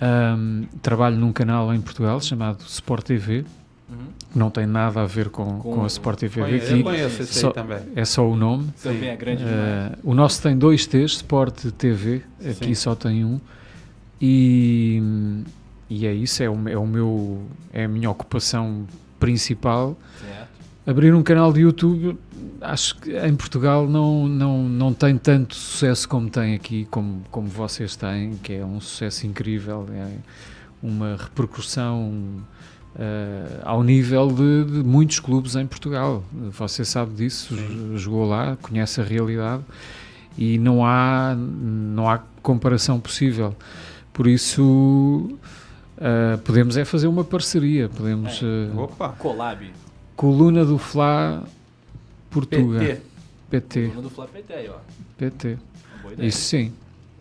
[0.00, 3.44] Um, trabalho num canal em Portugal chamado Sport TV,
[3.88, 4.06] Uhum.
[4.34, 6.80] Não tem nada a ver com, com, com a Sport TV conheço, aqui.
[6.80, 7.78] Eu conheço esse só, também.
[7.94, 8.72] É só o nome.
[8.82, 12.74] Também é grande uh, O nosso tem dois T's, Sport TV, aqui Sim.
[12.74, 13.40] só tem um.
[14.20, 15.00] E,
[15.88, 17.42] e é isso, é o, é o meu
[17.72, 18.86] é a minha ocupação
[19.20, 19.96] principal.
[20.20, 20.55] Certo.
[20.86, 22.16] Abrir um canal de YouTube,
[22.60, 27.48] acho que em Portugal não, não, não tem tanto sucesso como tem aqui, como, como
[27.48, 30.08] vocês têm, que é um sucesso incrível, é
[30.82, 32.44] uma repercussão
[32.98, 36.24] Uh, ao nível de, de, muitos clubes em Portugal.
[36.32, 37.98] Você sabe disso, Sim.
[37.98, 39.62] jogou lá, conhece a realidade
[40.38, 43.54] e não há, não há comparação possível.
[44.14, 45.28] Por isso,
[45.98, 47.90] uh, podemos é fazer uma parceria.
[47.90, 48.40] Podemos.
[48.40, 49.10] Uh, Opa!
[49.10, 49.70] Colab.
[50.16, 51.44] Coluna do Fla
[52.30, 52.80] Portugal.
[52.80, 53.00] PT.
[53.50, 53.88] PT.
[53.88, 54.78] Coluna do Fla PT aí, ó.
[55.16, 55.58] PT.
[56.18, 56.72] Isso sim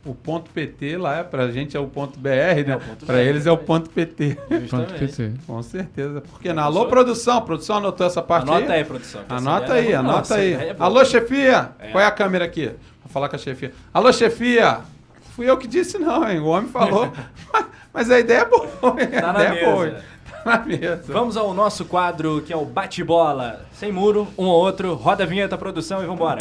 [0.06, 2.30] o ponto PT lá, pra gente é o ponto BR,
[2.66, 2.80] né?
[3.02, 4.38] É pra eles é o ponto PT.
[4.70, 5.32] Ponto PT.
[5.48, 6.22] Com certeza.
[6.22, 8.64] Porque na Alô, produção, produção anotou essa parte anota aí?
[8.66, 9.22] Anota aí, produção.
[9.28, 10.54] Anota aí, é anota aí.
[10.54, 11.72] É Alô, chefia!
[11.80, 11.88] É.
[11.90, 12.68] Qual é a câmera aqui?
[12.68, 13.74] Vou falar com a chefia.
[13.92, 14.82] Alô, chefia!
[15.36, 16.40] Fui eu que disse não, hein?
[16.40, 17.12] O homem falou.
[17.92, 18.68] mas a ideia é boa.
[18.68, 19.56] Tá na mesa.
[19.56, 20.02] É boa.
[20.46, 21.12] Na mesa.
[21.12, 23.66] Vamos ao nosso quadro, que é o bate-bola.
[23.74, 24.94] Sem muro, um ou outro.
[24.94, 26.38] Roda a vinheta, produção e vambora.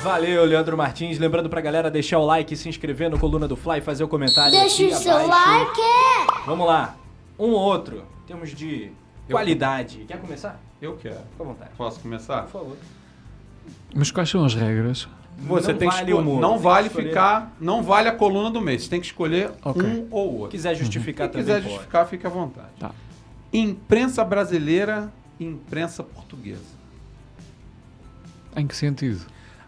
[0.00, 1.18] Valeu, Leandro Martins.
[1.18, 4.52] Lembrando pra galera deixar o like, se inscrever no Coluna do Fly, fazer o comentário.
[4.52, 5.80] Deixa o seu like!
[6.46, 6.94] Vamos lá.
[7.36, 8.04] Um ou outro.
[8.26, 8.92] Temos de
[9.28, 10.04] Eu qualidade.
[10.06, 10.60] Quer começar?
[10.80, 11.16] Eu quero.
[11.16, 11.70] Fica à vontade.
[11.76, 12.42] Posso começar?
[12.42, 12.76] Por favor.
[13.94, 15.08] Mas quais são as regras?
[15.38, 16.40] Você não tem vale que escolher.
[16.40, 17.56] Não vale ficar.
[17.60, 18.84] Não vale a coluna do mês.
[18.84, 19.82] Você tem que escolher okay.
[19.82, 20.50] um ou outro.
[20.50, 21.32] Se quiser justificar uhum.
[21.32, 21.46] também.
[21.46, 22.68] Se quiser justificar, fica à vontade.
[22.78, 22.92] Tá.
[23.52, 25.12] Imprensa brasileira
[25.44, 26.60] imprensa portuguesa?
[28.56, 29.24] Em que sentido?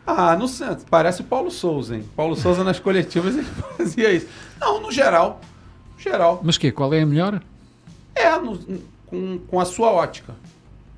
[0.06, 0.84] Ah, no Santos.
[0.88, 2.04] Parece o Paulo Souza, hein?
[2.14, 3.46] Paulo Souza nas coletivas ele
[3.76, 4.28] fazia isso.
[4.60, 5.40] Não, no geral.
[5.94, 6.40] No geral.
[6.42, 7.40] Mas que Qual é a melhor?
[8.14, 8.58] É, no-
[9.06, 10.34] com, com a sua ótica.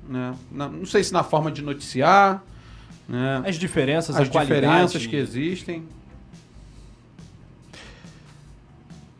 [0.07, 0.35] Né?
[0.51, 2.43] Na- não sei se na forma de noticiar,
[3.07, 3.41] né?
[3.45, 4.61] As diferenças, as a qualidade.
[4.61, 5.83] diferenças que existem.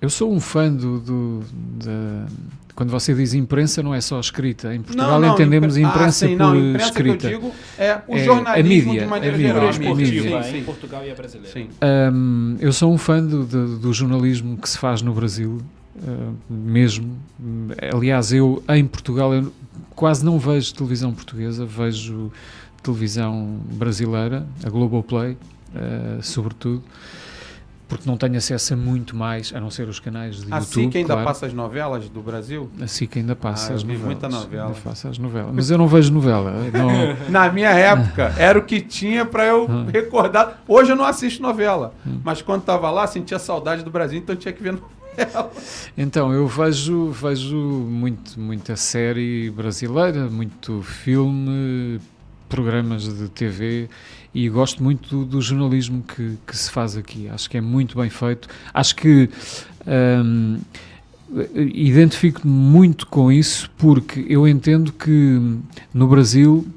[0.02, 1.00] Eu sou um fã do.
[1.00, 1.44] do-
[1.84, 2.28] da-
[2.76, 4.76] quando você diz imprensa, não é só escrita.
[4.76, 7.18] Em Portugal entendemos impre- imprensa ah, sim, por não, imprensa escrita.
[7.18, 9.68] que eu digo é o É, jornalismo a mídia, de maneira a mídia, geral.
[9.74, 10.14] Cultura a mídia.
[10.14, 10.64] esportiva Sim, em sim.
[10.66, 11.52] Portugal e a brasileira.
[11.54, 11.70] sim.
[12.14, 15.60] Hum, eu sou um fã do, do- do jornalismo que se faz no Brasil,
[15.96, 17.18] uh, mesmo.
[17.92, 19.52] Aliás, eu em Portugal eu
[19.96, 22.32] quase não vejo televisão portuguesa, vejo
[22.84, 25.34] televisão brasileira, a Globoplay,
[25.76, 26.84] uh, sobretudo,
[27.90, 30.84] porque não tenho acesso a muito mais, a não ser os canais de A YouTube.
[30.88, 31.24] SIC ainda claro.
[31.26, 32.70] passa as novelas do Brasil?
[32.82, 34.06] A SIC ainda passa Ah, as novelas.
[34.06, 34.68] muita novela.
[34.68, 35.52] Ainda passa as novelas.
[35.56, 36.52] Mas eu não vejo novela.
[36.74, 39.86] Não, Na minha época, era o que tinha pra eu Ah.
[39.92, 40.62] recordar.
[40.68, 42.20] Hoje eu não assisto novela, Hum.
[42.26, 44.74] mas quando tava lá, sentia saudade do Brasil, então tinha que ver
[45.18, 45.50] novela.
[45.98, 52.02] Então, eu vejo, vejo muito, muita série brasileira, muito filme,
[52.48, 53.90] programas de TV
[54.34, 57.28] e gosto muito do, do jornalismo que, que se faz aqui.
[57.30, 58.48] Acho que é muito bem feito.
[58.74, 59.30] Acho que
[59.86, 60.60] hum,
[61.56, 65.40] identifico-me muito com isso porque eu entendo que
[65.94, 66.68] no Brasil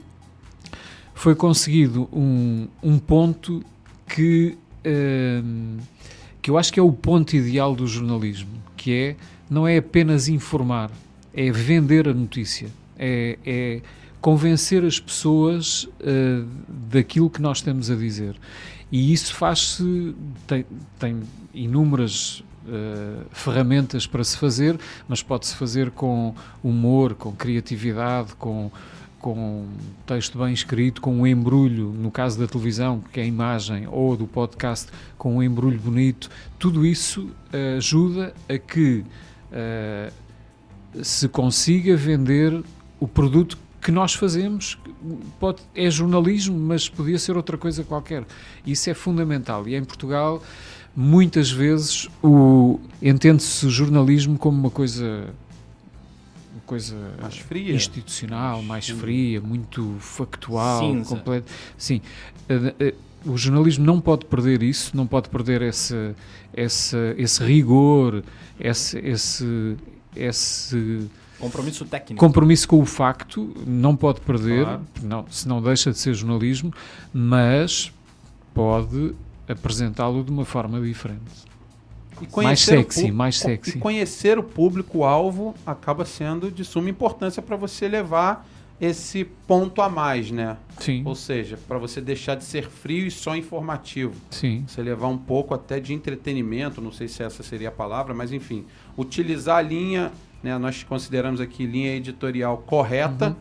[1.14, 3.62] foi conseguido um, um ponto
[4.08, 5.76] que, hum,
[6.40, 9.16] que eu acho que é o ponto ideal do jornalismo, que é
[9.50, 10.90] não é apenas informar,
[11.34, 12.68] é vender a notícia,
[12.98, 13.80] é, é
[14.20, 16.46] convencer as pessoas uh,
[16.90, 18.36] daquilo que nós estamos a dizer.
[18.92, 20.14] E isso faz-se,
[20.46, 20.66] tem,
[20.98, 21.20] tem
[21.54, 24.78] inúmeras uh, ferramentas para se fazer,
[25.08, 28.70] mas pode-se fazer com humor, com criatividade, com,
[29.20, 29.66] com
[30.04, 34.16] texto bem escrito, com um embrulho, no caso da televisão, que é a imagem, ou
[34.16, 36.28] do podcast, com um embrulho bonito.
[36.58, 39.04] Tudo isso uh, ajuda a que
[39.52, 40.12] uh,
[41.04, 42.60] se consiga vender
[42.98, 44.78] o produto que nós fazemos
[45.38, 48.24] pode, é jornalismo, mas podia ser outra coisa qualquer.
[48.66, 49.66] Isso é fundamental.
[49.66, 50.42] E em Portugal,
[50.94, 52.08] muitas vezes,
[53.00, 55.28] entende-se o jornalismo como uma coisa
[56.52, 57.74] uma coisa Mais fria.
[57.74, 61.08] institucional, mais, Mais- fria, muito factual, Cinza.
[61.16, 61.50] completo.
[61.78, 62.00] Sim,
[62.48, 62.94] Eh, eh,
[63.24, 66.12] o jornalismo não pode perder isso, não pode perder esse,
[66.52, 68.24] esse, esse rigor,
[68.58, 69.76] esse, esse,
[70.16, 71.06] esse
[71.40, 72.20] Compromisso técnico.
[72.24, 74.82] compromisso com o facto, não pode perder, Claro.
[75.02, 76.72] não, senão deixa de ser jornalismo,
[77.12, 77.92] mas
[78.54, 79.14] pode
[79.48, 81.48] apresentá-lo de uma forma diferente.
[82.20, 83.78] E Mais sexy, mais sexy.
[83.78, 88.46] E conhecer o público-alvo acaba sendo de suma importância para você levar
[88.78, 90.56] esse ponto a mais, né?
[90.78, 94.14] Sim, Ou seja, para você deixar de ser frio e só informativo.
[94.30, 98.14] sim, Você levar um pouco até de entretenimento, não sei se essa seria a palavra,
[98.14, 98.64] mas enfim,
[98.96, 100.10] utilizar a linha,
[100.42, 103.34] né, nós consideramos aqui linha editorial correta, Uhum.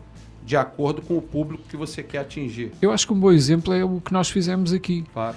[0.44, 2.72] de acordo com o público que você quer atingir.
[2.80, 5.04] Eu acho que um bom exemplo é o que nós fizemos aqui.
[5.12, 5.36] Claro.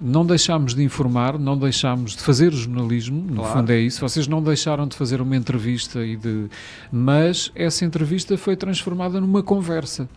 [0.00, 3.52] Não deixámos de informar, não deixámos de fazer jornalismo, no Claro.
[3.58, 4.00] fundo é isso.
[4.00, 6.46] Vocês não deixaram de fazer uma entrevista e de,
[6.92, 10.08] mas essa entrevista foi transformada numa conversa.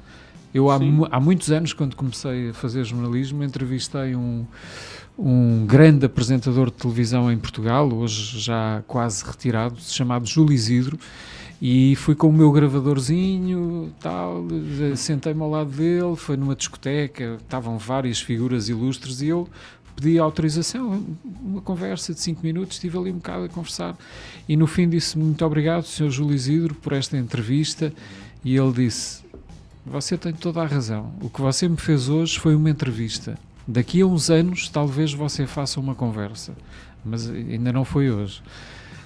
[0.53, 0.77] Eu há,
[1.11, 4.45] há muitos anos, quando comecei a fazer jornalismo, entrevistei um,
[5.23, 10.97] um grande apresentador de televisão em Portugal, hoje já quase retirado, chamado Júlio Isidro,
[11.61, 14.43] e fui com o meu gravadorzinho, tal,
[14.95, 19.47] sentei-me ao lado dele, foi numa discoteca, estavam várias figuras ilustres e eu
[19.95, 21.05] pedi autorização,
[21.39, 23.95] uma conversa de 5 minutos, estive ali um bocado a conversar
[24.49, 26.09] e no fim disse muito obrigado, Sr.
[26.09, 27.93] Júlio Isidro, por esta entrevista
[28.43, 29.21] e ele disse,
[29.85, 33.37] você tem toda a razão, o que você me fez hoje foi uma entrevista,
[33.67, 36.53] daqui a uns anos talvez você faça uma conversa,
[37.03, 38.41] mas ainda não foi hoje.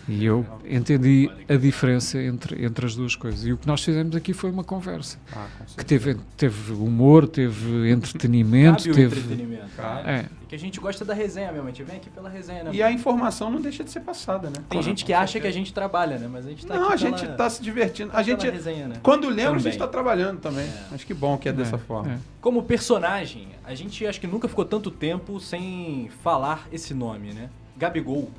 [0.07, 3.45] E eu entendi a diferença entre, entre as duas coisas.
[3.45, 5.17] E o que nós fizemos aqui foi uma conversa.
[5.33, 5.85] Ah, Que certeza.
[5.85, 9.19] teve, teve humor, teve entretenimento, Cabe o teve.
[9.19, 9.65] entretenimento.
[9.75, 10.05] Claro.
[10.05, 10.19] né?
[10.19, 11.67] É, E que a gente gosta da resenha mesmo.
[11.67, 12.69] A gente vem aqui pela resenha, né?
[12.71, 14.57] E a informação não deixa de ser passada, né?
[14.69, 16.29] Tem gente que acha que a gente trabalha, né?
[16.31, 18.11] Mas a gente tá Não, aqui a gente pela- está se divertindo.
[18.13, 18.95] A gente, resenha, né?
[19.01, 19.63] quando lembra, a Também.
[19.63, 20.69] gente está trabalhando também.
[20.91, 22.11] Acho que bom que é dessa é, forma.
[22.13, 22.17] é.
[22.39, 27.49] Como personagem, a gente acho que nunca ficou tanto tempo sem falar esse nome, né?
[27.75, 28.29] Gabigol.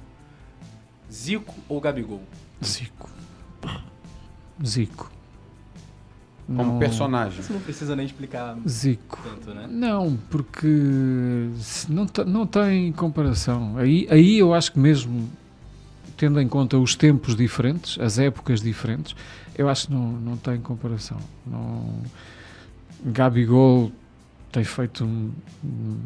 [1.12, 2.22] Zico ou Gabigol?
[2.64, 3.10] Zico.
[4.64, 5.10] Zico.
[6.46, 7.40] Como Não- personagem.
[7.40, 9.20] Isso não precisa nem explicar Zico.
[9.22, 9.66] tanto, né?
[9.68, 13.76] Não, porque se não, não tem comparação.
[13.76, 15.28] Aí, aí eu acho que mesmo
[16.16, 19.14] tendo em conta os tempos diferentes, as épocas diferentes,
[19.56, 21.18] eu acho que não, não tem comparação.
[21.46, 22.00] Não,
[23.04, 23.92] Gabigol
[24.52, 25.32] tem feito um,
[25.64, 25.98] um,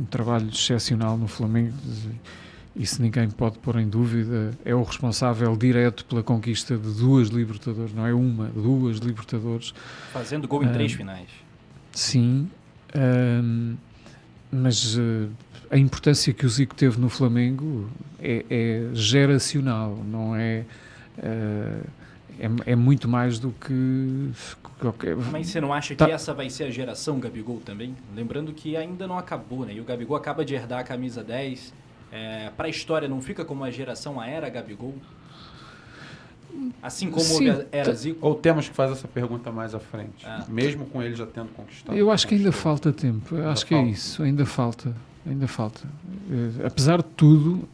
[0.00, 1.74] um trabalho excepcional no Flamengo.
[2.78, 4.52] Isso ninguém pode pôr em dúvida.
[4.64, 9.74] É o responsável direto pela conquista de duas Libertadores, não é uma, duas Libertadores.
[10.12, 11.28] Fazendo gol em três finais.
[11.92, 12.48] Sim,
[14.52, 15.28] mas uh,
[15.70, 17.90] a importância que o Zico teve no Flamengo
[18.20, 20.64] é, é geracional, não é,
[21.18, 21.86] uh,
[22.38, 22.76] é, é.
[22.76, 24.30] muito mais do que.
[24.78, 25.16] Qualquer...
[25.16, 26.06] Mas você não acha tá.
[26.06, 27.96] que essa vai ser a geração Gabigol também?
[28.14, 29.74] Lembrando que ainda não acabou, né?
[29.74, 31.74] E o Gabigol acaba de herdar a camisa 10
[32.12, 34.94] é, para a história não fica como a geração a era Gabigol?
[36.82, 38.26] Assim como Sim, era Zico?
[38.26, 40.44] Ou temos que fazer essa pergunta mais à frente, ah.
[40.48, 41.96] mesmo com ele já tendo conquistado?
[41.96, 44.94] Eu acho que ainda falta tempo, eu acho que é isso, ainda falta,
[45.26, 45.86] ainda falta.
[45.86, 47.68] Uh, apesar de tudo,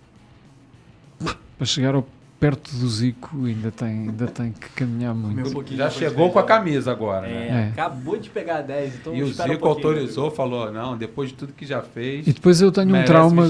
[1.56, 2.06] para chegar ao
[2.38, 5.64] perto do Zico ainda tem, ainda tem que caminhar muito.
[5.74, 7.72] Já chegou com a camisa agora, né?
[7.76, 11.36] É, acabou de pegar 10, então E o Zico um autorizou, falou, não, depois de
[11.36, 12.26] tudo que já fez.
[12.26, 13.44] E depois eu tenho um trauma,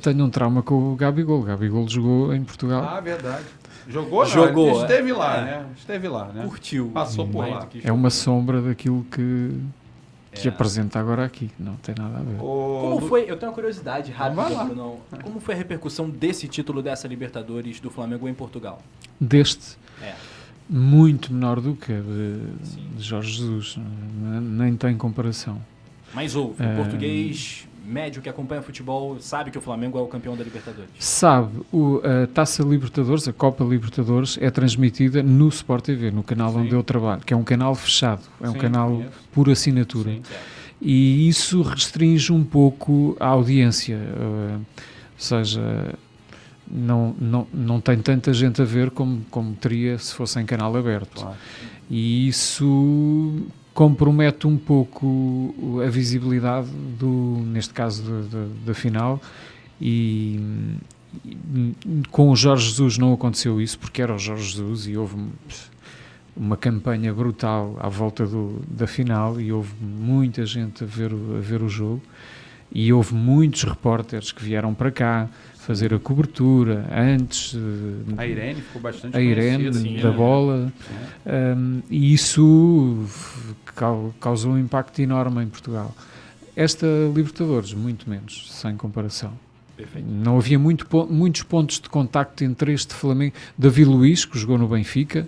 [0.00, 1.40] tenho um trauma com o Gabigol.
[1.40, 2.84] O Gabigol jogou em Portugal.
[2.84, 3.44] Ah, verdade.
[3.88, 4.74] Jogou, Jogou.
[4.74, 5.44] Não, esteve lá, é.
[5.44, 5.66] né?
[5.76, 6.44] Esteve lá, né?
[6.44, 6.90] Curtiu.
[6.92, 7.68] Passou por lá.
[7.82, 9.50] É uma sombra daquilo que
[10.34, 10.50] que é.
[10.50, 11.50] apresenta agora aqui.
[11.58, 12.36] Não tem nada a ver.
[12.36, 15.00] Como foi, eu tenho uma curiosidade rápida, Bruno.
[15.22, 18.82] Como foi a repercussão desse título dessa Libertadores do Flamengo em Portugal?
[19.20, 19.76] Deste?
[20.02, 20.14] É.
[20.68, 23.78] Muito menor do que a de, de Jorge Jesus.
[24.40, 25.60] Nem tem comparação.
[26.12, 26.62] Mas houve.
[26.62, 26.76] O é...
[26.76, 30.90] português médio que acompanha futebol sabe que o Flamengo é o campeão da Libertadores?
[30.98, 31.60] Sabe.
[31.72, 36.60] O, a Taça Libertadores, a Copa Libertadores, é transmitida no Sport TV, no canal Sim.
[36.60, 39.12] onde eu trabalho, que é um canal fechado, é Sim, um canal conheço.
[39.32, 40.10] por assinatura.
[40.10, 40.22] Sim,
[40.80, 43.96] e isso restringe um pouco a audiência.
[43.96, 44.64] Uh, ou
[45.16, 45.94] seja,
[46.70, 50.76] não, não, não tem tanta gente a ver como, como teria se fosse em canal
[50.76, 51.22] aberto.
[51.22, 51.36] Claro.
[51.88, 58.02] E isso compromete um pouco a visibilidade do, neste caso
[58.64, 59.20] da final.
[59.80, 60.40] E,
[62.10, 65.16] com o Jorge Jesus não aconteceu isso porque era o Jorge Jesus e houve
[66.36, 71.40] uma campanha brutal à volta do, da final e houve muita gente a ver, a
[71.40, 72.02] ver o jogo.
[72.72, 75.28] E houve muitos repórteres que vieram para cá
[75.66, 77.56] fazer a cobertura antes.
[78.16, 80.12] A Irene ficou bastante A Irene sim, da é.
[80.12, 80.72] bola.
[81.26, 83.04] Um, e isso
[84.20, 85.94] causou um impacto enorme em Portugal.
[86.54, 89.32] Esta Libertadores, muito menos, sem comparação.
[89.76, 90.06] Perfeito.
[90.08, 93.34] Não havia muito, muitos pontos de contacto entre este Flamengo.
[93.58, 95.26] Davi Luiz, que jogou no Benfica,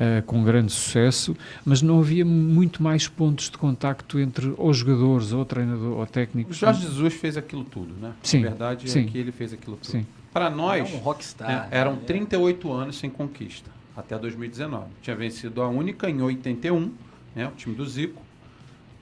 [0.00, 5.32] uh, com grande sucesso, mas não havia muito mais pontos de contacto entre os jogadores,
[5.32, 6.56] ou treinador, ou técnicos.
[6.56, 8.12] O Jorge Jesus fez aquilo tudo, né?
[8.22, 8.38] Sim.
[8.38, 9.00] A verdade sim.
[9.00, 9.90] é que ele fez aquilo tudo.
[9.90, 10.06] Sim.
[10.32, 14.86] Para nós, é um rockstar, né, eram 38 anos sem conquista, até 2019.
[15.02, 16.92] Tinha vencido a única em 81,
[17.34, 18.22] né, o time do Zico.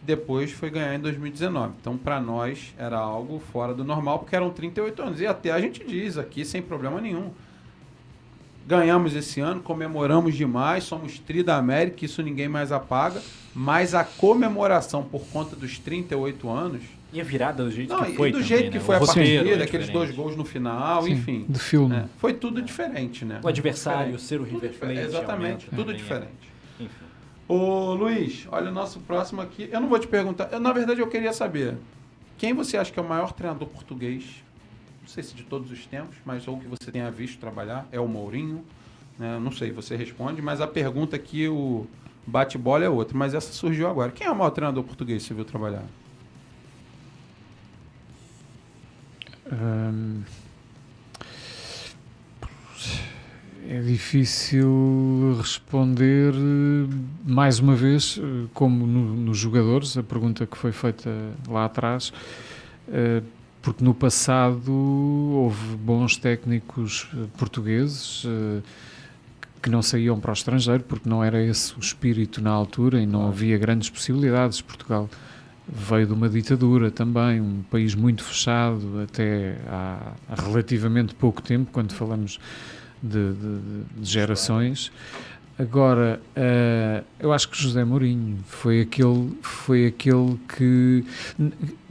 [0.00, 1.74] Depois foi ganhar em 2019.
[1.80, 5.20] Então, para nós, era algo fora do normal, porque eram 38 anos.
[5.20, 7.30] E até a gente diz aqui, sem problema nenhum
[8.68, 13.18] Ganhamos esse ano, comemoramos demais, somos tri da América, isso ninguém mais apaga.
[13.54, 16.82] Mas a comemoração por conta dos 38 anos.
[17.10, 18.30] E a virada do jeito Não, que foi.
[18.30, 18.70] do também, jeito né?
[18.72, 21.46] que foi o a partida, é aqueles dois gols no final, Sim, enfim.
[21.48, 21.96] Do filme.
[21.96, 23.40] É, foi tudo diferente, né?
[23.42, 24.98] O adversário, ser o River Plate.
[24.98, 26.52] Exatamente, tudo diferente.
[26.78, 27.06] Enfim.
[27.48, 29.66] Ô Luiz, olha o nosso próximo aqui.
[29.72, 30.50] Eu não vou te perguntar.
[30.52, 31.78] Eu, na verdade, eu queria saber.
[32.36, 34.44] Quem você acha que é o maior treinador português
[35.08, 37.98] não sei se de todos os tempos, mas ou que você tenha visto trabalhar, é
[37.98, 38.62] o Mourinho.
[39.18, 39.38] Né?
[39.38, 41.86] Não sei, você responde, mas a pergunta aqui, o
[42.26, 43.16] bate-bola é outra.
[43.16, 44.12] Mas essa surgiu agora.
[44.12, 45.82] Quem é o maior treinador português que você viu trabalhar?
[53.66, 56.34] É difícil responder
[57.24, 58.20] mais uma vez,
[58.52, 61.10] como no, nos jogadores, a pergunta que foi feita
[61.48, 62.12] lá atrás.
[62.86, 63.37] Uh,
[63.68, 68.62] porque no passado houve bons técnicos eh, portugueses uh,
[69.60, 73.04] que não saíam para o estrangeiro porque não era esse o espírito na altura e
[73.04, 74.62] não havia grandes possibilidades.
[74.62, 75.06] Portugal
[75.70, 80.14] veio de uma ditadura também, um país muito fechado até há,
[80.46, 82.40] relativamente pouco tempo, quando falamos
[83.02, 83.60] de, de,
[83.98, 84.90] de gerações.
[85.58, 91.04] Agora, uh, eu acho que José Mourinho foi aquele, foi aquele que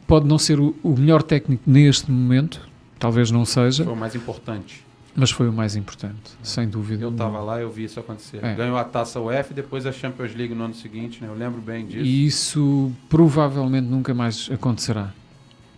[0.08, 2.62] pode não ser o, o melhor técnico neste momento,
[2.98, 3.84] talvez não seja.
[3.84, 4.88] Foi o mais importante.
[5.20, 7.04] Mas foi o mais importante, sem dúvida.
[7.04, 8.40] Eu estava lá e eu vi isso acontecer.
[8.44, 8.54] É.
[8.54, 11.28] Ganhou a taça UF depois a Champions League no ano seguinte, né?
[11.28, 12.06] eu lembro bem disso.
[12.06, 15.12] E isso provavelmente nunca mais acontecerá.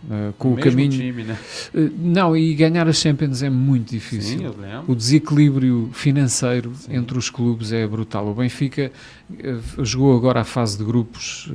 [0.04, 0.90] Uh, com o, o caminho.
[0.90, 1.38] Time, né?
[1.74, 4.38] uh, não, e ganhar a Champions é muito difícil.
[4.38, 4.92] Sim, eu lembro.
[4.92, 6.96] O desequilíbrio financeiro Sim.
[6.96, 8.26] entre os clubes é brutal.
[8.28, 8.90] O Benfica
[9.30, 11.50] uh, jogou agora a fase de grupos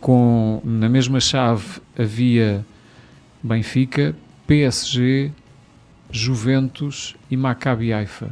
[0.00, 2.64] com na mesma chave havia
[3.42, 4.14] Benfica,
[4.46, 5.32] PSG,
[6.10, 8.30] Juventus e Maccabi Haifa.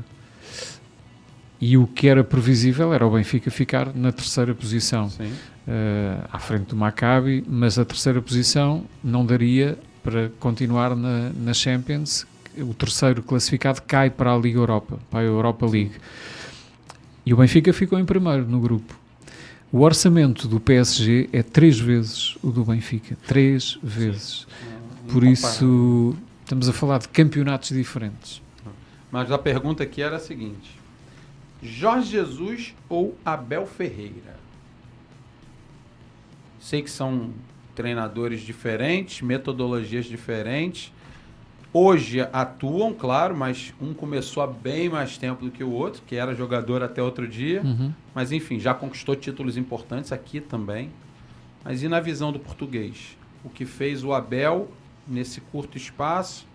[1.61, 6.69] E o que era previsível era o Benfica ficar na terceira posição, uh, à frente
[6.69, 12.27] do Maccabi, mas a terceira posição não daria para continuar na, na Champions.
[12.57, 15.93] O terceiro classificado cai para a Liga Europa, para a Europa League.
[17.27, 18.99] E o Benfica ficou em primeiro no grupo.
[19.73, 23.17] O orçamento do PSG é três vezes o do Benfica.
[23.27, 24.47] Três vezes.
[25.13, 28.43] Por isso, estamos a falar de campeonatos diferentes.
[29.13, 30.77] Mas a pergunta aqui era a seguinte:
[31.63, 34.41] Jorge Jesus ou Abel Ferreira?
[36.61, 37.31] Sei que são
[37.75, 40.93] treinadores diferentes, metodologias diferentes.
[41.73, 46.17] Hoje atuam, claro, mas um começou há bem mais tempo do que o outro, que
[46.17, 47.63] era jogador até outro dia.
[47.63, 47.93] Uhum.
[48.13, 50.91] Mas enfim, já conquistou títulos importantes aqui também.
[51.65, 53.17] Mas e na visão do português?
[53.45, 54.69] O que fez o Abel
[55.07, 56.47] nesse curto espaço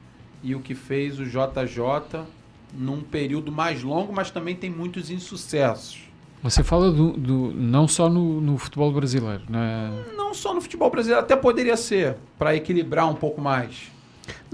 [0.43, 2.25] e o que fez o JJ
[2.73, 6.03] num período mais longo, mas também tem muitos insucessos.
[6.43, 9.91] Você fala do, do não só no, no, futebol brasileiro, né?
[10.15, 13.94] Não só no futebol brasileiro, até poderia ser, para equilibrar um pouco mais.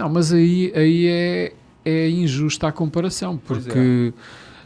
[0.01, 1.53] Não, mas aí, aí é,
[1.85, 4.21] é injusta a comparação, porque é.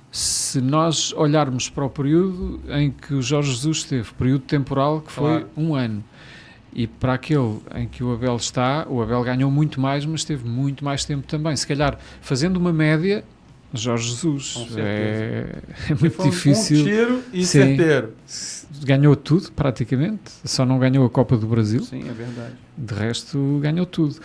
[0.09, 5.11] se nós olharmos para o período em que o Jorge Jesus esteve, período temporal que
[5.11, 5.49] foi claro.
[5.57, 6.01] um ano,
[6.73, 10.47] e para aquele em que o Abel está, o Abel ganhou muito mais, mas teve
[10.47, 11.53] muito mais tempo também.
[11.57, 13.21] Se calhar, fazendo uma média,
[13.73, 14.67] Jorge Jesus.
[14.77, 15.53] É,
[15.91, 16.79] é muito difícil.
[16.79, 18.13] Um tiro e Sim, certeiro.
[18.85, 20.31] Ganhou tudo, praticamente.
[20.45, 21.81] Só não ganhou a Copa do Brasil.
[21.83, 22.53] Sim, é verdade.
[22.77, 24.15] De resto, ganhou tudo.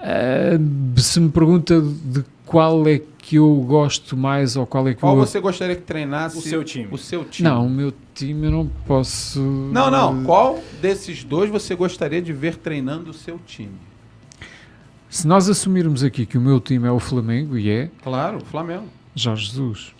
[0.00, 5.00] Uh, se me pergunta de qual é que eu gosto mais ou qual é que
[5.00, 5.24] qual eu...
[5.24, 6.88] você gostaria que treinasse o seu time?
[6.90, 7.48] O seu time.
[7.48, 9.40] Não, o meu time eu não posso.
[9.40, 10.24] Não, não.
[10.24, 13.74] Qual desses dois você gostaria de ver treinando o seu time?
[15.08, 17.90] Se nós assumirmos aqui que o meu time é o Flamengo e é.
[18.02, 18.88] Claro, o Flamengo.
[19.14, 19.94] Jorge Jesus.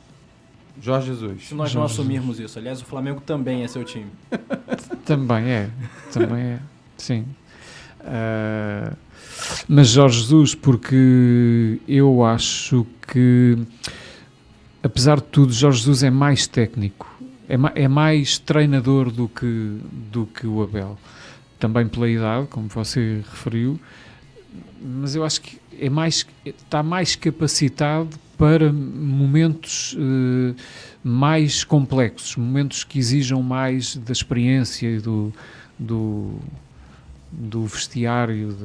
[0.80, 1.46] Jorge Jesus.
[1.48, 2.50] Se nós Jorge não assumirmos Jesus.
[2.50, 4.10] isso, aliás, o Flamengo também é seu time.
[5.04, 5.70] também é,
[6.12, 6.58] também é,
[6.96, 7.26] sim.
[8.00, 8.96] Uh,
[9.68, 13.58] mas Jorge Jesus, porque eu acho que,
[14.82, 17.08] apesar de tudo, Jorge Jesus é mais técnico,
[17.48, 19.78] é, ma é mais treinador do que,
[20.10, 20.98] do que o Abel.
[21.58, 23.78] Também pela idade, como você referiu,
[24.80, 30.54] mas eu acho que é mais, está mais capacitado para momentos uh,
[31.04, 35.32] mais complexos, momentos que exijam mais da experiência e do,
[35.78, 36.34] do,
[37.30, 38.56] do vestiário.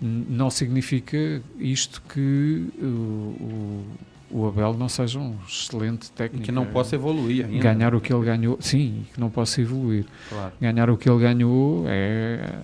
[0.00, 3.84] não significa isto que o, o,
[4.30, 6.42] o, Abel não seja um excelente técnico.
[6.42, 7.62] E que não possa evoluir ainda.
[7.62, 10.04] Ganhar o que ele ganhou, sim, que não possa evoluir.
[10.28, 10.52] Claro.
[10.60, 12.62] Ganhar o que ele ganhou é,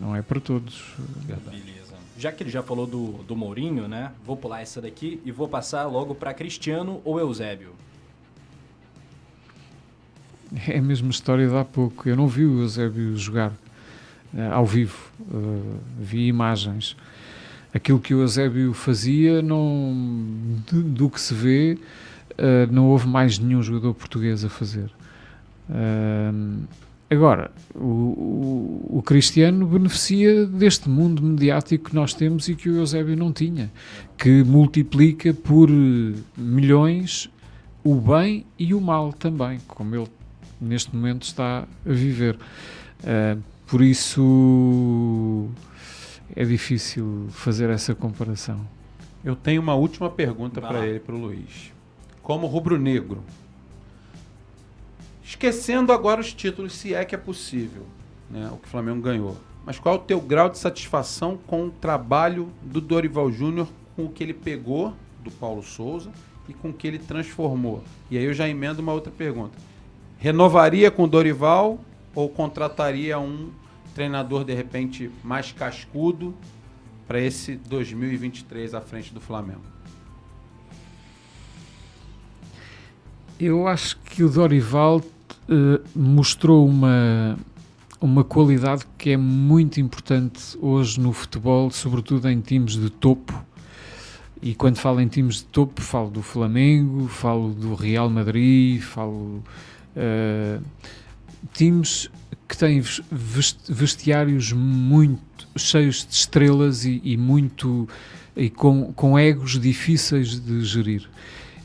[0.00, 0.94] não é para todos.
[1.26, 1.94] Beleza.
[2.18, 4.12] Já que ele já falou do, do Mourinho, né?
[4.26, 7.72] Vou pular essa daqui e vou passar logo para Cristiano ou Eusébio.
[10.66, 12.08] É a mesma história de há pouco.
[12.08, 13.52] Eu não vi o Eusébio jogar
[14.52, 14.96] ao vivo,
[15.30, 16.96] uh, vi imagens.
[17.72, 19.94] Aquilo que o Eusébio fazia, não,
[20.70, 21.78] do, do que se vê,
[22.32, 24.90] uh, não houve mais nenhum jogador português a fazer.
[27.08, 32.76] agora, o, o, o, Cristiano beneficia deste mundo mediático que nós temos e que o
[32.76, 33.70] Eusébio não tinha,
[34.16, 35.68] que multiplica por
[36.36, 37.30] milhões
[37.82, 40.08] o bem e o mal também, como ele
[40.60, 42.36] neste momento está a viver.
[43.00, 43.40] Uh,
[43.70, 45.48] por isso
[46.34, 48.60] é difícil fazer essa comparação.
[49.24, 51.72] Eu tenho uma última pergunta para ele, para o Luiz.
[52.20, 53.22] Como rubro-negro,
[55.24, 57.84] esquecendo agora os títulos, se é que é possível,
[58.28, 59.36] né, o que o Flamengo ganhou.
[59.64, 64.06] Mas qual é o teu grau de satisfação com o trabalho do Dorival Júnior, com
[64.06, 66.10] o que ele pegou do Paulo Souza
[66.48, 67.84] e com o que ele transformou?
[68.10, 69.56] E aí eu já emendo uma outra pergunta.
[70.18, 71.78] Renovaria com o Dorival
[72.14, 73.50] ou contrataria um
[73.94, 76.34] treinador de repente mais cascudo
[77.06, 79.62] para esse 2023 à frente do Flamengo?
[83.38, 87.38] Eu acho que o Dorival uh, mostrou uma,
[88.00, 93.32] uma qualidade que é muito importante hoje no futebol, sobretudo em times de topo.
[94.42, 99.42] E quando falo em times de topo, falo do Flamengo, falo do Real Madrid, falo
[99.96, 100.62] uh,
[101.52, 102.10] times
[102.50, 102.82] que tem
[103.68, 107.88] vestiários muito cheios de estrelas e, e muito
[108.36, 111.08] e com, com egos difíceis de gerir.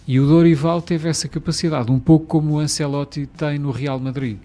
[0.07, 4.38] E o Dorival teve essa capacidade, um pouco como o Ancelotti tem no Real Madrid.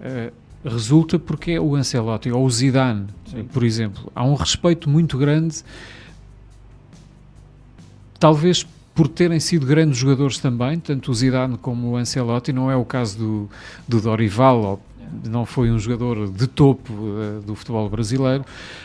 [0.00, 0.32] Uh,
[0.68, 3.44] resulta porque é o Ancelotti ou o Zidane, Sim.
[3.44, 4.10] por exemplo.
[4.12, 5.62] Há um respeito muito grande,
[8.18, 12.52] talvez por terem sido grandes jogadores também, tanto o Zidane como o Ancelotti.
[12.52, 13.50] Não é o caso do,
[13.86, 14.82] do Dorival, ou,
[15.24, 18.44] não foi um jogador de topo uh, do futebol brasileiro,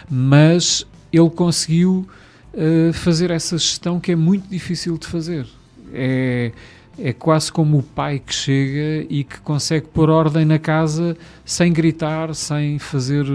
[0.09, 2.07] mas ele conseguiu
[2.53, 5.47] uh, fazer essa gestão que é muito difícil de fazer
[5.93, 6.51] é,
[6.97, 11.71] é quase como o pai que chega e que consegue pôr ordem na casa sem
[11.71, 13.25] gritar, sem fazer,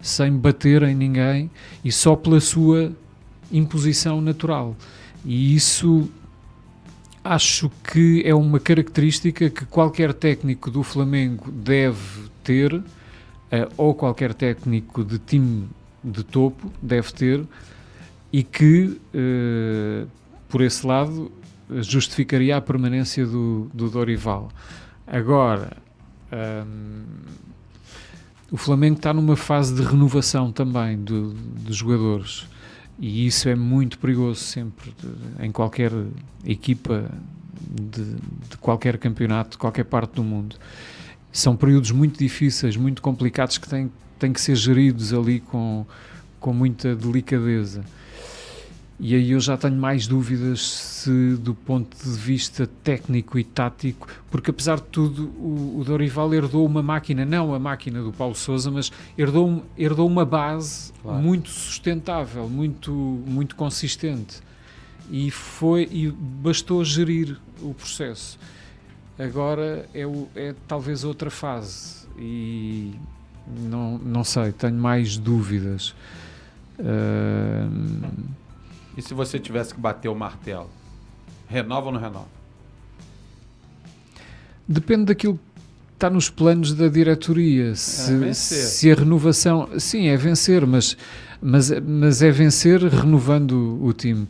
[0.00, 1.50] sem bater em ninguém
[1.84, 2.92] e só pela sua
[3.50, 4.76] imposição natural.
[5.24, 6.08] E isso
[7.24, 12.84] acho que é uma característica que qualquer técnico do Flamengo deve ter, uh,
[13.76, 15.68] ou qualquer técnico de time
[16.02, 17.44] de topo deve ter,
[18.32, 20.08] e que, uh,
[20.48, 21.30] por esse lado,
[21.80, 24.50] justificaria a permanência do, do Dorival.
[25.06, 25.76] Agora,
[26.32, 27.04] um,
[28.50, 32.46] o Flamengo está numa fase de renovação também dos jogadores
[32.98, 35.90] e isso é muito perigoso sempre de, em qualquer
[36.44, 37.10] equipa
[37.68, 38.14] de,
[38.48, 40.56] de, qualquer campeonato, de qualquer parte do mundo.
[41.32, 45.86] São períodos muito difíceis, muito complicados que têm, têm que ser geridos ali com,
[46.38, 47.82] com muita delicadeza.
[49.04, 54.06] E aí eu já tenho mais dúvidas se, do ponto de vista técnico e tático,
[54.30, 58.36] porque apesar de tudo, o, o Dorival herdou uma máquina, não a máquina do Paulo
[58.36, 61.20] Souza, mas herdou, herdou uma base claro.
[61.20, 64.40] muito sustentável, muito, muito consistente.
[65.10, 68.38] E, foi, e bastou gerir o processo.
[69.22, 72.92] Agora é, o, é talvez outra fase e
[73.46, 75.94] não, não sei, tenho mais dúvidas.
[76.78, 78.10] Uh,
[78.96, 80.68] e se você tivesse que bater o martelo?
[81.46, 82.26] Renova ou não renova?
[84.66, 85.40] Depende daquilo que
[85.94, 87.70] está nos planos da diretoria.
[87.70, 89.68] É se, é se a renovação.
[89.78, 90.96] Sim, é vencer, mas,
[91.40, 94.26] mas, mas é vencer renovando o time.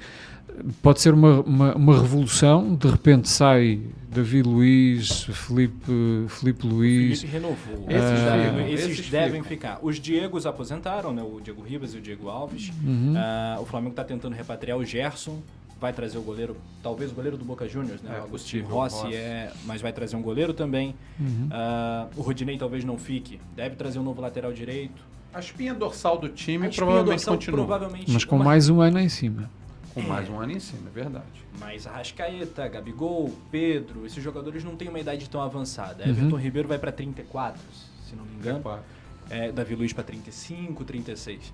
[0.82, 3.80] Pode ser uma, uma, uma revolução, de repente sai
[4.12, 7.20] Davi Luiz, Felipe, Felipe Luiz.
[7.20, 7.86] Felipe renovou.
[7.88, 9.78] Esses, uh, devem, esses, esses devem ficar.
[9.80, 11.22] Os Diegos aposentaram, né?
[11.22, 12.70] O Diego Ribas e o Diego Alves.
[12.84, 13.14] Uhum.
[13.14, 15.40] Uh, o Flamengo está tentando repatriar o Gerson.
[15.80, 18.14] Vai trazer o goleiro, talvez o goleiro do Boca Juniors, né?
[18.16, 20.94] É, o Agostinho Rossi, Rossi, é, mas vai trazer um goleiro também.
[21.18, 21.48] Uhum.
[21.48, 23.40] Uh, o Rodinei talvez não fique.
[23.56, 25.02] Deve trazer um novo lateral direito.
[25.34, 27.58] A espinha dorsal do time provavelmente dorsal, continua.
[27.60, 28.44] Provavelmente mas com uma...
[28.44, 29.50] mais um ano em cima.
[29.94, 30.04] Com é.
[30.04, 31.44] mais um ano em cima, é verdade.
[31.58, 36.04] Mas Arrascaeta, Gabigol, Pedro, esses jogadores não têm uma idade tão avançada.
[36.04, 36.10] Uhum.
[36.10, 37.60] Everton Ribeiro vai para 34,
[38.08, 38.80] se não me engano.
[39.28, 41.52] É, Davi Luiz para 35, 36.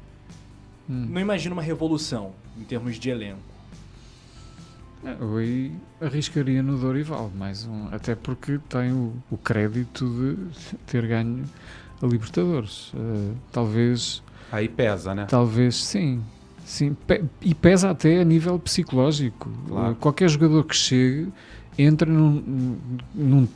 [0.89, 1.07] Hum.
[1.11, 3.41] Não imagino uma revolução em termos de elenco.
[5.05, 10.77] É, eu aí arriscaria no Dorival, mais um, até porque tem o, o crédito de
[10.87, 11.45] ter ganho
[12.03, 12.93] a Libertadores.
[12.95, 14.23] Uh, talvez.
[14.51, 15.27] Aí pesa, né?
[15.27, 16.23] Talvez sim.
[16.69, 16.95] Sim,
[17.41, 19.49] e pesa até a nível psicológico.
[19.67, 19.95] Claro.
[19.95, 21.33] Qualquer jogador que chegue
[21.79, 22.77] entra num,
[23.15, 23.49] num,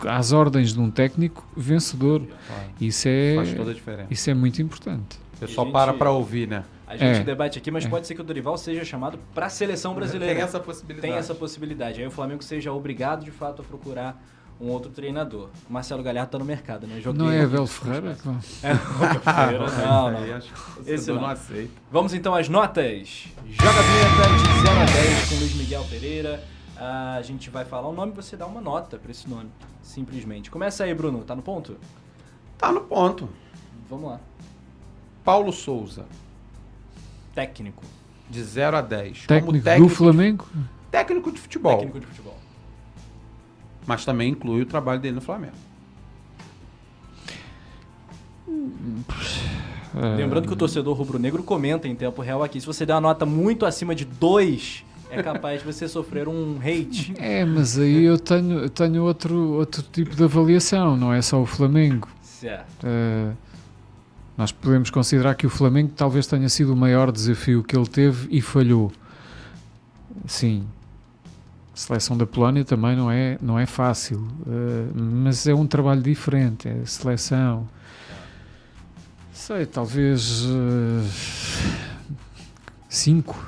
[0.00, 2.20] às ordens de um técnico vencedor.
[2.20, 2.70] Claro.
[2.80, 4.08] Isso é, Faz toda a diferença.
[4.10, 5.20] Isso é muito importante.
[5.36, 6.64] O pessoal gente, para para ouvir, né?
[6.84, 7.22] A gente é.
[7.22, 7.88] debate aqui, mas é.
[7.88, 10.34] pode ser que o Dorival seja chamado para a seleção brasileira.
[10.34, 11.12] Tem essa possibilidade.
[11.12, 12.00] Tem essa possibilidade.
[12.00, 14.20] Aí o Flamengo seja obrigado, de fato, a procurar
[14.60, 15.48] um outro treinador.
[15.68, 17.00] O Marcelo Galhardo está no mercado, né?
[17.00, 18.16] Joguei não é Abel Ferreira?
[18.62, 19.66] É, Ferreira.
[19.78, 20.38] Não, não.
[20.86, 21.20] Esse não.
[21.20, 21.72] não aceita.
[21.90, 23.28] Vamos então às notas.
[23.46, 26.44] Joga a vinheta de 0 a 10 com Luiz Miguel Pereira.
[26.76, 29.50] Uh, a gente vai falar o nome e você dá uma nota para esse nome,
[29.82, 30.50] simplesmente.
[30.50, 31.22] Começa aí, Bruno.
[31.24, 31.76] Tá no ponto?
[32.56, 33.28] Tá no ponto.
[33.88, 34.20] Vamos lá.
[35.24, 36.06] Paulo Souza.
[37.34, 37.84] Técnico.
[38.28, 39.26] De 0 a 10.
[39.26, 40.46] Técnico, técnico do Flamengo?
[40.52, 41.78] De, técnico de futebol.
[41.78, 42.47] Técnico de futebol
[43.86, 45.54] mas também inclui o trabalho dele no Flamengo.
[49.96, 50.16] É.
[50.16, 52.60] Lembrando que o torcedor rubro-negro comenta em tempo real aqui.
[52.60, 56.58] Se você der uma nota muito acima de 2, é capaz de você sofrer um
[56.58, 57.14] hate.
[57.18, 61.46] É, mas aí eu tenho, tenho outro, outro tipo de avaliação, não é só o
[61.46, 62.08] Flamengo.
[62.22, 62.86] Certo.
[62.86, 63.34] Uh,
[64.36, 68.28] nós podemos considerar que o Flamengo talvez tenha sido o maior desafio que ele teve
[68.30, 68.92] e falhou.
[70.26, 70.66] Sim,
[71.78, 76.68] seleção da Polónia também não é, não é fácil, uh, mas é um trabalho diferente,
[76.68, 77.68] é seleção.
[79.32, 81.04] Sei, talvez uh,
[82.88, 83.46] cinco.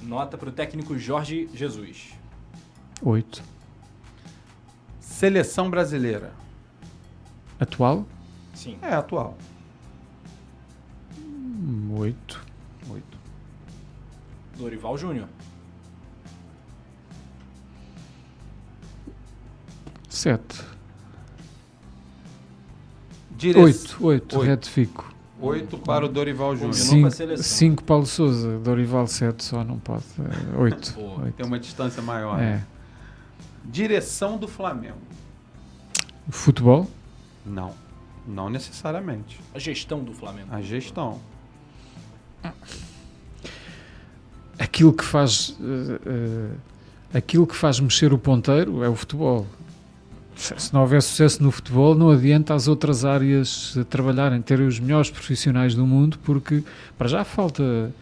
[0.00, 2.14] Nota para o técnico Jorge Jesus.
[3.02, 3.42] Oito.
[5.00, 6.32] Seleção brasileira.
[7.58, 8.06] Atual?
[8.54, 8.78] Sim.
[8.80, 9.36] É atual.
[11.18, 12.40] Hum, Oito.
[12.88, 13.18] Oito.
[14.56, 15.28] Dorival Júnior.
[20.08, 20.62] Sete.
[23.30, 23.58] Dire...
[23.58, 23.96] Oito.
[24.00, 24.40] Oito.
[24.40, 25.14] Retifico.
[25.40, 26.74] Oito para o Dorival Júnior.
[26.74, 28.58] Cinco, cinco Paulo Souza.
[28.58, 30.02] Dorival sete só não pode.
[30.18, 30.94] É, Oito.
[31.36, 32.40] Tem uma distância maior.
[32.40, 32.64] É.
[33.64, 34.98] Direção do Flamengo.
[36.28, 36.90] Futebol.
[37.46, 37.72] Não.
[38.26, 39.38] Não necessariamente.
[39.54, 40.48] A gestão do Flamengo.
[40.50, 41.20] A gestão.
[44.58, 45.56] Aquilo que faz.
[45.60, 46.00] eh,
[47.12, 49.46] eh, aquilo que faz mexer o ponteiro é o futebol.
[50.38, 55.10] Se não houver sucesso no futebol, não adianta as outras áreas trabalharem, terem os melhores
[55.10, 56.62] profissionais do mundo, porque
[56.96, 57.92] para já falta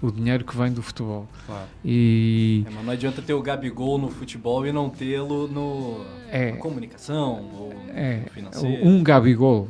[0.00, 1.28] o dinheiro que vem do futebol.
[1.46, 1.66] Claro.
[1.84, 6.00] E É, mas não adianta ter o Gabigol no futebol e não tê-lo no
[6.30, 6.50] É.
[6.52, 8.88] na comunicação ou é no financeiro.
[8.88, 9.68] um Gabigol.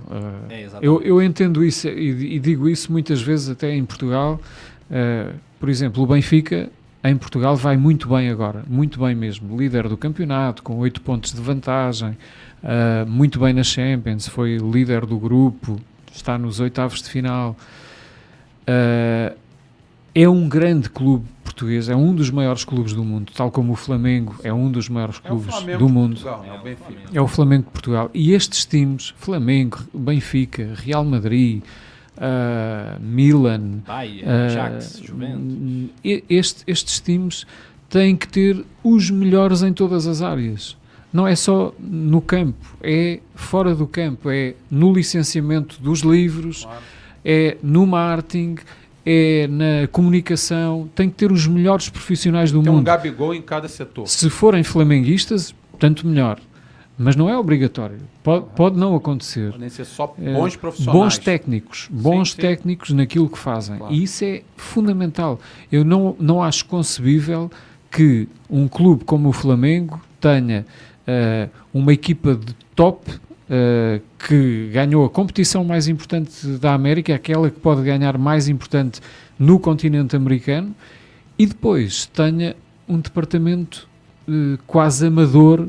[0.48, 0.78] eh, É.
[0.80, 4.40] Eu, eu entendo isso e, e digo isso muitas vezes até em Portugal.
[4.90, 6.70] Eh, por exemplo, o Benfica
[7.04, 9.56] em Portugal vai muito bem agora, muito bem mesmo.
[9.56, 12.16] Líder do campeonato, com 8 pontos de vantagem,
[12.62, 15.80] eh, muito bem na Champions, foi líder do grupo,
[16.14, 17.56] está nos oitavos de final.
[18.66, 19.34] Eh,
[20.14, 23.76] é um grande clube português, é um dos maiores clubes do mundo, tal como o
[23.76, 26.14] Flamengo é um dos maiores É clubes Flamengo do mundo.
[26.20, 26.84] Portugal, É, é o Benfica.
[26.84, 27.08] Flamengo.
[27.14, 28.10] É o Flamengo de Portugal.
[28.14, 31.62] E estes times, Flamengo, Benfica, Real Madrid,
[32.24, 35.90] ah, Milan, Bayern, ah, Ajax, Juventus.
[36.04, 37.44] e- este- estes times
[37.90, 40.76] têm que ter os melhores em todas as áreas.
[41.12, 46.80] Não é só no campo, é fora do campo, é no licenciamento dos livros, Claro.
[47.24, 48.54] é no marketing,
[49.04, 50.88] é na comunicação.
[50.94, 52.84] Tem que ter os melhores profissionais do Tem um mundo.
[52.86, 54.06] Gabigol em cada setor.
[54.06, 56.38] Se forem flamenguistas, tanto melhor.
[57.02, 57.98] Mas não é obrigatório.
[58.22, 59.52] Pode, pode não acontecer.
[59.52, 60.98] Podem ser só É, bons profissionais.
[60.98, 62.40] Bons técnicos, bons sim.
[62.40, 63.76] técnicos naquilo que fazem.
[63.76, 63.92] Claro.
[63.92, 65.40] E isso é fundamental.
[65.70, 67.50] Eu não, não acho concebível
[67.90, 70.64] que um clube como o Flamengo tenha
[71.06, 73.10] eh, uma equipa de top
[73.50, 79.00] eh, que ganhou a competição mais importante da América, aquela que pode ganhar mais importante
[79.38, 80.74] no continente americano,
[81.38, 82.54] e depois tenha
[82.88, 83.88] um departamento
[84.28, 85.68] eh, quase amador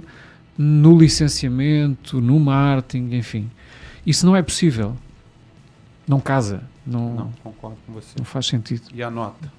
[0.57, 3.49] no licenciamento, no marketing, enfim.
[4.05, 4.95] Isso não é possível.
[6.07, 6.63] Não casa.
[6.85, 7.31] Não, Não, não.
[7.43, 8.21] concordo com você.
[8.23, 8.84] faz sentido.
[8.93, 9.51] E a nota?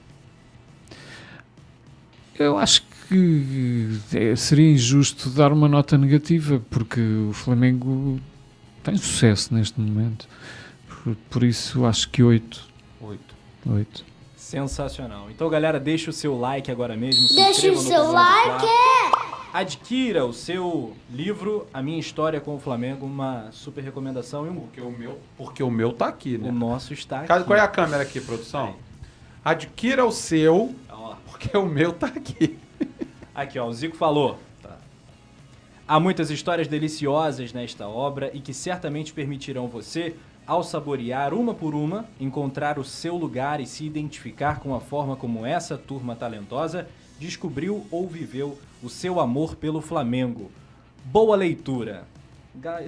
[2.38, 8.20] Eu acho que eh, seria injusto dar uma nota negativa, porque o Flamengo
[8.82, 10.28] tem sucesso neste momento.
[10.88, 12.68] Por, por isso, acho que 8.
[13.00, 13.34] Oito.
[13.66, 14.04] 8.
[14.54, 15.30] Sensacional.
[15.30, 17.26] Então, galera, deixa o seu like agora mesmo.
[17.28, 18.66] se Deixa o seu like.
[19.52, 24.56] Adquira o seu livro, A Minha História com o Flamengo, uma super recomendação e um,
[24.60, 26.50] Porque o meu, porque o meu tá aqui, o né?
[26.50, 27.44] nosso está aqui.
[27.44, 28.74] Qual é a câmera aqui, produção?
[29.44, 30.74] Adquira o seu,
[31.30, 32.58] porque o meu tá aqui.
[33.34, 34.38] Aqui, ó, o Zico falou.
[35.86, 40.14] Há muitas histórias deliciosas nesta obra e que certamente permitirão você,
[40.46, 45.14] ao saborear uma por uma, encontrar o seu lugar e se identificar com a forma
[45.16, 46.86] como essa turma talentosa
[47.18, 50.50] descobriu ou viveu o seu amor pelo Flamengo.
[51.04, 52.04] Boa leitura.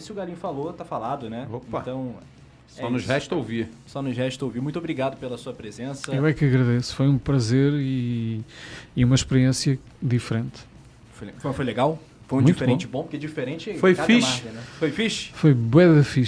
[0.01, 1.47] Se o Galinho falou, tá falado, né?
[1.53, 1.81] Opa.
[1.81, 2.15] Então,
[2.69, 3.13] Só É nos isso.
[3.13, 3.69] resta ouvir.
[3.87, 4.61] só nos resta ouvir.
[4.61, 6.15] Muito obrigado pela sua presença.
[6.15, 6.95] Eu é que agradeço.
[6.97, 8.43] Foi um prazer e,
[8.95, 10.65] e uma experiência diferente.
[11.13, 11.99] Foi, foi- foi legal?
[12.29, 13.03] Foi um Muito diferente bom.
[13.03, 14.43] porque diferente Foi fixe.
[14.45, 14.61] marca, né?
[14.79, 15.31] Foi fixe?
[15.33, 15.85] Foi bué.
[15.87, 16.19] Ê, isso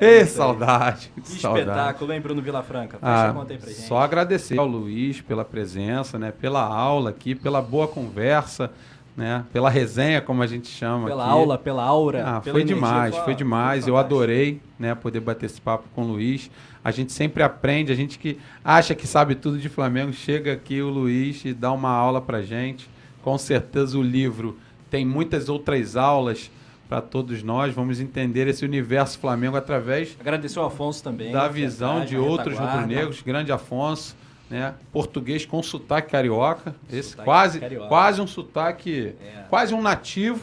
[0.00, 0.26] aí.
[0.26, 1.12] saudade.
[1.22, 1.68] Que saudade.
[1.68, 2.98] espetáculo, hein, Bruno Vilafranca?
[2.98, 3.82] Fecha Ah, a conta aí pra gente.
[3.82, 6.32] só agradecer ao Luiz pela presença, né?
[6.32, 8.70] Pela aula aqui, pela boa conversa,
[9.16, 9.44] né?
[9.52, 11.32] Pela resenha, como a gente chama Pela aqui.
[11.32, 12.24] aula, pela aura.
[12.26, 13.84] Ah, pela foi demais, foi- foi demais.
[13.84, 14.14] foi Eu fantástico.
[14.16, 16.50] adorei, né, poder bater esse papo com o Luiz.
[16.82, 20.80] A gente sempre aprende, a gente que acha que sabe tudo de Flamengo, chega aqui
[20.80, 22.88] o Luiz e dá uma aula pra gente.
[23.28, 24.56] Com certeza o livro
[24.90, 26.50] tem muitas outras aulas
[26.88, 27.74] para todos nós.
[27.74, 31.30] Vamos entender esse universo Flamengo através Agradecer ao Afonso também.
[31.30, 34.16] da visão atrás, de outros rubro-negros, grande Afonso,
[34.48, 34.72] né?
[34.90, 37.88] Português com sotaque carioca, esse Sotaque quase, carioca.
[37.88, 39.42] quase um sotaque, É.
[39.50, 40.40] quase um nativo,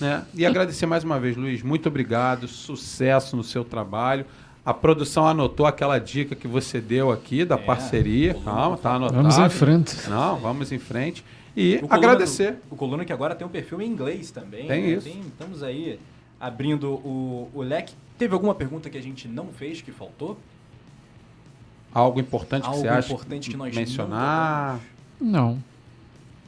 [0.00, 0.22] né?
[0.32, 4.24] E agradecer mais uma vez, Luiz, muito obrigado, sucesso no seu trabalho.
[4.64, 9.16] A produção anotou aquela dica que você deu aqui da É, parceria, calma, tá anotado.
[9.20, 10.08] Vamos em frente.
[10.08, 11.24] Não, vamos em frente.
[11.56, 12.52] E O Coluna agradecer.
[12.52, 14.66] do- o Coluna que agora tem um perfil em inglês também.
[14.66, 14.88] Tem né?
[14.90, 15.08] isso.
[15.08, 15.98] estamos aí
[16.40, 17.94] abrindo o, o leque.
[18.18, 20.38] Teve alguma pergunta que a gente não fez, que faltou?
[21.92, 24.78] Algo importante que Algo você acha importante que nós mencionar.
[25.20, 25.58] Não.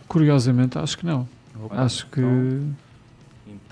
[0.06, 1.26] Curiosamente, acho que não.
[1.64, 2.74] Opa, Acho que então-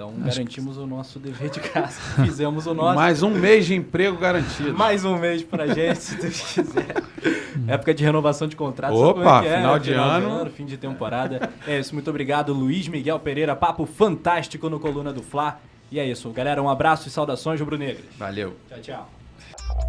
[0.01, 0.83] Então garantimos que...
[0.83, 2.01] o nosso dever de casa.
[2.25, 2.97] Fizemos o nosso.
[2.97, 4.73] Mais um mês de emprego garantido.
[4.73, 7.03] Mais um mês pra gente, se Deus quiser.
[7.69, 8.95] Época de renovação de contrato.
[8.95, 10.27] Opa, é, final, de, final ano.
[10.27, 10.51] de ano.
[10.53, 11.51] Fim de temporada.
[11.67, 13.55] É isso, muito obrigado, Luiz Miguel Pereira.
[13.55, 15.61] Papo fantástico no Coluna do Fla.
[15.93, 16.63] E é isso, galera.
[16.63, 18.07] Um abraço e saudações rubro-negras.
[18.19, 18.57] Valeu.
[18.71, 19.09] Tchau, tchau.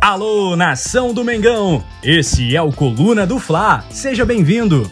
[0.01, 1.83] Alô, nação do Mengão!
[2.03, 3.85] Esse é o Coluna do Fla.
[3.89, 4.91] Seja bem-vindo.